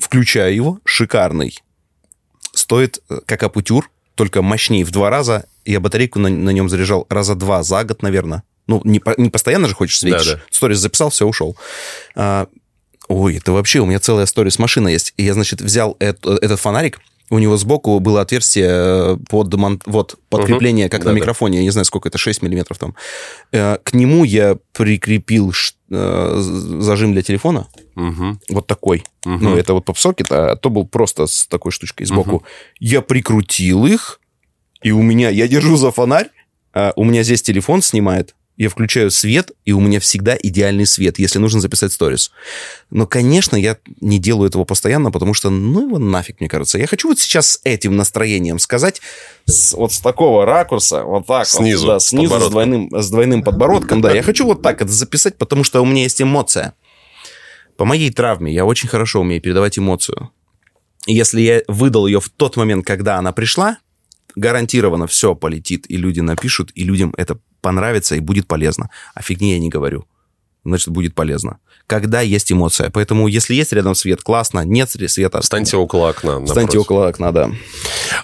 [0.06, 1.58] включаю его, шикарный.
[2.54, 5.46] Стоит э, как апутюр, только мощнее в два раза.
[5.66, 8.44] Я батарейку на, на нем заряжал раза два за год, наверное.
[8.68, 10.26] Ну, не, не постоянно же хочешь светить.
[10.26, 10.42] Да, да.
[10.52, 11.58] Сторис записал, все, ушел.
[12.16, 12.48] А,
[13.08, 15.14] ой, это вообще, у меня целая сторис машина есть.
[15.18, 17.00] И я, значит, взял это, этот фонарик,
[17.32, 19.56] у него сбоку было отверстие э, под,
[19.86, 20.92] вот, подкрепление, угу.
[20.92, 22.96] как да, на микрофоне, я не знаю, сколько это, 6 миллиметров там.
[23.52, 25.52] Э, к нему я прикрепил
[25.90, 28.40] зажим для телефона, Угу.
[28.50, 29.04] Вот такой.
[29.26, 29.38] Угу.
[29.42, 32.36] Ну, это вот попсокет, а то был просто с такой штучкой сбоку.
[32.36, 32.46] Угу.
[32.80, 34.20] Я прикрутил их,
[34.82, 35.30] и у меня...
[35.30, 36.30] Я держу за фонарь,
[36.74, 41.20] а у меня здесь телефон снимает, я включаю свет, и у меня всегда идеальный свет,
[41.20, 42.32] если нужно записать сторис.
[42.90, 46.78] Но, конечно, я не делаю этого постоянно, потому что, ну его нафиг, мне кажется.
[46.78, 49.02] Я хочу вот сейчас с этим настроением сказать,
[49.46, 53.44] с, вот с такого ракурса, вот так снизу, вот, да, снизу с двойным, с двойным
[53.44, 54.14] подбородком, да.
[54.14, 56.74] Я хочу вот так это записать, потому что у меня есть эмоция.
[57.76, 60.32] По моей травме я очень хорошо умею передавать эмоцию.
[61.08, 63.78] И если я выдал ее в тот момент, когда она пришла,
[64.36, 68.92] гарантированно все полетит, и люди напишут, и людям это понравится и будет полезно.
[69.16, 70.06] А фигни я не говорю.
[70.64, 71.58] Значит, будет полезно.
[71.88, 72.92] Когда есть эмоция.
[72.92, 74.60] Поэтому, если есть рядом свет, классно.
[74.66, 75.42] Нет света...
[75.42, 76.46] Встаньте около окна.
[76.46, 77.50] Встаньте около окна, да.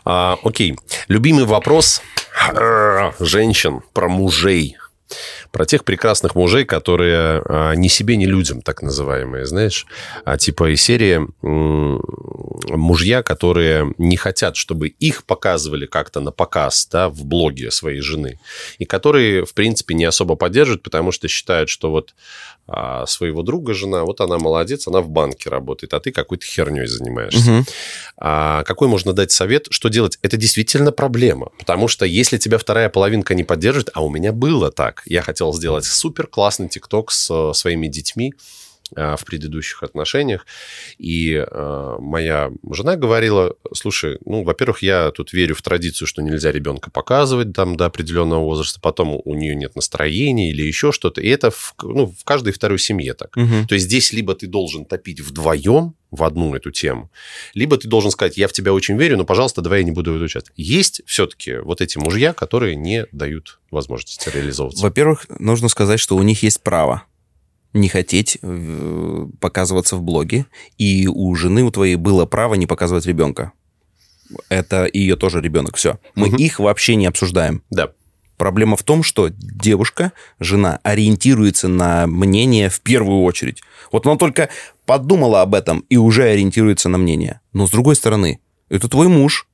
[0.05, 0.77] А, окей.
[1.07, 2.03] Любимый вопрос
[3.19, 4.77] женщин про мужей
[5.51, 9.85] про тех прекрасных мужей, которые а, ни себе, ни людям, так называемые, знаешь,
[10.25, 11.21] а, типа из серии
[12.69, 18.39] мужья, которые не хотят, чтобы их показывали как-то на показ, да, в блоге своей жены,
[18.77, 22.13] и которые, в принципе, не особо поддерживают, потому что считают, что вот
[22.73, 26.85] а своего друга жена, вот она молодец, она в банке работает, а ты какой-то херней
[26.85, 27.51] занимаешься.
[27.51, 27.65] Угу.
[28.17, 30.17] А какой можно дать совет, что делать?
[30.21, 34.71] Это действительно проблема, потому что если тебя вторая половинка не поддержит, а у меня было
[34.71, 38.33] так, я хотел сделать супер классный тикток с э, своими детьми,
[38.95, 40.45] в предыдущих отношениях.
[40.97, 46.51] И э, моя жена говорила, слушай, ну, во-первых, я тут верю в традицию, что нельзя
[46.51, 51.21] ребенка показывать там до определенного возраста, потом у нее нет настроения или еще что-то.
[51.21, 53.35] И это в, ну, в каждой второй семье так.
[53.35, 53.67] Угу.
[53.67, 57.09] То есть здесь либо ты должен топить вдвоем в одну эту тему,
[57.53, 60.13] либо ты должен сказать, я в тебя очень верю, но, пожалуйста, давай я не буду
[60.13, 60.57] участвовать.
[60.57, 64.83] Есть все-таки вот эти мужья, которые не дают возможности реализовываться.
[64.83, 67.03] Во-первых, нужно сказать, что у них есть право
[67.73, 70.45] не хотеть э, показываться в блоге,
[70.77, 73.53] и у жены у твоей было право не показывать ребенка.
[74.49, 75.99] Это ее тоже ребенок, все.
[76.15, 76.37] Мы угу.
[76.37, 77.63] их вообще не обсуждаем.
[77.69, 77.91] Да.
[78.37, 83.61] Проблема в том, что девушка, жена, ориентируется на мнение в первую очередь.
[83.91, 84.49] Вот она только
[84.85, 87.39] подумала об этом и уже ориентируется на мнение.
[87.53, 88.39] Но с другой стороны,
[88.69, 89.47] это твой муж.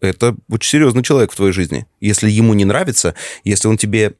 [0.00, 1.86] Это очень серьезный человек в твоей жизни.
[2.00, 3.14] Если ему не нравится,
[3.44, 4.14] если он тебе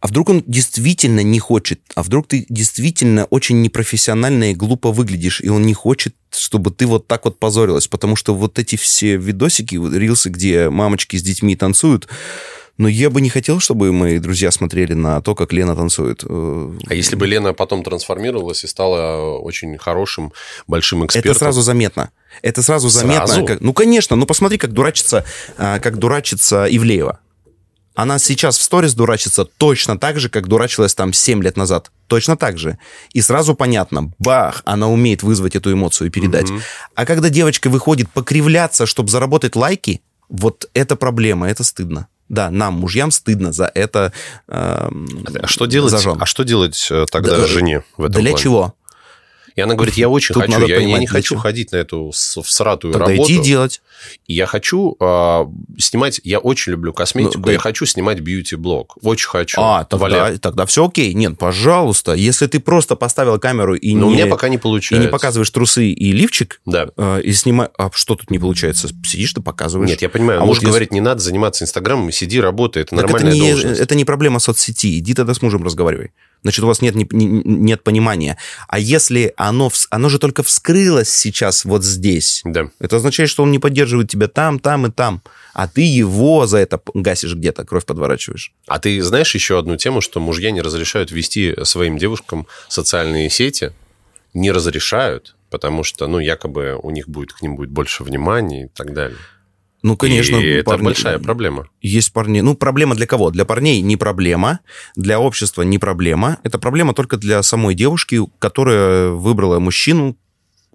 [0.00, 1.80] А вдруг он действительно не хочет?
[1.94, 6.86] А вдруг ты действительно очень непрофессионально и глупо выглядишь, и он не хочет, чтобы ты
[6.86, 7.86] вот так вот позорилась?
[7.86, 12.08] Потому что вот эти все видосики, рилсы, где мамочки с детьми танцуют,
[12.80, 16.24] но я бы не хотел, чтобы мои друзья смотрели на то, как Лена танцует.
[16.26, 20.32] Э, а если бы Лена потом трансформировалась и стала очень хорошим,
[20.66, 21.32] большим экспертом?
[21.32, 22.10] Это сразу заметно.
[22.40, 23.26] Это сразу заметно.
[23.26, 23.44] Сразу?
[23.44, 24.16] Как, ну, конечно.
[24.16, 25.26] Ну, посмотри, как дурачится,
[25.58, 27.20] а, как дурачится Ивлеева.
[28.00, 31.90] Она сейчас в сторис дурачится точно так же, как дурачилась там 7 лет назад.
[32.06, 32.78] Точно так же.
[33.12, 36.50] И сразу понятно, бах, она умеет вызвать эту эмоцию и передать.
[36.50, 36.60] Угу.
[36.94, 40.00] А когда девочка выходит покривляться, чтобы заработать лайки,
[40.30, 42.06] вот это проблема, это стыдно.
[42.30, 44.14] Да, нам, мужьям, стыдно за это.
[44.48, 45.92] Э, а что делать?
[45.92, 48.42] А что делать э, тогда да, жене в этом Для плане?
[48.42, 48.74] чего?
[49.56, 52.92] И она говорит, я очень Тут хочу, я, я не хочу ходить на эту всратую
[52.92, 53.30] Тогда работу.
[53.30, 53.82] иди делать.
[54.26, 55.46] И я хочу э,
[55.78, 57.52] снимать, я очень люблю косметику, ну, да.
[57.52, 58.96] я хочу снимать бьюти-блог.
[59.02, 59.60] Очень хочу.
[59.60, 61.12] А, тогда, тогда все окей.
[61.14, 64.12] Нет, пожалуйста, если ты просто поставил камеру и Но не...
[64.12, 65.02] у меня пока не получается.
[65.02, 66.88] И не показываешь трусы и лифчик, да.
[66.96, 67.70] э, и снимаешь...
[67.76, 68.88] А что тут не получается?
[69.04, 69.90] Сидишь, ты показываешь.
[69.90, 70.40] Нет, я понимаю.
[70.40, 70.94] А муж вот говорит, если...
[70.94, 73.80] не надо заниматься Инстаграмом, сиди, работай, это так нормальная это не, должность.
[73.80, 74.98] Это не проблема соцсети.
[74.98, 76.12] Иди тогда с мужем разговаривай
[76.42, 78.36] значит, у вас нет, не, нет понимания.
[78.68, 82.70] А если оно, оно же только вскрылось сейчас вот здесь, да.
[82.78, 85.22] это означает, что он не поддерживает тебя там, там и там,
[85.52, 88.52] а ты его за это гасишь где-то, кровь подворачиваешь.
[88.66, 93.72] А ты знаешь еще одну тему, что мужья не разрешают вести своим девушкам социальные сети,
[94.32, 98.68] не разрешают, потому что, ну, якобы у них будет к ним будет больше внимания и
[98.68, 99.18] так далее.
[99.82, 100.36] Ну, конечно.
[100.36, 100.84] И это парни...
[100.84, 101.68] большая проблема.
[101.80, 102.40] Есть парни.
[102.40, 103.30] Ну, проблема для кого?
[103.30, 104.60] Для парней не проблема,
[104.94, 106.38] для общества не проблема.
[106.42, 110.16] Это проблема только для самой девушки, которая выбрала мужчину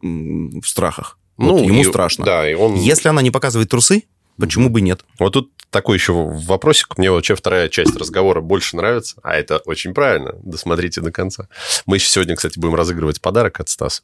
[0.01, 1.19] в страхах.
[1.37, 2.25] Ну, вот ему и, страшно.
[2.25, 2.75] Да, и он...
[2.75, 4.03] Если она не показывает трусы,
[4.37, 5.01] почему бы нет?
[5.19, 6.97] Вот тут такой еще вопросик.
[6.97, 10.33] Мне вообще вторая часть разговора больше нравится, а это очень правильно.
[10.41, 11.49] Досмотрите до конца.
[11.85, 14.03] Мы еще сегодня, кстати, будем разыгрывать подарок от Стаса.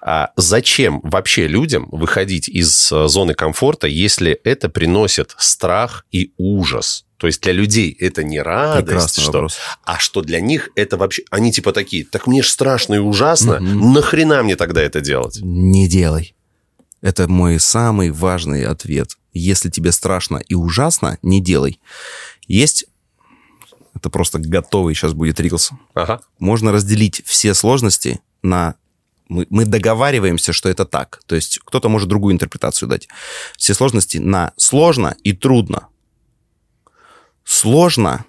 [0.00, 7.04] А зачем вообще людям выходить из э, зоны комфорта, если это приносит страх и ужас?
[7.16, 9.48] То есть для людей это не радость, что,
[9.84, 11.24] а что для них это вообще...
[11.30, 13.64] Они типа такие, так мне же страшно и ужасно, угу.
[13.64, 15.40] нахрена мне тогда это делать?
[15.42, 16.36] Не делай.
[17.00, 19.16] Это мой самый важный ответ.
[19.32, 21.80] Если тебе страшно и ужасно, не делай.
[22.46, 22.86] Есть
[23.94, 25.70] это просто готовый сейчас будет рилс.
[25.94, 26.20] Ага.
[26.38, 28.76] Можно разделить все сложности на...
[29.28, 31.20] Мы, мы договариваемся, что это так.
[31.26, 33.08] То есть кто-то может другую интерпретацию дать.
[33.56, 35.88] Все сложности на сложно и трудно.
[37.44, 38.24] Сложно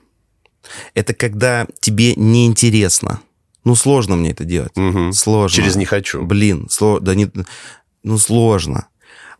[0.93, 3.21] –это когда тебе неинтересно.
[3.63, 4.75] Ну, сложно мне это делать.
[4.77, 5.13] Угу.
[5.13, 5.55] Сложно.
[5.55, 6.23] Через «не хочу».
[6.23, 6.99] Блин, сло...
[6.99, 7.29] да не...
[8.03, 8.87] ну, сложно.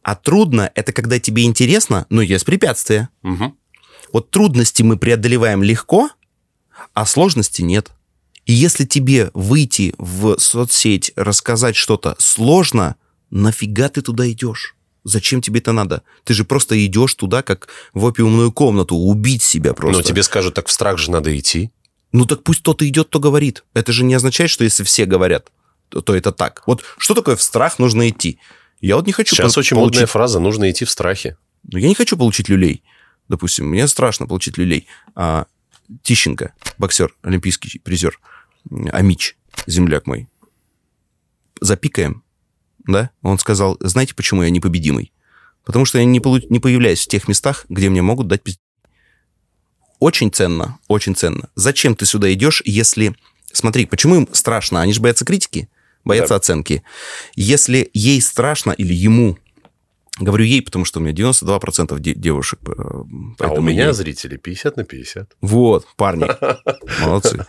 [0.02, 3.10] А трудно– это когда тебе интересно, но есть препятствия.
[3.24, 3.56] Угу.
[4.14, 6.10] Вот трудности мы преодолеваем легко,
[6.94, 7.92] а сложности нет.
[8.46, 12.96] И если тебе выйти в соцсеть, рассказать что-то сложно,
[13.30, 14.76] нафига ты туда идешь?
[15.04, 16.02] Зачем тебе это надо?
[16.24, 20.02] Ты же просто идешь туда, как в опиумную комнату, убить себя просто.
[20.02, 21.72] Но тебе скажут, так в страх же надо идти.
[22.12, 23.64] Ну так пусть кто-то идет, кто говорит.
[23.74, 25.52] Это же не означает, что если все говорят,
[25.90, 26.64] то, то это так.
[26.66, 28.40] Вот что такое в страх нужно идти?
[28.82, 29.36] Я вот не хочу...
[29.36, 29.96] Сейчас очень получить...
[29.96, 31.38] модная фраза «нужно идти в страхе».
[31.64, 32.84] Но я не хочу получить люлей.
[33.28, 34.88] Допустим, мне страшно получить люлей.
[35.16, 35.46] А
[36.04, 38.20] Тищенко, боксер, олимпийский призер,
[38.92, 40.30] Амич, земляк мой,
[41.60, 42.24] запикаем,
[42.86, 43.10] да?
[43.22, 45.12] Он сказал, знаете, почему я непобедимый?
[45.66, 46.40] Потому что я не, полу...
[46.50, 48.62] не появляюсь в тех местах, где мне могут дать пиздец.
[50.00, 51.50] Очень ценно, очень ценно.
[51.56, 53.16] Зачем ты сюда идешь, если...
[53.52, 54.82] Смотри, почему им страшно?
[54.82, 55.70] Они же боятся критики
[56.04, 56.38] боятся да.
[56.38, 56.84] оценки.
[57.36, 59.38] Если ей страшно или ему,
[60.20, 62.60] говорю ей, потому что у меня 92% девушек.
[62.68, 63.04] Э,
[63.40, 63.94] а у меня ей...
[63.94, 65.38] зрители 50 на 50.
[65.42, 66.28] Вот, парни,
[67.02, 67.46] молодцы.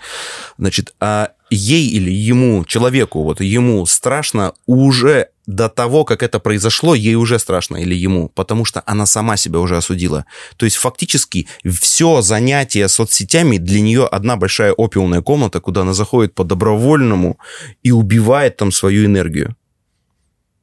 [0.58, 6.94] Значит, а ей или ему, человеку, вот ему страшно уже до того, как это произошло,
[6.94, 10.26] ей уже страшно или ему, потому что она сама себя уже осудила.
[10.56, 16.34] То есть фактически все занятие соцсетями для нее одна большая опиумная комната, куда она заходит
[16.34, 17.38] по добровольному
[17.82, 19.56] и убивает там свою энергию.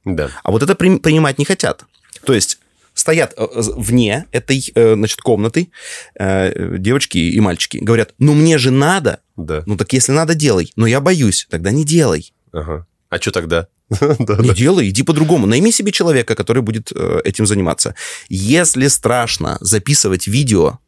[0.06, 0.30] Да.
[0.44, 1.84] А вот это при, принимать не хотят.
[2.24, 2.60] То есть
[2.94, 3.46] стоят э,
[3.76, 5.70] вне этой, э, значит, комнаты
[6.16, 9.64] э, девочки и мальчики, говорят, ну мне же надо, да.
[9.66, 12.34] ну так если надо, делай, но я боюсь, тогда не делай.
[12.52, 12.88] Ага.
[13.10, 13.68] А что тогда?
[14.00, 15.48] Не делай, иди по-другому.
[15.48, 17.96] Найми себе человека, который будет э, этим заниматься.
[18.30, 20.80] Если страшно записывать видео,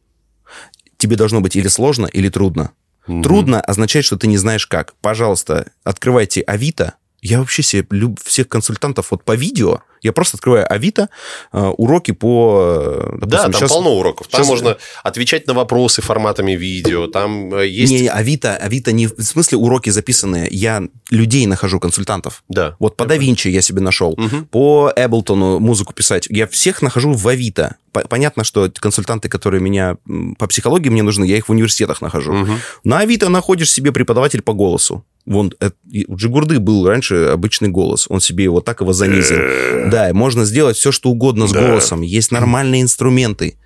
[0.98, 2.72] тебе должно быть или сложно, или трудно.
[3.06, 4.94] Трудно означает, что ты не знаешь как.
[5.00, 8.18] Пожалуйста, открывайте Авито Я вообще себе люб...
[8.24, 11.10] всех консультантов вот по видео, я просто открываю Авито,
[11.52, 12.94] э, уроки по...
[12.98, 14.28] э, допустим, Да, там щас- полно уроков.
[14.28, 17.06] Там щас- можно отвечать на вопросы форматами видео.
[17.08, 17.92] Там э, есть...
[17.92, 20.48] Не, Авито, Авито не в смысле уроки записанные.
[20.50, 22.42] Я людей нахожу, консультантов.
[22.48, 22.76] Да.
[22.78, 24.46] Вот по DaVinci я себе нашел, Мгм.
[24.46, 26.26] по Эблтону музыку писать.
[26.30, 27.76] Я всех нахожу в Авито.
[28.08, 29.96] Понятно, что консультанты, которые меня
[30.38, 32.32] по психологии мне нужны, я их в университетах нахожу.
[32.32, 32.58] Мгм.
[32.84, 35.04] На Авито находишь себе преподаватель по голосу.
[35.26, 35.70] Вон, э,
[36.08, 38.06] у Джигурды был раньше обычный голос.
[38.08, 39.38] Он себе его так его занизил.
[39.90, 41.66] Да, можно сделать все, что угодно с Да.
[41.66, 42.02] голосом.
[42.02, 43.58] Есть нормальные инструменты.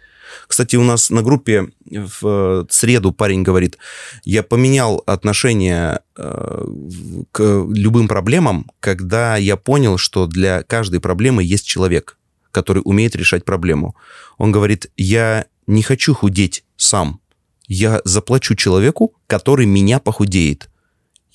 [0.49, 3.79] Кстати, у нас на группе в э, среду парень говорит,
[4.25, 6.67] я поменял отношение э,
[7.33, 12.19] к любым проблемам, когда я понял, что для каждой проблемы есть человек,
[12.51, 13.97] который умеет решать проблему.
[14.37, 17.21] Он говорит, я не хочу худеть сам.
[17.67, 20.69] Я заплачу человеку, который меня похудеет.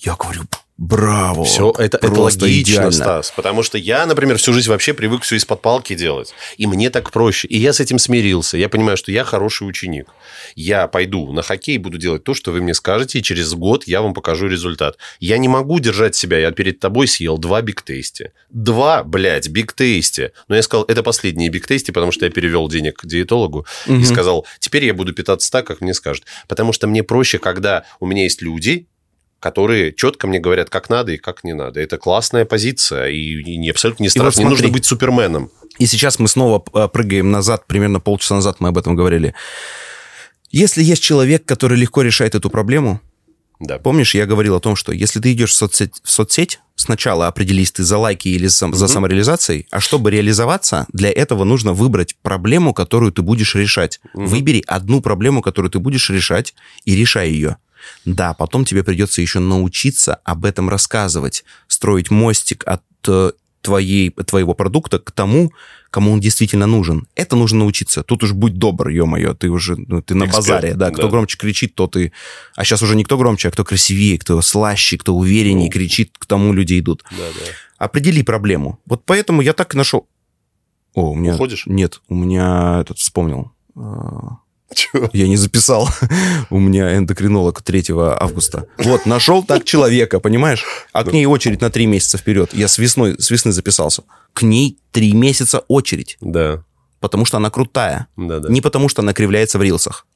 [0.00, 0.42] Я говорю,
[0.78, 1.44] браво.
[1.44, 2.90] Все, это, это логично, идеально.
[2.90, 3.32] Стас.
[3.36, 6.32] Потому что я, например, всю жизнь вообще привык все из-под палки делать.
[6.56, 7.46] И мне так проще.
[7.48, 8.56] И я с этим смирился.
[8.56, 10.08] Я понимаю, что я хороший ученик.
[10.54, 14.00] Я пойду на хоккей, буду делать то, что вы мне скажете, и через год я
[14.00, 14.96] вам покажу результат.
[15.18, 16.38] Я не могу держать себя.
[16.38, 18.30] Я перед тобой съел два биг-тейсти.
[18.48, 20.30] Два, блядь, биг-тейсти.
[20.48, 24.04] Но я сказал, это последние биг-тейсти, потому что я перевел денег к диетологу и Мгм.
[24.06, 26.24] сказал, теперь я буду питаться так, как мне скажут.
[26.48, 28.86] Потому что мне проще, когда у меня есть люди,
[29.40, 31.80] которые четко мне говорят, как надо и как не надо.
[31.80, 34.40] Это классная позиция, и, и не, абсолютно не вот страшно.
[34.40, 34.72] не нужно смотри.
[34.72, 35.50] быть суперменом.
[35.78, 39.34] И сейчас мы снова э, прыгаем назад, примерно полчаса назад мы об этом говорили.
[40.50, 43.00] Если есть человек, который легко решает эту проблему,
[43.60, 43.78] Да.
[43.78, 47.72] помнишь, я говорил о том, что если ты идешь в соцсеть, в соцсеть сначала определись
[47.72, 48.88] ты за лайки или за Мгм.
[48.88, 54.00] самореализацией, а чтобы реализоваться, для этого нужно выбрать проблему, которую ты будешь решать.
[54.14, 54.26] Мгм.
[54.26, 56.54] Выбери одну проблему, которую ты будешь решать,
[56.84, 57.56] и решай ее.
[58.04, 63.32] Да, потом тебе придется еще научиться об этом рассказывать, строить мостик от э,
[63.62, 65.52] твоей, твоего продукта к тому,
[65.90, 67.06] кому он действительно нужен.
[67.14, 68.02] Это нужно научиться.
[68.02, 70.74] Тут уж будь добр, ё-моё, ты уже ну, ты на Эксперт, базаре.
[70.74, 71.08] Да, кто да.
[71.08, 72.12] громче кричит, тот и...
[72.56, 75.72] А сейчас уже не кто громче, а кто красивее, кто слаще, кто увереннее Ну.
[75.72, 77.04] кричит, к тому люди идут.
[77.10, 77.46] Да, да.
[77.78, 78.78] Определи проблему.
[78.86, 80.06] Вот поэтому я так и нашел...
[80.94, 81.34] О, у меня...
[81.34, 81.64] Уходишь?
[81.66, 83.52] Нет, у меня этот вспомнил.
[84.74, 85.10] Чё?
[85.12, 85.88] Я не записал.
[86.50, 88.66] У меня эндокринолог 3 августа.
[88.78, 90.64] Вот, нашел так человека, понимаешь?
[90.92, 92.50] А к ней очередь на 3 месяца вперед.
[92.52, 94.02] Я с весной, с весны записался.
[94.32, 96.16] К ней 3 месяца очередь.
[96.20, 96.62] Да,
[97.00, 98.08] Потому что она крутая.
[98.16, 98.48] да, да.
[98.50, 100.06] Не потому что она кривляется в рилсах.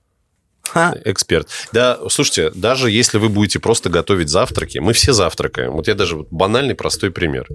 [0.68, 0.94] Ха.
[1.04, 1.48] Эксперт.
[1.72, 5.72] Да, слушайте, даже если вы будете просто готовить завтраки, мы все завтракаем.
[5.72, 7.46] Вот я даже вот банальный простой пример.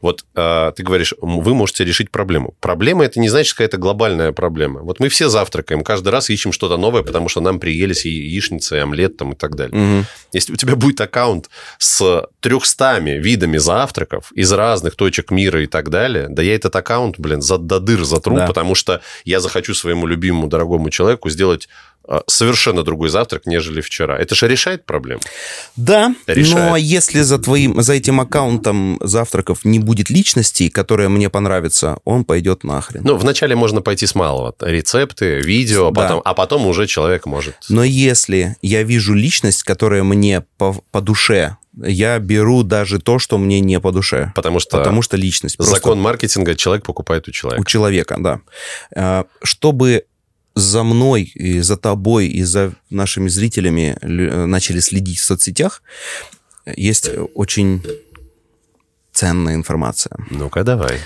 [0.00, 2.54] Вот э, ты говоришь, вы можете решить проблему.
[2.60, 4.80] Проблема это не значит какая-то глобальная проблема.
[4.82, 8.76] Вот мы все завтракаем, каждый раз ищем что-то новое, потому что нам приелись и яичница,
[8.76, 9.76] и омлет там и так далее.
[9.76, 10.06] Мгм.
[10.32, 15.88] Если у тебя будет аккаунт с 300 видами завтраков из разных точек мира и так
[15.90, 18.46] далее, да я этот аккаунт, блин, за, до дыр затру, Да.
[18.46, 21.68] потому что я захочу своему любимому, дорогому человеку сделать
[22.26, 24.18] совершенно другой завтрак, нежели вчера.
[24.18, 25.20] Это же решает проблему.
[25.76, 26.70] Да, Решает.
[26.70, 32.24] но если за, твоим, за этим аккаунтом завтраков не будет личности, которая мне понравится, он
[32.24, 33.02] пойдет нахрен.
[33.04, 34.54] Ну, вначале можно пойти с малого.
[34.60, 36.02] Рецепты, видео, а Да.
[36.02, 37.54] потом, а потом уже человек может...
[37.68, 43.38] Но если я вижу личность, которая мне по, по душе, я беру даже то, что
[43.38, 44.32] мне не по душе.
[44.34, 45.56] Потому что Потому что личность.
[45.56, 47.64] просто закон маркетинга человек покупает у у человека.
[47.64, 48.40] человека, да.
[48.96, 50.04] А, Чтобы
[50.60, 55.82] за мной, и за тобой, и за нашими зрителями лю- начали следить в соцсетях,
[56.76, 57.82] есть очень
[59.12, 60.16] ценная информация.
[60.30, 60.98] Ну-ка, давай.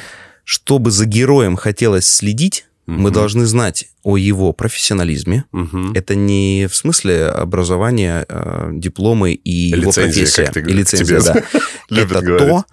[0.44, 3.12] Чтобы за героем хотелось следить, мы Мгм.
[3.12, 5.44] должны знать о его профессионализме.
[5.52, 5.93] Мгм.
[5.94, 10.44] Это не в смысле образования, э, дипломы и его Лицензии, профессия.
[10.44, 11.43] как ты и лицензия, да.
[11.90, 12.48] Это говорить.
[12.48, 12.65] то,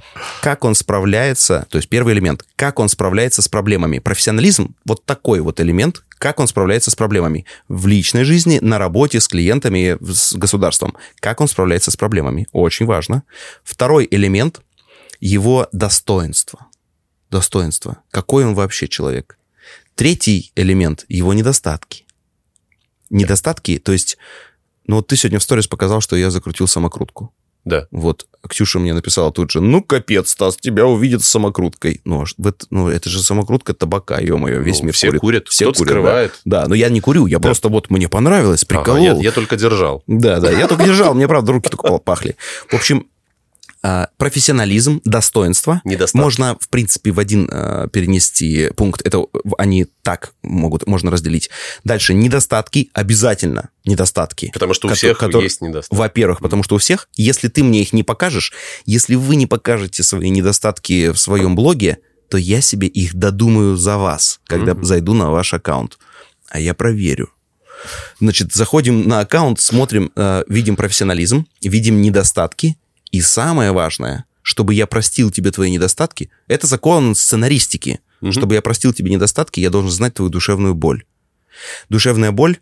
[0.41, 3.99] как он справляется, то есть первый элемент, как он справляется с проблемами.
[3.99, 9.21] Профессионализм, вот такой вот элемент, как он справляется с проблемами в личной жизни, на работе,
[9.21, 10.95] с клиентами, с государством.
[11.21, 12.47] Как он справляется с проблемами.
[12.51, 13.23] Очень важно.
[13.63, 14.61] Второй элемент–
[15.21, 16.67] его достоинство.
[17.29, 17.99] Достоинство.
[18.11, 19.37] Какой он вообще человек.
[20.01, 22.05] Третий элемент– его недостатки.
[23.11, 24.17] Недостатки, то есть,
[24.87, 27.31] ну вот ты сегодня в сторис показал, что я закрутил самокрутку.
[27.65, 27.85] Да.
[27.91, 32.01] Вот Ксюша мне написала тут же, ну, капец, Стас, тебя увидят с самокруткой.
[32.03, 35.21] Ну, это, ну это же самокрутка табака, ё-моё, весь Ну, мир все курит.
[35.21, 36.41] курят, Все курят, скрывает.
[36.45, 36.61] Да.
[36.63, 37.43] да, но я не курю, я Да.
[37.49, 39.03] просто вот мне понравилось, Ага, приколол.
[39.03, 40.01] я, я только держал.
[40.07, 42.37] Да, да, я только держал, мне, правда, руки только пахли.
[42.69, 43.05] В общем,
[44.17, 45.81] профессионализм, достоинство.
[45.83, 46.17] Недостатки.
[46.23, 49.01] Можно, в принципе, в один а, перенести пункт.
[49.05, 49.25] Это
[49.57, 51.49] они так могут, можно разделить.
[51.83, 53.69] Дальше, недостатки обязательно.
[53.85, 54.51] Недостатки.
[54.53, 55.95] Потому что у Кото- всех которые- есть недостатки.
[55.99, 58.53] Во-первых, потому что у всех, если ты мне их не покажешь,
[58.85, 61.97] если вы не покажете свои недостатки в своем блоге,
[62.29, 65.97] то я себе их додумаю за вас, когда зайду на ваш аккаунт.
[66.49, 67.29] А я проверю.
[68.19, 72.77] Значит, заходим на аккаунт, смотрим, э, видим профессионализм, видим недостатки.
[73.11, 77.99] И самое важное, чтобы я простил тебе твои недостатки, это закон сценаристики.
[78.29, 81.05] Чтобы я простил тебе недостатки, я должен знать твою душевную боль.
[81.89, 82.59] Душевная боль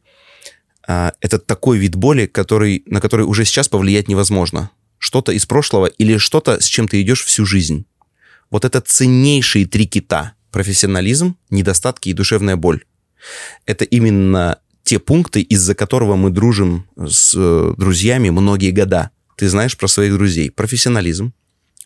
[0.91, 4.71] а, это такой вид боли, который, на который уже сейчас повлиять невозможно.
[4.97, 7.85] Что-то из прошлого или что-то, с чем ты идешь всю жизнь.
[8.49, 10.33] Вот это ценнейшие три кита.
[10.49, 12.85] Профессионализм, недостатки и душевная боль.
[13.67, 19.11] Это именно те пункты, из-за которого мы дружим с э, друзьями многие года.
[19.39, 20.51] Ты знаешь про своих друзей.
[20.51, 21.31] Профессионализм.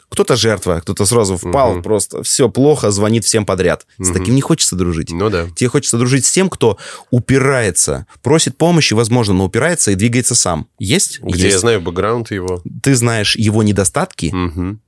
[0.10, 1.84] Кто-то жертва, кто-то сразу впал, Мгм.
[1.84, 3.86] просто все плохо, звонит всем подряд.
[4.00, 4.14] С Мгм.
[4.20, 5.12] таким не хочется дружить.
[5.12, 5.48] Ну да.
[5.56, 6.78] Тебе хочется дружить с тем, кто
[7.12, 10.68] упирается, просит помощи, возможно, но упирается и двигается сам.
[10.80, 11.20] Есть?
[11.22, 11.60] Где я Есть.
[11.60, 12.62] знаю бэкграунд его.
[12.84, 14.82] Ты знаешь его недостатки, Мгм.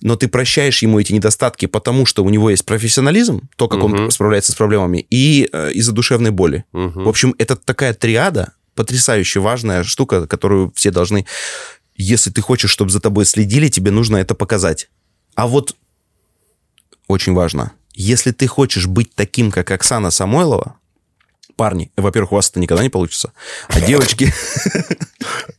[0.00, 3.92] но ты прощаешь ему эти недостатки, потому что у него есть профессионализм, то, как он
[3.92, 4.10] Мгм.
[4.10, 6.64] справляется с проблемами, и э, из-за душевной боли.
[6.72, 7.04] Мгм.
[7.04, 11.26] В общем, это такая триада, потрясающе важная штука, которую все должны...
[11.98, 14.88] Если ты хочешь, чтобы за тобой следили, тебе нужно это показать.
[15.34, 15.76] А вот
[17.08, 20.78] очень важно, если ты хочешь быть таким, как Оксана Самойлова,
[21.56, 23.32] парни, во-первых, у вас это никогда не получится,
[23.68, 24.32] а девочки...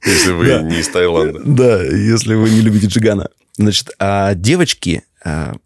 [0.06, 1.42] Если вы не из Таиланда.
[1.44, 3.30] Да, если вы не любите Джигана.
[3.58, 5.58] Значит, а девочки, а,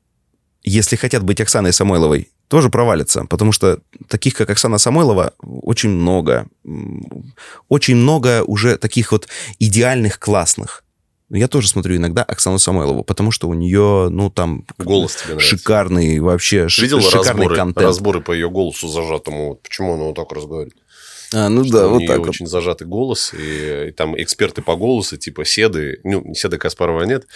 [0.63, 6.45] если хотят быть Оксаной Самойловой, тоже провалятся, потому что таких, как Оксана Самойлова, очень много.
[7.67, 9.27] Очень много уже таких вот
[9.57, 10.83] идеальных, классных.
[11.31, 14.65] Я тоже смотрю иногда Оксану Самойлову, потому что у нее, ну, там...
[14.77, 15.57] Голос тебе нравится.
[15.57, 17.87] Шикарный вообще, ши- Видел шикарный разборы, контент.
[17.87, 19.49] разборы по ее голосу зажатому?
[19.49, 20.75] Вот Почему она вот так разговаривает?
[21.33, 22.29] А, ну Что да, у вот нее так вот.
[22.29, 27.27] очень зажатый голос, и, и там эксперты по голосу, типа Седы, ну, Седа Каспарова нет,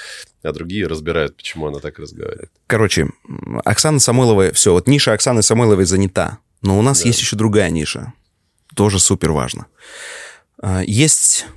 [0.44, 2.52] а другие разбирают, почему она так разговаривает.
[2.68, 3.10] Короче,
[3.66, 6.40] Оксана Самойлова, все, вот ниша Оксаны Самойловой занята.
[6.62, 7.08] Но у нас Да.
[7.08, 8.14] есть еще другая ниша.
[8.76, 9.66] Тоже супер важно.
[10.62, 11.48] А, Есть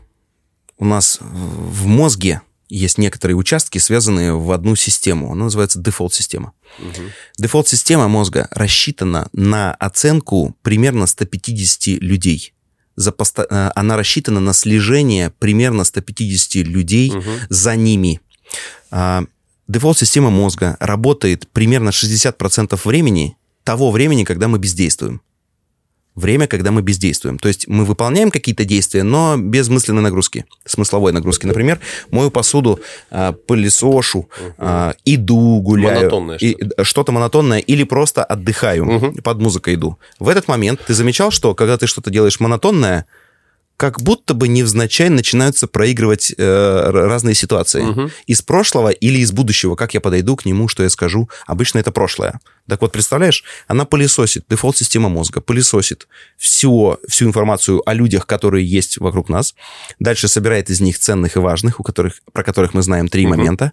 [0.79, 2.41] у нас в мозге
[2.71, 5.33] есть некоторые участки, связанные в одну систему.
[5.33, 6.53] Она называется дефолт-система.
[6.79, 7.11] Мгм.
[7.39, 12.55] Дефолт-система мозга рассчитана на оценку примерно 150 людей.
[12.97, 17.23] За посто- э, Она рассчитана на слежение примерно 150 людей Мгм.
[17.49, 18.21] за ними.
[18.91, 19.25] А,
[19.69, 25.21] Дефолт-система мозга работает примерно 60% времени того времени, когда мы бездействуем.
[26.17, 27.39] Время, когда мы бездействуем.
[27.39, 31.47] То есть мы выполняем какие-то действия, но без мысленной нагрузки, смысловой нагрузки.
[31.47, 31.79] Например,
[32.11, 32.81] мою посуду,
[33.11, 34.29] а, пылесошу,
[34.59, 35.99] а, иду, гуляю.
[35.99, 36.85] Монотонное что-то.
[36.85, 39.15] что-то монотонное или просто отдыхаю, Мгм.
[39.23, 39.99] под музыку иду.
[40.19, 43.07] В этот момент ты замечал, что когда ты что-то делаешь монотонное,
[43.81, 47.81] как будто бы невзначай начинаются проигрывать э, разные ситуации.
[47.81, 48.11] Мгм.
[48.27, 51.31] Из прошлого или из будущего, как я подойду к нему, что я скажу.
[51.47, 52.41] Обычно это прошлое.
[52.69, 58.99] Так вот, представляешь, она пылесосит, дефолт-система мозга, пылесосит все, всю информацию о людях, которые есть
[58.99, 59.55] вокруг нас.
[59.99, 63.39] Дальше собирает из них ценных и важных, у которых, про которых мы знаем три Мгм.
[63.39, 63.73] момента.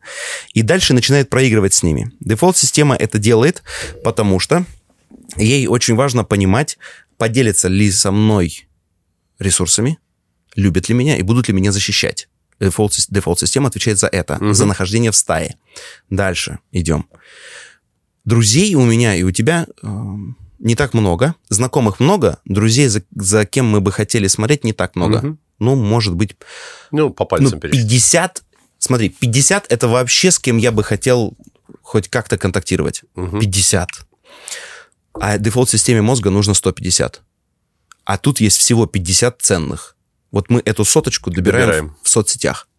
[0.53, 2.13] И дальше начинает проигрывать с ними.
[2.21, 3.61] Дефолт-система это делает,
[4.05, 4.63] потому что
[5.35, 6.77] ей очень важно понимать,
[7.17, 8.66] поделится ли со мной
[9.39, 9.99] ресурсами,
[10.55, 12.29] любят ли меня и будут ли меня защищать.
[12.59, 14.53] Дефолт, дефолт-система отвечает за это, Мгм.
[14.53, 15.57] за нахождение в стае.
[16.09, 17.07] Дальше идем.
[18.25, 19.87] Друзей у меня и у тебя э,
[20.59, 24.95] не так много, знакомых много, друзей, за, за кем мы бы хотели смотреть, не так
[24.95, 25.19] много.
[25.19, 25.39] Мгм.
[25.59, 26.35] Ну, может быть,
[26.91, 27.89] Ну, по ну, пальцам перечислить.
[27.89, 28.43] 50...
[28.79, 31.35] Смотри, 50 это вообще с кем я бы хотел
[31.81, 33.03] хоть как-то контактировать.
[33.15, 33.39] Мгм.
[33.39, 33.89] 50.
[35.19, 37.21] А дефолт-системе мозга нужно 150.
[38.07, 39.97] А тут есть всего 50 ценных.
[40.31, 41.95] Вот мы эту соточку добираем, Добираем.
[42.01, 42.69] В, соцсетях.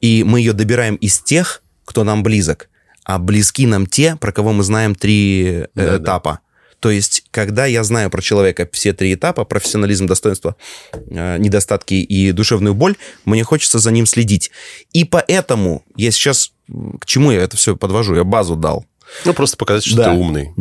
[0.00, 2.70] И мы ее добираем из тех, кто нам близок.
[3.04, 6.02] А близки нам те, про кого мы знаем три э, Да-да.
[6.02, 6.38] этапа.
[6.80, 10.56] То есть, когда я знаю про человека все три этапа, профессионализм, достоинство,
[10.92, 12.96] э, недостатки и душевную боль,
[13.26, 14.50] мне хочется за ним следить.
[14.94, 16.52] И поэтому я сейчас...
[17.00, 18.14] К чему я это все подвожу?
[18.14, 18.86] Я базу дал.
[19.26, 20.04] Ну, просто показать, что Да.
[20.04, 20.52] ты умный.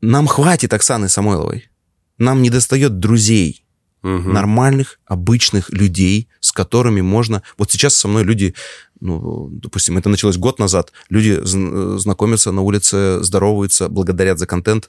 [0.00, 1.68] Нам хватит Оксаны Самойловой.
[2.22, 3.64] Нам не достает друзей,
[4.02, 4.32] Мгм.
[4.32, 7.42] нормальных, обычных людей, с которыми можно...
[7.56, 8.54] Вот сейчас со мной люди,
[9.00, 14.88] ну, допустим, это началось год назад, люди зн- знакомятся на улице, здороваются, благодарят за контент,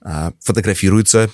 [0.00, 1.30] а, фотографируются,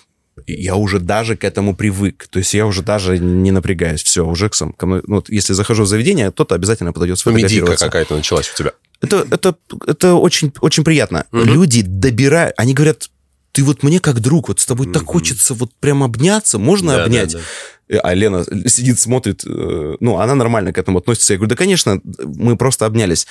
[0.46, 2.26] я уже даже к этому привык.
[2.28, 4.02] То есть я уже даже не напрягаюсь.
[4.02, 7.18] Все, уже к сам, ко мной, ну, вот если захожу в заведение, кто-то обязательно подойдет
[7.18, 7.72] сфотографироваться.
[7.72, 8.72] Медийка какая-то началась у тебя.
[9.00, 9.56] Это, это,
[9.86, 11.26] это очень, очень приятно.
[11.30, 11.42] Угу.
[11.42, 13.10] Люди добирают, они говорят,
[13.54, 14.94] ты вот мне как друг, вот с тобой угу.
[14.94, 17.32] так хочется вот прям обняться, можно да, обнять?
[17.32, 17.40] Да,
[17.88, 18.00] да.
[18.00, 21.34] А Лена сидит, смотрит, э, ну, она нормально к этому относится.
[21.34, 23.28] Я говорю, да, конечно, мы просто обнялись.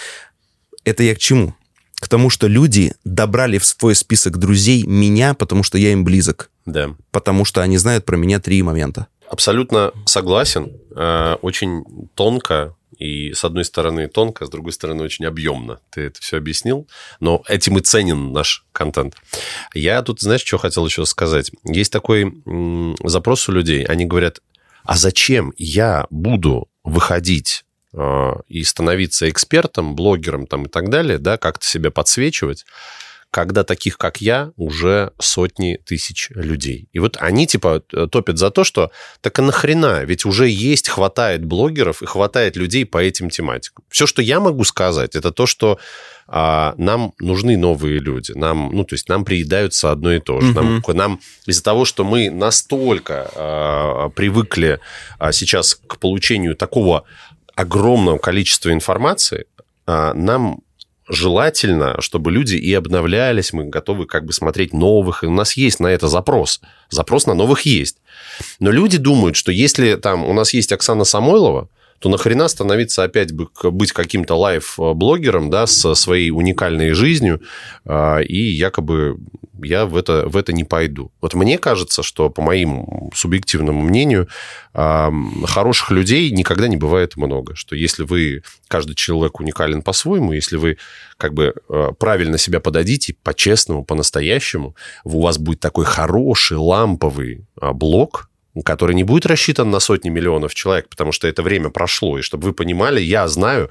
[0.86, 1.56] Это я к чему?
[1.96, 6.50] К тому, что люди добрали в свой список друзей меня, потому что я им близок.
[6.66, 6.96] Да.
[7.12, 9.08] Потому что они знают про меня три момента.
[9.30, 10.72] Абсолютно согласен.
[10.96, 11.84] Э, очень
[12.16, 15.80] тонко и с одной стороны тонко, с другой стороны очень объемно.
[15.90, 16.88] Ты это все объяснил,
[17.20, 19.16] но этим и ценен наш контент.
[19.74, 21.52] Я тут, знаешь, что хотел еще сказать?
[21.66, 22.34] Есть такой
[23.04, 24.40] запрос у людей, они говорят,
[24.86, 31.38] а зачем я буду выходить э, и становиться экспертом, блогером там и так далее, да,
[31.38, 32.66] как-то себя подсвечивать,
[33.34, 36.88] когда таких, как я, уже сотни тысяч людей.
[36.94, 38.92] И вот они, типа, топят за то, что
[39.22, 43.84] так и нахрена, ведь уже есть, хватает блогеров и хватает людей по этим тематикам.
[43.90, 45.80] Все, что я могу сказать, это то, что
[46.28, 48.34] а, нам нужны новые люди.
[48.34, 50.52] Нам, ну, то есть нам приедаются одно и то же.
[50.52, 50.62] Угу.
[50.62, 54.80] Нам, нам из-за того, что мы настолько а, привыкли
[55.18, 57.06] а, сейчас к получению такого
[57.56, 59.48] огромного количества информации,
[59.88, 60.60] а, нам
[61.08, 65.80] желательно, чтобы люди и обновлялись, мы готовы как бы смотреть новых, и у нас есть
[65.80, 66.62] на это запрос.
[66.90, 67.98] Запрос на новых есть.
[68.60, 71.70] Но люди думают, что если там у нас есть Оксана Самойлова,
[72.04, 77.42] то нахрена становиться опять быть каким-то лайв-блогером, да, со своей уникальной жизнью,
[77.86, 79.18] а, и якобы
[79.64, 81.14] я в это, в это не пойду.
[81.22, 84.28] Вот мне кажется, что, по моим субъективному мнению,
[84.74, 87.56] хороших людей никогда не бывает много.
[87.56, 90.80] Что если вы, каждый человек уникален по-своему, если вы
[91.16, 94.76] как бы а, правильно себя подадите, по-честному, по-настоящему,
[95.06, 98.30] у вас будет такой хороший ламповый а, блог,
[98.62, 102.20] который не будет рассчитан на сотни миллионов человек, потому что это время прошло.
[102.20, 103.70] И чтобы вы понимали, я знаю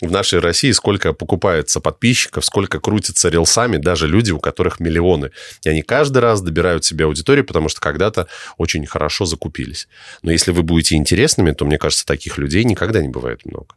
[0.00, 5.30] в нашей России сколько покупается подписчиков, сколько крутится рилсами даже люди, у которых миллионы.
[5.62, 8.26] И они каждый раз добирают себе аудиторию, потому что когда-то
[8.56, 9.88] очень хорошо закупились.
[10.22, 13.74] Но если вы будете интересными, то, мне кажется, таких людей никогда не бывает много.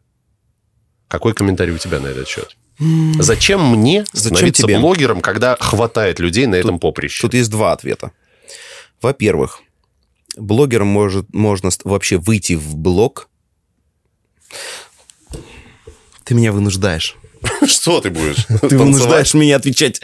[1.07, 2.56] Какой комментарий у тебя на этот счет?
[3.20, 4.80] Зачем мне Зачем становиться тебе?
[4.80, 7.22] блогером, когда хватает людей на тут, этом поприще?
[7.22, 8.11] Тут есть два ответа.
[9.02, 9.61] Во-первых,
[10.38, 13.30] блогером может, можно вообще выйти в блог.
[16.24, 17.18] Ты меня вынуждаешь.
[17.66, 18.46] Что ты будешь?
[18.62, 20.02] Ты вынуждаешь меня отвечать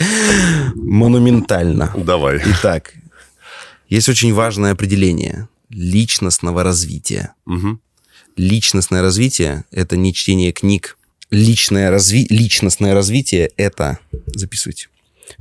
[0.75, 1.93] монументально.
[1.95, 2.41] Давай.
[2.45, 2.93] Итак,
[3.87, 7.33] есть очень важное определение личностного развития.
[7.45, 7.79] Угу.
[8.35, 10.97] Личностное развитие– это не чтение книг.
[11.31, 12.25] Личное разви...
[12.29, 14.87] Личностное развитие– это, записывайте,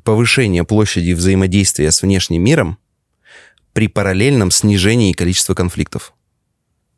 [0.04, 2.78] повышение площади взаимодействия с внешним миром
[3.72, 6.12] при параллельном снижении количества конфликтов.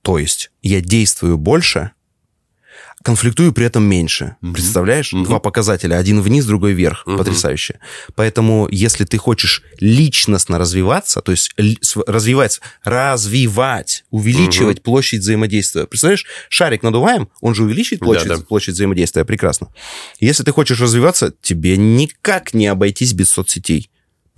[0.03, 1.93] То есть я действую больше,
[3.03, 4.37] конфликтую при этом меньше.
[4.43, 4.53] Угу.
[4.53, 5.13] Представляешь?
[5.13, 5.25] Угу.
[5.25, 5.97] Два показателя.
[5.97, 7.07] Один вниз, другой вверх.
[7.07, 7.19] Угу.
[7.19, 7.81] Потрясающе.
[8.15, 11.55] Поэтому, если ты хочешь личностно развиваться, то есть
[12.07, 14.85] развивать, развивать, увеличивать угу.
[14.85, 15.87] площадь взаимодействия.
[15.87, 18.43] Представляешь, шарик надуваем, он же увеличивает площадь, да, да.
[18.43, 19.25] площадь взаимодействия.
[19.25, 19.69] Прекрасно.
[20.19, 23.91] Если ты хочешь развиваться, тебе никак не обойтись без соцсетей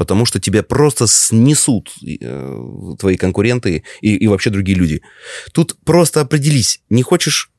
[0.02, 5.00] потому что тебя просто снесут э, твои конкуренты и, и вообще другие люди.
[5.52, 7.52] Тут просто определись, не хочешь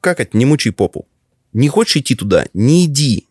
[0.00, 1.06] какать, не мучай попу.
[1.52, 3.28] Не хочешь идти туда, не иди.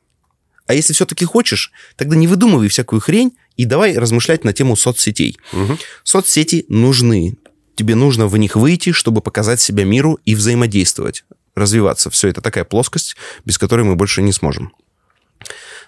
[0.68, 5.36] А если все-таки хочешь, тогда не выдумывай всякую хрень и давай размышлять на тему соцсетей.
[5.52, 5.80] Угу.
[6.04, 7.36] Соцсети нужны.
[7.74, 11.26] Тебе нужно в них выйти, чтобы показать себя миру и взаимодействовать,
[11.56, 12.12] развиваться.
[12.12, 13.16] Все это такая плоскость,
[13.46, 14.74] без которой мы больше не сможем.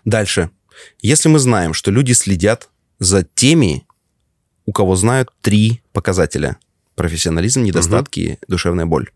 [0.04, 0.50] Дальше.
[1.02, 2.70] Если мы знаем, что люди следят
[3.00, 3.86] за теми,
[4.66, 6.58] у кого знают три показателя.
[6.96, 8.46] Профессионализм, недостатки, угу.
[8.48, 9.10] душевная боль.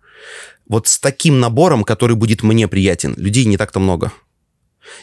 [0.67, 4.11] Вот с таким набором, который будет мне приятен, людей не так-то много.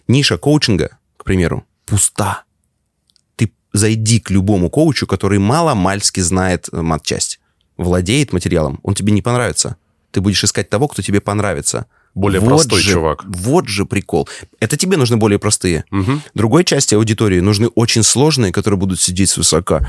[0.08, 2.44] Ниша коучинга, к примеру, пуста.
[3.36, 7.40] Ты зайди к любому коучу, который мало-мальски знает э, матчасть,
[7.76, 9.76] владеет материалом, он тебе не понравится.
[10.10, 11.86] Ты будешь искать того, кто тебе понравится
[12.16, 13.24] более вот простой же, чувак.
[13.26, 14.26] Вот же прикол.
[14.58, 15.84] Это тебе нужны более простые.
[15.92, 16.20] Угу.
[16.34, 19.86] Другой части аудитории нужны очень сложные, которые будут сидеть свысока.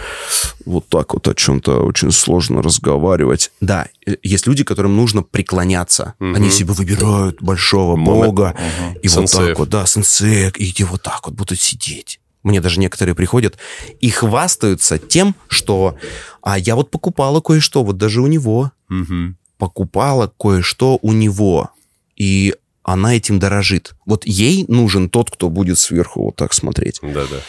[0.66, 3.52] Вот так вот о чем-то очень сложно разговаривать.
[3.62, 6.16] Да, э, есть люди, которым нужно преклоняться.
[6.20, 6.36] Угу.
[6.36, 8.54] Они себе выбирают большого бога.
[8.54, 9.00] Угу.
[9.00, 9.32] И Сенсеев.
[9.32, 10.60] вот так вот, да, сенсеек.
[10.60, 12.20] И вот так вот будут сидеть.
[12.44, 13.58] Мне даже некоторые приходят
[14.02, 15.96] и хвастаются тем, что
[16.42, 18.72] а я вот покупала кое-что, вот даже у него.
[18.90, 19.36] Угу.
[19.58, 21.72] Покупала кое-что у него
[22.18, 22.54] и
[22.84, 23.96] она этим дорожит.
[24.06, 27.00] Вот ей нужен тот, кто будет сверху вот так смотреть.
[27.02, 27.42] Да-да.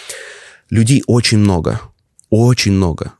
[0.70, 1.80] Людей очень много.
[2.30, 3.12] Очень много.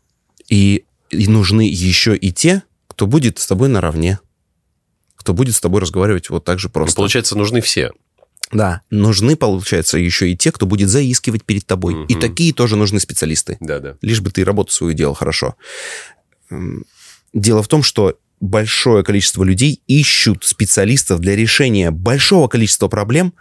[0.49, 4.19] И, и нужны еще и те, кто будет с тобой наравне.
[5.17, 6.97] Кто будет с тобой разговаривать вот так же Ну, просто.
[6.97, 7.93] получается, нужны все.
[8.51, 11.95] Да, нужны, получается, еще и те, кто будет заискивать перед тобой.
[12.09, 12.21] И Мгм.
[12.21, 13.59] такие тоже нужны специалисты.
[13.61, 13.97] Да-да.
[14.03, 15.55] Лишь бы ты работу свою делал хорошо.
[16.51, 16.85] М,
[17.35, 23.35] Дело в том, что большое количество людей ищут специалистов для решения большого количества проблем.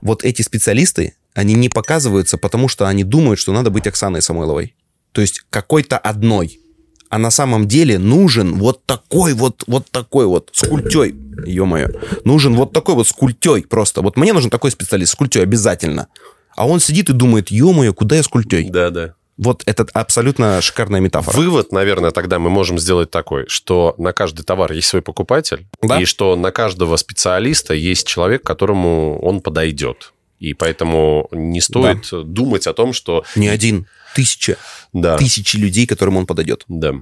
[0.00, 4.74] Вот эти специалисты, они не показываются, потому что они думают, что надо быть Оксаной Самойловой.
[5.12, 6.60] То есть какой-то одной.
[7.08, 11.14] А на самом деле нужен вот такой вот, вот такой вот, с культей,
[11.46, 11.88] ё-моё.
[12.24, 14.02] Нужен вот такой вот с культей просто.
[14.02, 16.08] Вот мне нужен такой специалист с культей обязательно.
[16.56, 18.68] А он сидит и думает, ё-моё, куда я с культей?
[18.68, 19.14] Да-да.
[19.36, 21.36] Вот это абсолютно шикарная метафора.
[21.36, 26.00] Вывод, наверное, тогда мы можем сделать такой, что на каждый товар есть свой покупатель, Да.
[26.00, 30.12] и что на каждого специалиста есть человек, которому он подойдет.
[30.38, 33.24] И поэтому не стоит думать о том, что...
[33.34, 34.56] Не один, тысяча,
[34.92, 36.64] Да, тысячи людей, которым он подойдет.
[36.68, 36.92] да.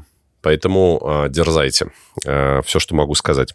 [0.41, 1.93] Поэтому а, дерзайте.
[2.25, 3.55] все, что могу сказать.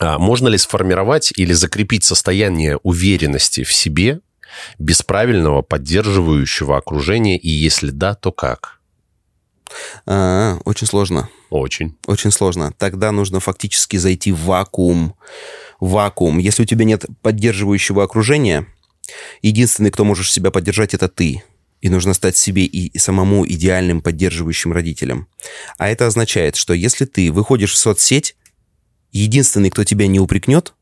[0.00, 4.20] А, можно ли сформировать или закрепить состояние уверенности в себе
[4.78, 8.80] без правильного поддерживающего окружения, и если да, то как?
[10.06, 11.28] А, очень сложно.
[11.50, 11.96] Очень.
[12.06, 12.72] Очень сложно.
[12.78, 15.14] Тогда нужно фактически зайти в вакуум.
[15.80, 16.38] Вакуум.
[16.38, 18.66] Если у тебя нет поддерживающего окружения,
[19.42, 21.42] единственный, кто можешь себя поддержать, это ты.
[21.80, 25.28] И нужно стать себе и самому идеальным поддерживающим родителем.
[25.78, 28.36] А это означает, что если ты выходишь в соцсеть,
[29.12, 30.74] единственный, кто тебя не упрекнет,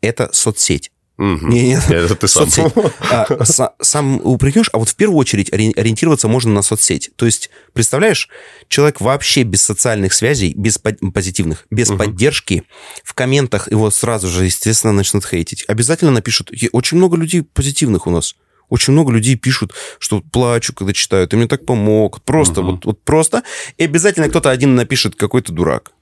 [0.00, 0.92] это соцсеть.
[1.18, 2.48] Не, не, Это ты сам.
[2.48, 2.72] соцсеть.
[3.10, 7.10] А, са- сам упрекнешь, а вот в первую очередь ори- ориентироваться можно на соцсеть.
[7.16, 8.28] То есть, представляешь,
[8.68, 12.62] человек вообще без социальных связей, без по- позитивных, без поддержки,
[13.02, 15.64] в комментах его сразу же, естественно, начнут хейтить.
[15.66, 16.52] Обязательно напишут.
[16.72, 18.36] Очень много людей позитивных у нас.
[18.68, 22.22] Очень много людей пишут, что плачу, когда читают, ты мне так помог.
[22.22, 23.42] Просто, вот, вот просто.
[23.76, 25.92] И обязательно кто-то один напишет, какой то дурак.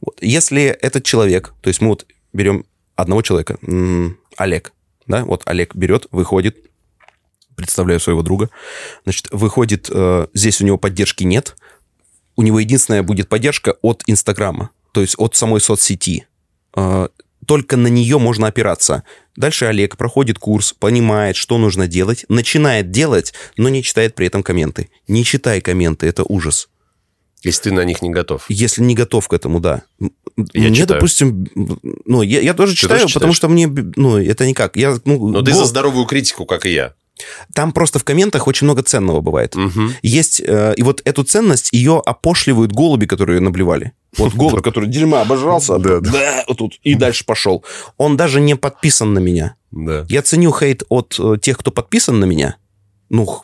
[0.00, 0.18] Вот.
[0.20, 3.56] Если этот человек, то есть мы вот берем одного человека,
[4.38, 4.72] Олег,
[5.06, 6.56] да, вот Олег берет, выходит,
[7.56, 8.50] представляю своего друга,
[9.04, 11.56] значит, выходит, э, здесь у него поддержки нет,
[12.36, 16.26] у него единственная будет поддержка от Инстаграма, то есть от самой соцсети.
[16.76, 17.08] Э,
[17.46, 19.02] только на нее можно опираться.
[19.34, 24.42] Дальше Олег проходит курс, понимает, что нужно делать, начинает делать, но не читает при этом
[24.42, 24.90] комменты.
[25.08, 26.68] Не читай комменты, это ужас.
[27.42, 28.44] Если ты на них не готов.
[28.48, 29.82] Если не готов к этому, да.
[30.52, 31.00] Я мне, читаю.
[31.00, 31.48] допустим,
[32.04, 34.76] ну, я, я тоже читаю, тоже потому что мне, ну, это никак.
[34.76, 36.92] Я, ну, Но ты гол- за здоровую критику, как и я.
[37.54, 39.56] Там просто в комментах очень много ценного бывает.
[39.56, 39.92] Мгм.
[40.02, 43.92] Есть, э, и вот эту ценность, ее опошливают голуби, которые наблевали.
[44.16, 47.64] Вот голубь, который дерьма обожрался, Да, да, вот тут, и дальше пошел.
[47.96, 49.56] Он даже не подписан на меня.
[49.72, 50.06] Да.
[50.08, 52.56] Я ценю хейт от э, тех, кто подписан на меня.
[53.10, 53.42] Ну,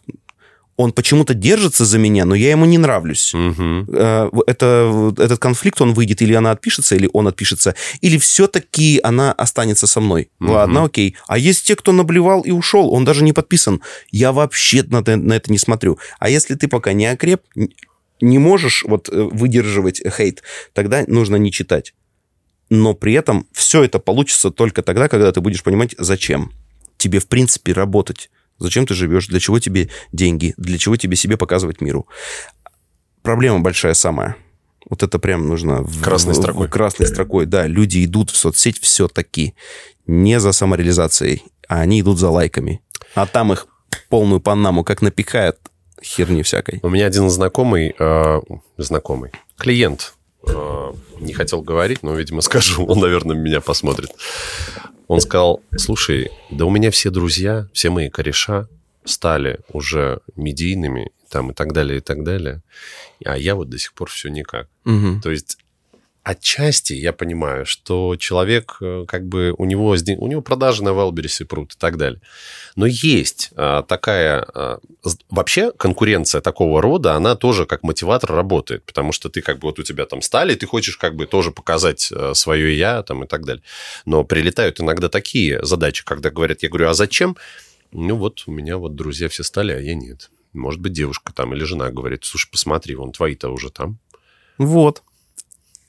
[0.77, 3.33] он почему-то держится за меня, но я ему не нравлюсь.
[3.35, 9.33] Э, это, этот конфликт, он выйдет, или она отпишется, или он отпишется, или все-таки она
[9.33, 10.31] останется со мной.
[10.41, 10.51] Мгм.
[10.51, 11.17] Ладно, окей.
[11.29, 13.83] А есть те, кто наблевал и ушел, он даже не подписан.
[14.11, 15.99] Я вообще на, это- на это не смотрю.
[16.19, 17.43] А если ты пока не окреп,
[18.21, 20.43] не можешь вот э, выдерживать хейт,
[20.73, 21.95] тогда нужно не читать.
[22.71, 26.51] Но при этом все это получится только тогда, когда ты будешь понимать, зачем
[26.97, 28.31] тебе, в принципе, работать.
[28.59, 32.07] Зачем ты живешь, для чего тебе деньги, для чего тебе себе показывать миру.
[33.23, 34.37] Проблема большая самая.
[34.89, 35.85] Вот это прям нужно...
[36.03, 36.67] Красной в- строкой.
[36.67, 37.67] в красной строкой, да.
[37.67, 39.55] Люди идут в соцсеть все-таки
[40.07, 42.81] не за самореализацией, а они идут за лайками.
[43.15, 43.67] А там их
[44.09, 45.57] полную панаму как напихают
[46.03, 46.81] херни всякой.
[46.83, 48.41] У меня один знакомый, э,
[48.77, 50.15] знакомый, клиент,
[50.47, 54.11] э, не хотел говорить, но, видимо, скажу, он, наверное, меня посмотрит.
[55.15, 58.69] Он сказал, слушай, да у меня все друзья, все мои кореша
[59.05, 62.63] стали уже медийными, там и так далее, и так далее,
[63.25, 64.69] а я вот до сих пор все никак.
[64.85, 65.21] Мгм.
[65.21, 65.59] То есть
[66.25, 71.45] отчасти я понимаю, что человек, э, как бы, у него, у него продажи на Валбересе
[71.45, 72.21] прут и так далее.
[72.77, 74.47] Но есть а, такая...
[75.03, 79.69] с- вообще конкуренция такого рода, она тоже как мотиватор работает, потому что ты как бы
[79.69, 83.27] вот у тебя там стали, ты хочешь как бы тоже показать свое я там и
[83.27, 83.63] так далее.
[84.07, 87.37] Но прилетают иногда такие задачи, когда говорят, я говорю, а зачем?
[87.93, 90.31] Ну вот у меня вот друзья все стали, а я нет.
[90.53, 93.99] Может быть, девушка там или жена говорит, слушай, посмотри, вон твои-то уже там.
[94.59, 95.03] Вот.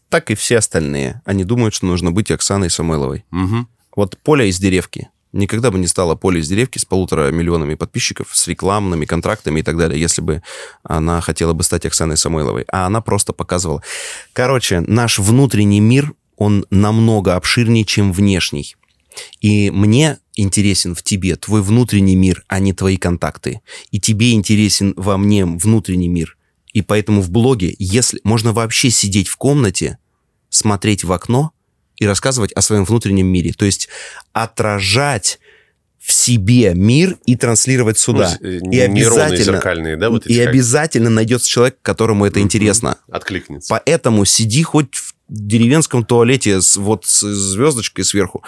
[0.10, 1.22] Так и все остальные.
[1.26, 3.26] Они думают, что нужно быть Оксаной Самойловой.
[3.32, 3.68] Угу.
[3.96, 5.10] Вот Поля из деревки.
[5.34, 9.64] Никогда бы не стала Поля из деревки с полутора миллионами подписчиков, с рекламными контрактами и
[9.64, 10.42] так далее, если бы
[10.84, 12.64] она хотела бы стать Оксаной Самойловой.
[12.72, 13.82] А она просто показывала.
[14.32, 18.76] Короче, наш внутренний мир, он намного обширнее, чем внешний.
[19.42, 23.62] И мне интересен в тебе твой внутренний мир, а не твои контакты.
[23.92, 26.38] И тебе интересен во мне внутренний мир.
[26.76, 29.98] И поэтому в блоге, если можно вообще сидеть в комнате,
[30.50, 31.54] смотреть в окно
[31.96, 33.54] и рассказывать о своем внутреннем мире.
[33.54, 33.88] То есть
[34.34, 35.40] отражать
[35.98, 38.38] в себе мир и транслировать сюда.
[38.42, 40.50] Ну, и обязательно, зеркальные, да, вот и как?
[40.50, 42.98] обязательно найдется человек, которому это интересно.
[43.10, 43.70] Откликнется.
[43.70, 48.44] Поэтому сиди хоть в деревенском туалете с, вот с звездочкой сверху,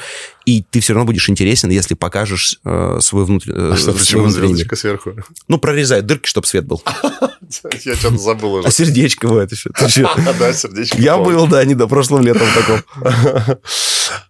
[0.46, 3.74] и ты все равно будешь интересен, если покажешь э, свой внутренний...
[3.74, 5.14] А что, почему звездочка сверху?
[5.48, 6.84] Ну, прорезай дырки, чтобы свет был.
[7.86, 8.68] Я что-то забыл уже.
[8.68, 9.72] А сердечко бывает еще.
[10.40, 10.98] Да, сердечко.
[11.02, 13.58] Я был, да, не до прошлым летом таком.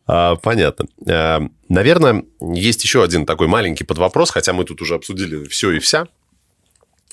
[0.08, 0.86] А, Понятно.
[1.08, 5.80] А, Наверное, есть еще один такой маленький подвопрос, хотя мы тут уже обсудили все и
[5.80, 6.08] вся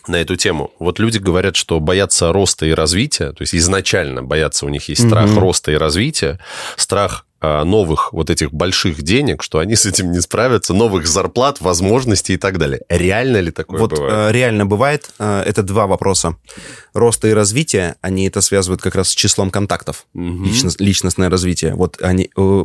[0.09, 0.73] на эту тему.
[0.79, 5.07] Вот люди говорят, что боятся роста и развития, то есть изначально боятся, у них есть
[5.07, 5.39] страх Мгм.
[5.39, 6.39] роста и развития,
[6.77, 11.61] страх а, новых вот этих больших денег, что они с этим не справятся, новых зарплат,
[11.61, 12.81] возможностей и так далее.
[12.89, 14.31] Реально ли такое Вот бывает?
[14.31, 15.11] э, реально бывает.
[15.19, 16.37] Э, это два вопроса.
[16.95, 20.07] Роста и развитие, они это связывают как раз с числом контактов.
[20.15, 20.45] Мгм.
[20.45, 21.75] Личность- личностное развитие.
[21.75, 22.31] Вот они...
[22.35, 22.65] э,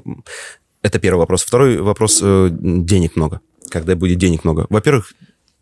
[0.82, 1.44] это первый вопрос.
[1.44, 2.20] Второй вопрос.
[2.22, 3.42] денег много.
[3.70, 4.66] Когда будет денег много?
[4.70, 5.12] Во-первых,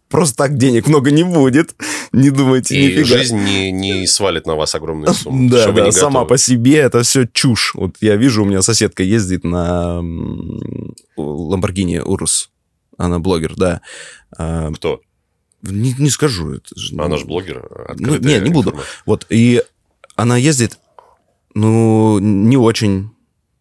[0.09, 1.75] просто так денег много не будет.
[2.11, 3.05] Не думайте И нифига.
[3.17, 5.49] жизнь не, не свалит на вас огромные суммы.
[5.49, 6.27] Да, да, сама готовы.
[6.29, 7.73] по себе это все чушь.
[7.75, 10.01] Вот я вижу, у меня соседка ездит на
[11.17, 12.49] Ламборгини Урус.
[12.97, 13.81] Она блогер, да.
[14.37, 15.01] А, Кто?
[15.63, 16.53] Не, не скажу.
[16.53, 17.67] Это же, Она же блогер.
[17.97, 18.75] Ну, открытая не, не буду.
[19.05, 19.61] Вот, и
[20.15, 20.79] она ездит,
[21.53, 23.11] ну, не очень,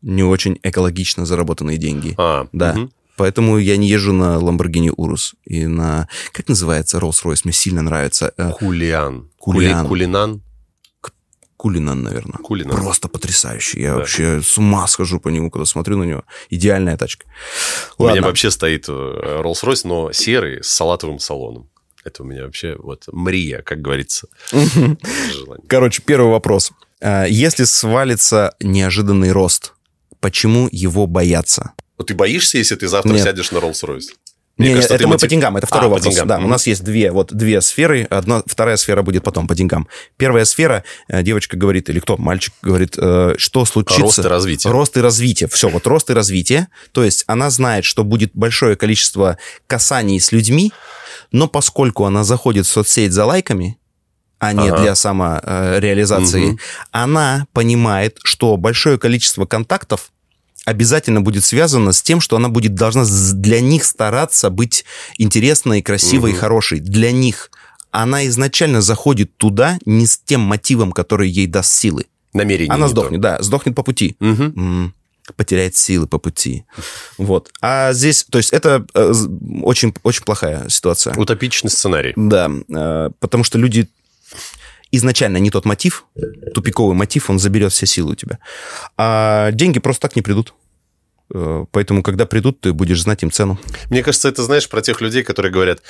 [0.02, 2.14] не очень экологично заработанные деньги.
[2.18, 2.74] А, Да.
[2.74, 2.90] мгм.
[3.16, 6.06] Поэтому я не езжу на Lamborghini Urus и на...
[6.32, 7.40] Как называется Rolls-Royce?
[7.44, 8.32] Мне сильно нравится.
[8.36, 9.30] Э, Кулиан.
[9.38, 9.86] Кулиан.
[9.86, 10.42] Кули- Кулинан.
[11.56, 12.38] Кулинан, наверное.
[12.42, 12.76] Кулинан.
[12.76, 13.80] Просто потрясающий.
[13.80, 13.96] Я Да.
[13.98, 16.24] вообще с ума схожу по нему, когда смотрю на него.
[16.50, 17.24] Идеальная тачка.
[17.96, 18.26] У меня Ладно.
[18.28, 21.70] вообще стоит э, Rolls-Royce, но серый с салатовым салоном.
[22.04, 24.28] Это у меня вообще вот мрия, как говорится.
[25.66, 26.72] Короче, первый вопрос.
[27.00, 29.72] А, Если свалится неожиданный рост,
[30.20, 31.72] почему его боятся?
[31.98, 33.22] Вот ты боишься, если ты завтра Нет.
[33.22, 34.08] сядешь на Rolls-Royce?
[34.58, 36.16] Не, Мне не, кажется, это мы мотив- по деньгам, это второй А, вопрос.
[36.24, 39.86] Да, у нас есть две, вот две сферы, одна, вторая сфера будет потом по деньгам.
[40.16, 44.00] Первая сфера, э, девочка говорит, или кто, мальчик говорит, э, что случится...
[44.02, 44.72] Рост и развитие.
[44.72, 45.48] Рост и развитие.
[45.50, 46.68] Все, вот рост и развитие.
[46.92, 49.36] То есть она знает, что будет большое количество
[49.66, 50.72] касаний с людьми,
[51.32, 53.78] но поскольку она заходит в соцсеть за лайками,
[54.38, 54.80] а не Ага.
[54.80, 56.58] для самореализации, Мгм.
[56.92, 60.12] она понимает, что большое количество контактов
[60.66, 64.84] обязательно будет связано с тем, что она будет должна для них стараться быть
[65.16, 66.40] интересной, красивой и Мгм.
[66.40, 66.80] хорошей.
[66.80, 67.50] Для них.
[67.92, 72.04] Она изначально заходит туда не с тем мотивом, который ей даст силы.
[72.34, 73.00] Намерение Она не то.
[73.00, 74.16] сдохнет, да, сдохнет по пути.
[74.20, 74.52] Мгм.
[74.56, 74.94] М,
[75.36, 76.64] потеряет силы по пути.
[77.16, 77.50] Вот.
[77.62, 79.12] А здесь, то есть это э,
[79.62, 81.14] очень, очень плохая ситуация.
[81.16, 82.12] Утопичный сценарий.
[82.16, 83.88] Да, э, потому что люди
[84.90, 86.06] изначально не тот мотив,
[86.54, 88.38] тупиковый мотив, он заберет все силы у тебя.
[88.96, 90.54] А деньги просто так не придут.
[91.34, 93.58] Э, Поэтому, когда придут, ты будешь знать им цену.
[93.90, 95.82] Мне кажется, это, знаешь, про тех людей, которые говорят,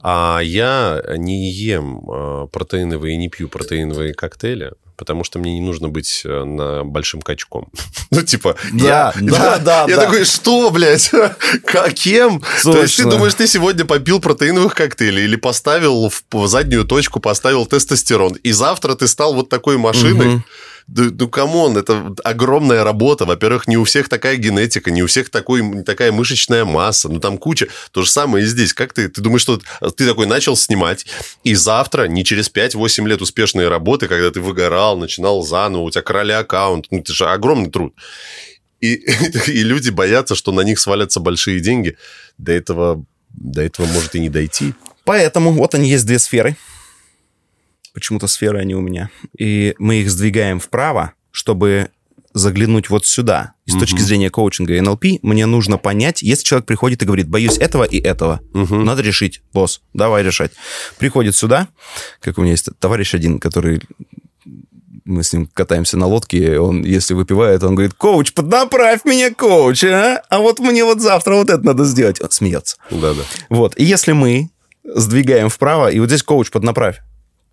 [0.00, 5.88] а я не ем а, протеиновые не пью протеиновые коктейли, потому что мне не нужно
[5.88, 7.68] быть э, на большим качком.
[8.10, 10.02] Ну, типа, Да, я, да, да, Я да.
[10.02, 11.10] такой, что, блядь?
[11.64, 12.40] Каким?
[12.62, 17.66] То есть ты думаешь, ты сегодня попил протеиновых коктейлей или поставил в заднюю точку, поставил
[17.66, 20.26] тестостерон, и завтра ты стал вот такой машиной?
[20.26, 20.44] Мгм.
[20.86, 23.24] Ну, come on, это огромная работа.
[23.24, 27.08] Во-первых, не у всех такая генетика, не у всех такой, такая мышечная масса.
[27.08, 27.68] Ну, там куча.
[27.90, 28.74] То же самое и здесь.
[28.74, 29.08] Как ты?
[29.08, 29.60] Ты думаешь, что
[29.96, 31.06] ты такой начал снимать,
[31.42, 36.02] и завтра, не через 5-8 лет успешной работы, когда ты выгорал, начинал заново, у тебя
[36.02, 36.86] крали аккаунт.
[36.90, 37.94] Ну, это же огромный труд.
[38.80, 38.94] И,
[39.46, 41.96] и люди боятся, что на них свалятся большие деньги.
[42.36, 44.74] До этого, до этого может и не дойти.
[45.04, 46.56] Поэтому вот они есть две сферы.
[47.94, 49.08] Почему-то сферы они у меня.
[49.38, 51.88] И мы их сдвигаем вправо, чтобы
[52.34, 53.52] заглянуть вот сюда.
[53.64, 54.02] И с точки Мгм.
[54.04, 57.98] зрения коучинга и НЛП мне нужно понять, если человек приходит и говорит, боюсь этого и
[58.00, 58.84] этого, Мгм.
[58.84, 60.50] надо решить, босс, давай решать.
[60.98, 61.68] Приходит сюда,
[62.20, 63.80] как у меня есть товарищ один, который
[65.04, 69.84] мы с ним катаемся на лодке, он, если выпивает, он говорит, коуч, поднаправь меня, коуч,
[69.84, 70.20] а?
[70.30, 72.20] А вот мне вот завтра вот это надо сделать.
[72.22, 72.78] Он смеется.
[72.90, 73.20] Да-да.
[73.50, 74.50] Вот, и если мы
[74.82, 77.00] сдвигаем вправо, и вот здесь коуч поднаправь.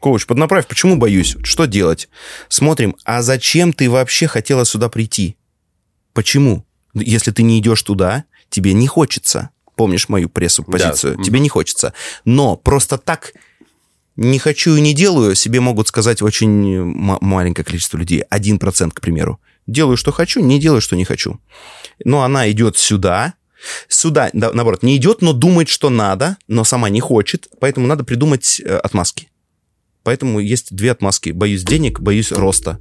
[0.01, 1.37] Коуч, поднаправь, почему боюсь?
[1.43, 2.09] Что делать?
[2.49, 5.37] Смотрим, а зачем ты вообще хотела сюда прийти?
[6.13, 6.65] Почему?
[6.95, 9.51] Если ты не идешь туда, тебе не хочется.
[9.75, 11.17] Помнишь мою прессу-позицию?
[11.17, 11.23] Да.
[11.23, 11.93] Тебе не хочется.
[12.25, 13.33] Но просто так
[14.15, 18.21] не хочу и не делаю, себе могут сказать очень м- маленькое количество людей.
[18.21, 19.39] Один процент, к примеру.
[19.67, 21.39] Делаю, что хочу, не делаю, что не хочу.
[22.03, 23.35] Но она идет сюда,
[23.87, 28.03] Сюда, да, наоборот, не идет, но думает, что надо, но сама не хочет, поэтому надо
[28.03, 29.27] придумать э, отмазки.
[30.03, 31.31] Поэтому есть две отмазки.
[31.31, 32.79] Боюсь денег, боюсь роста.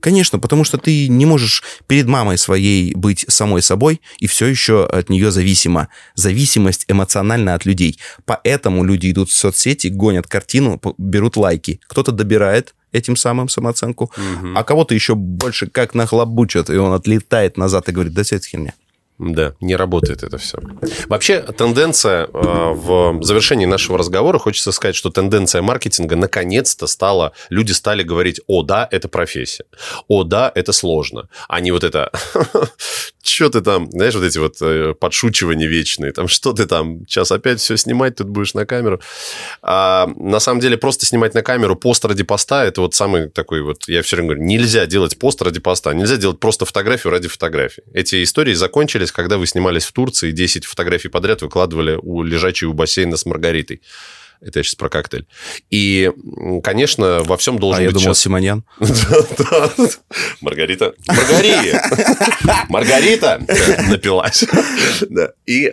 [0.00, 4.86] Конечно, потому что ты не можешь перед мамой своей быть самой собой и все еще
[4.86, 5.88] от нее зависима.
[6.14, 7.98] Зависимость эмоциональна от людей.
[8.24, 11.80] Поэтому люди идут в соцсети, гонят картину, берут лайки.
[11.86, 14.48] Кто-то добирает этим самым самооценку, угу.
[14.54, 18.46] а кого-то еще больше как нахлобучат, и он отлетает назад и говорит, да все это
[18.46, 18.74] херня.
[19.20, 20.58] Да, не работает это все.
[21.06, 27.72] Вообще, тенденция э, в завершении нашего разговора, хочется сказать, что тенденция маркетинга наконец-то стала, люди
[27.72, 29.64] стали говорить, о, да, это профессия,
[30.08, 32.10] о, да, это сложно, а не вот это,
[33.22, 37.30] что ты там, знаешь, вот эти вот э, подшучивания вечные, там, что ты там, сейчас
[37.30, 39.02] опять все снимать, тут будешь на камеру.
[39.60, 43.60] А, на самом деле, просто снимать на камеру пост ради поста, это вот самый такой
[43.60, 47.28] вот, я все время говорю, нельзя делать пост ради поста, нельзя делать просто фотографию ради
[47.28, 47.82] фотографии.
[47.92, 52.68] Эти истории закончились случилось, когда вы снимались в Турции, 10 фотографий подряд выкладывали у лежачей
[52.68, 53.82] у бассейна с Маргаритой.
[54.42, 55.26] Это я сейчас про коктейль.
[55.70, 56.10] И,
[56.62, 57.94] конечно, во всем должен а быть...
[57.94, 58.64] я думал, Симоньян.
[60.40, 60.94] Маргарита.
[61.06, 61.74] Маргарита.
[62.70, 63.40] Маргарита
[63.90, 64.44] напилась.
[65.46, 65.70] И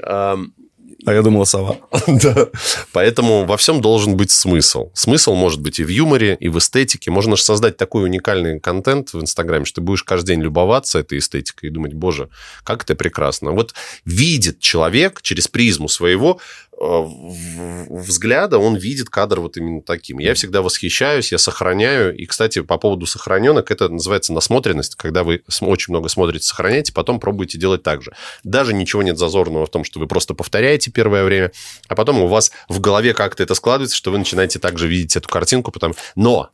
[1.08, 1.78] а я думал, сова.
[2.08, 2.48] да.
[2.92, 4.92] Поэтому во всем должен быть смысл.
[4.94, 7.12] Смысл может быть и в юморе, и в эстетике.
[7.12, 11.20] Можно же создать такой уникальный контент в Инстаграме, что ты будешь каждый день любоваться этой
[11.20, 12.28] эстетикой и думать, боже,
[12.66, 13.52] как это прекрасно.
[13.52, 13.74] Вот
[14.04, 16.42] видит человек через призму своего
[16.80, 20.20] взгляда он видит кадр вот именно таким.
[20.20, 22.16] Я всегда восхищаюсь, я сохраняю.
[22.16, 27.20] И, кстати, по поводу сохраненок, это называется насмотренность, когда вы очень много смотрите, сохраняете, потом
[27.20, 28.14] пробуете делать так же.
[28.44, 31.52] Даже ничего нет зазорного в том, что вы просто повторяете первое время,
[31.88, 35.28] а потом у вас в голове как-то это складывается, что вы начинаете также видеть эту
[35.30, 35.72] картинку.
[35.72, 35.96] Потом...
[36.16, 36.52] Но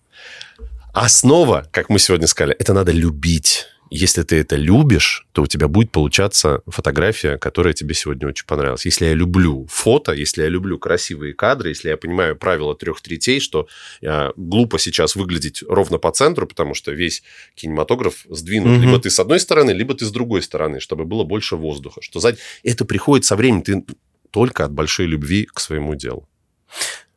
[0.93, 5.67] основа, как мы сегодня сказали, это надо любить если ты это любишь, то у тебя
[5.67, 8.85] будет получаться фотография, которая тебе сегодня очень понравилась.
[8.85, 13.39] Если я люблю фото, если я люблю красивые кадры, если я понимаю правила трех третей,
[13.39, 13.67] что
[14.01, 17.21] э, глупо сейчас выглядеть ровно по центру, потому что весь
[17.53, 18.77] кинематограф сдвинут.
[18.77, 18.81] Угу.
[18.81, 22.01] Либо ты с одной стороны, либо ты с другой стороны, чтобы было больше воздуха.
[22.01, 22.39] Что сзади...
[22.63, 23.61] Это приходит со временем.
[23.61, 23.85] Ты
[24.31, 26.27] только от большой любви к своему делу.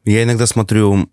[0.05, 1.11] Я иногда смотрю,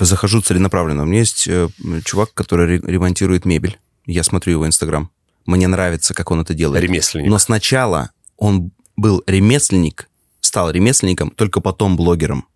[0.00, 1.02] захожу целенаправленно.
[1.02, 1.68] У меня есть э,
[2.04, 3.78] чувак, который ремонтирует мебель.
[4.06, 5.10] Я смотрю его Инстаграм.
[5.46, 6.82] Мне нравится, как он это делает.
[6.82, 7.30] Ремесленник.
[7.30, 10.08] Но сначала он был ремесленник,
[10.40, 12.46] стал ремесленником, только потом блогером.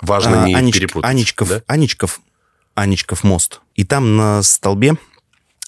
[0.00, 1.10] Важно а, не Анич, перепутать.
[1.10, 1.62] Аничков, да?
[1.66, 2.20] Аничков,
[2.74, 3.60] Аничков мост.
[3.74, 4.96] И там на столбе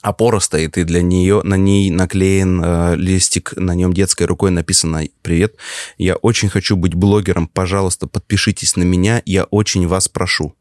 [0.03, 5.09] опора стоит, и для нее на ней наклеен э, листик, на нем детской рукой написано
[5.23, 5.57] «Привет,
[5.99, 10.55] я очень хочу быть блогером, пожалуйста, подпишитесь на меня, я очень вас прошу».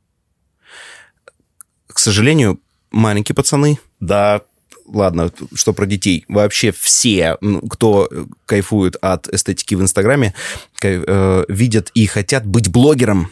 [1.87, 2.59] К сожалению,
[2.91, 4.41] маленькие пацаны, да,
[4.85, 7.37] ладно, что про детей, вообще все,
[7.69, 8.09] кто
[8.45, 10.33] кайфует от эстетики в Инстаграме,
[10.81, 13.29] э, видят и хотят быть блогером.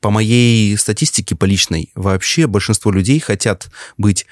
[0.00, 4.26] По моей статистике, по личной, вообще большинство людей хотят быть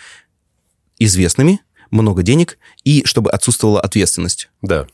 [0.99, 1.61] известными,
[1.91, 4.51] много денег, и чтобы отсутствовала ответственность.
[4.63, 4.87] Да.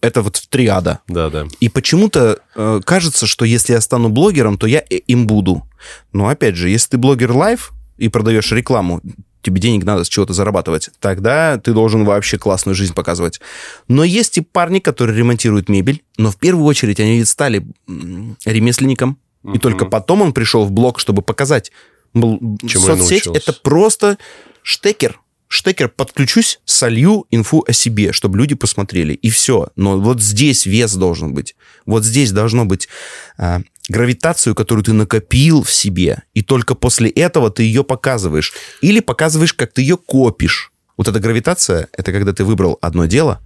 [0.00, 1.00] Это вот триада.
[1.08, 1.46] Да, да.
[1.60, 5.66] И почему-то э, кажется, что если я стану блогером, то я им буду.
[6.12, 7.72] Но опять же, если ты блогер life,
[8.02, 9.00] и продаешь рекламу,
[9.42, 13.40] тебе денег надо с чего-то зарабатывать, тогда ты должен вообще классную жизнь показывать.
[13.86, 19.54] Но есть и парни, которые ремонтируют мебель, но в первую очередь они стали ремесленником, uh-huh.
[19.54, 21.70] и только потом он пришел в блог, чтобы показать.
[22.14, 24.18] Чему Соцсеть— это просто
[24.62, 25.20] штекер.
[25.46, 29.68] Штекер подключусь, солью инфу о себе, чтобы люди посмотрели, и все.
[29.76, 31.54] Но вот здесь вес должен быть.
[31.84, 32.88] Вот здесь должно быть
[33.36, 33.60] а,
[33.92, 38.52] гравитацию, которую ты накопил в себе, и только после этого ты ее показываешь.
[38.80, 40.72] Или показываешь, как ты ее копишь.
[40.96, 43.40] Вот эта гравитация— это когда ты выбрал одно дело,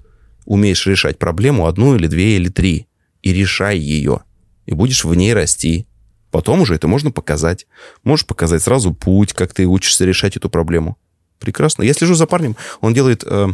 [0.46, 2.86] умеешь решать проблему одну или две или три,
[3.22, 4.20] и решай ее.
[4.64, 5.86] И будешь в ней расти.
[6.30, 7.66] Потом уже это можно показать.
[8.04, 10.96] Можешь показать сразу путь, как ты учишься решать эту проблему.
[11.38, 11.82] Прекрасно.
[11.82, 12.56] Я слежу за парнем.
[12.80, 13.48] Он делает э,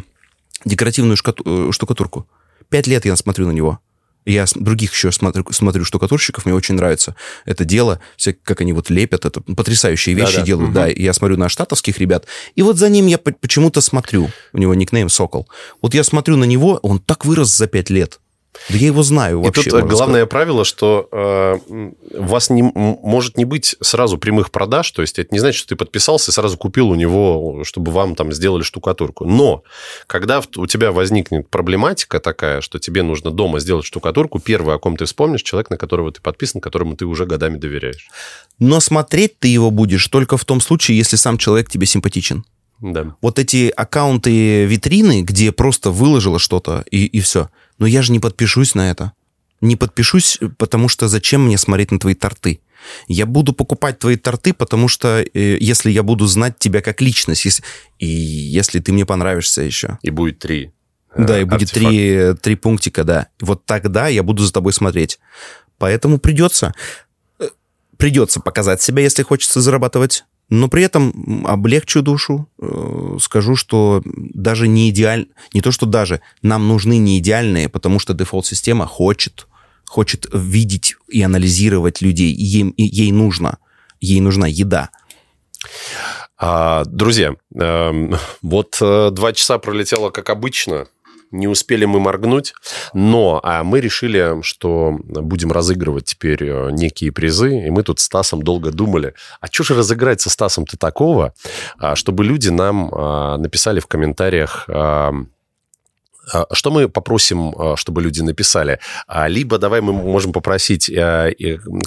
[0.64, 2.26] декоративную э, штукатурку.
[2.68, 3.80] Пять лет я смотрю на него.
[4.24, 8.90] Я других еще смотрю, смотрю штукатурщиков, мне очень нравится это дело, все, как они вот
[8.90, 10.46] лепят, это потрясающие вещи Да-да.
[10.46, 10.74] делают, угу.
[10.74, 10.86] да.
[10.86, 14.30] Я смотрю на штатовских ребят, и вот за ним я почему-то смотрю.
[14.52, 15.48] У него никнейм Сокол.
[15.80, 18.20] Вот я смотрю на него, он так вырос за пять лет.
[18.68, 19.62] Да я его знаю вообще.
[19.62, 20.28] И тут главное сказать.
[20.28, 21.58] правило, что э,
[22.14, 25.68] у вас не, может не быть сразу прямых продаж, то есть это не значит, что
[25.70, 29.24] ты подписался и сразу купил у него, чтобы вам там сделали штукатурку.
[29.24, 29.62] Но
[30.06, 34.96] когда у тебя возникнет проблематика такая, что тебе нужно дома сделать штукатурку, первый, о ком
[34.96, 38.08] ты вспомнишь, человек, на которого ты подписан, которому ты уже годами доверяешь.
[38.58, 42.44] Но смотреть ты его будешь только в том случае, если сам человек тебе симпатичен.
[42.82, 43.14] Да.
[43.22, 47.48] Вот эти аккаунты витрины, где просто выложила что-то и, и все.
[47.82, 49.10] Но я же не подпишусь на это.
[49.60, 52.60] Не подпишусь, потому что зачем мне смотреть на твои торты?
[53.08, 57.44] Я буду покупать твои торты, потому что э, если я буду знать тебя как личность,
[57.44, 57.64] если,
[57.98, 59.98] и если ты мне понравишься еще.
[60.02, 60.70] И будет три.
[61.16, 63.26] э, Да, и будет три, три пунктика, да.
[63.40, 65.18] Вот тогда я буду за тобой смотреть.
[65.78, 66.74] Поэтому придется,
[67.40, 67.48] э,
[67.96, 70.22] придется показать себя, если хочется зарабатывать.
[70.48, 75.28] Но при этом облегчу душу, э, скажу, что даже не идеаль...
[75.54, 79.46] Не то, что даже, нам нужны не идеальные, потому что дефолт-система хочет,
[79.86, 82.32] хочет видеть и анализировать людей.
[82.32, 83.58] И ей, и ей нужно,
[84.00, 84.90] ей нужна еда.
[86.36, 90.88] А, друзья, эм, вот э, два часа пролетело как обычно.
[91.32, 92.52] Не успели мы моргнуть,
[92.92, 98.04] но а мы решили, что будем разыгрывать теперь э, некие призы, и мы тут с
[98.04, 101.32] Стасом долго думали, а что же разыграть со Стасом-то такого,
[101.78, 105.12] а, чтобы люди нам а, написали в комментариях, а,
[106.52, 108.78] что мы попросим, чтобы люди написали?
[109.26, 111.34] Либо давай мы можем попросить Тема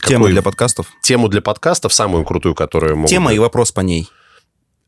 [0.02, 0.88] какой- для подкастов.
[1.02, 3.10] тему для подкастов, самую крутую, которую могут...
[3.10, 4.10] Тема и вопрос по ней.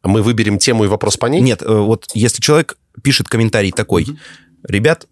[0.04, 1.42] Мы выберем тему и вопрос по ней?
[1.42, 4.08] Нет, э, вот если человек пишет комментарий такой,
[4.68, 5.08] ребят,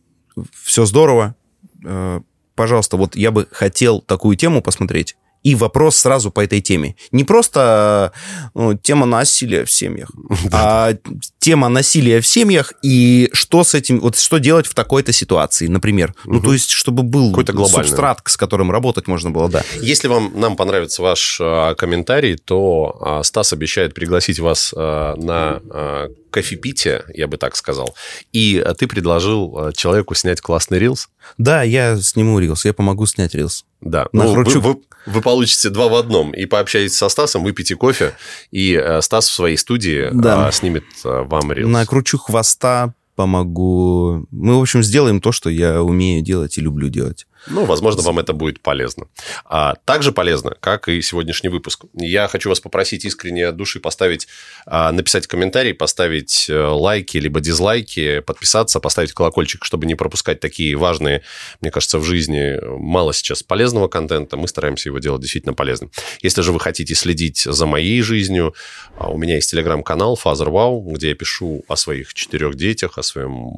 [0.64, 1.36] все здорово,
[1.84, 2.22] э,
[2.56, 5.16] пожалуйста, вот я бы хотел такую тему посмотреть,
[5.46, 6.96] и вопрос сразу по этой теме.
[7.12, 10.10] Не просто э, ну, тема насилия в семьях,
[10.52, 10.96] а
[11.38, 16.16] тема насилия в семьях и что с этим, вот что делать в такой-то ситуации, например.
[16.26, 17.88] Ну, то есть, чтобы был Какой-то глобальный.
[17.88, 19.64] субстрат, с которым работать можно было, да.
[19.82, 26.10] Если вам нам понравится ваш а, комментарий, то а, Стас обещает пригласить вас а, на
[26.36, 27.96] кофепитие, я бы так сказал.
[28.34, 31.08] И а, ты предложил а, человеку снять классный рилс.
[31.38, 33.64] Да, я сниму рилс, я помогу снять рилс.
[33.82, 34.60] Да, ну, вы, Накручу.
[34.60, 36.32] вы- вы получите два в одном.
[36.34, 38.16] И пообщаетесь со Стасом, выпейте кофе,
[38.52, 40.52] и а, Стас в своей студии Да.
[40.52, 41.70] снимет вам рилс.
[41.70, 44.26] Накручу хвоста, помогу.
[44.32, 47.28] Мы, в общем, сделаем то, что я умею делать и люблю делать.
[47.48, 49.08] Ну, возможно, вам это будет полезно.
[49.46, 51.86] А, также полезно, как и сегодняшний выпуск.
[51.94, 54.28] Я хочу вас попросить искренне от души поставить,
[54.66, 60.76] а, написать комментарий, поставить э, лайки, либо дизлайки, подписаться, поставить колокольчик, чтобы не пропускать такие
[60.76, 61.22] важные,
[61.62, 64.38] мне кажется, в жизни мало сейчас полезного контента.
[64.38, 65.92] Мы стараемся его делать действительно полезным.
[66.22, 68.56] Если же вы хотите следить за моей жизнью,
[68.98, 73.04] а, у меня есть телеграм-канал Father Wow, где я пишу о своих четырех детях, о
[73.04, 73.52] своем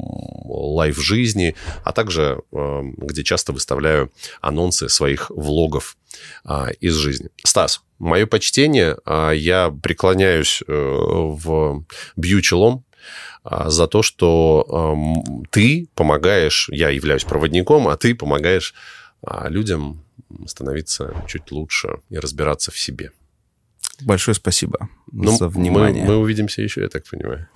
[0.45, 3.76] лайф-жизни, а также э, где часто выставляю
[4.41, 5.97] анонсы своих влогов
[6.43, 7.29] а, из жизни.
[7.43, 11.85] Стас, мое почтение, а, я преклоняюсь э, в
[12.15, 12.83] бью челом
[13.43, 18.73] а, за то, что ам, ты помогаешь, я являюсь проводником, а ты помогаешь
[19.21, 20.03] а, людям
[20.45, 23.11] становиться чуть лучше и разбираться в себе.
[24.01, 26.03] Большое спасибо Ну, за мы- внимание.
[26.05, 27.47] Мы, увидимся еще, я так понимаю.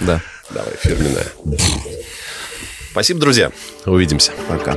[0.00, 0.20] Да,
[0.50, 1.26] Давай, фирменная.
[2.92, 3.50] Спасибо, друзья.
[3.86, 4.32] Увидимся.
[4.48, 4.76] Пока.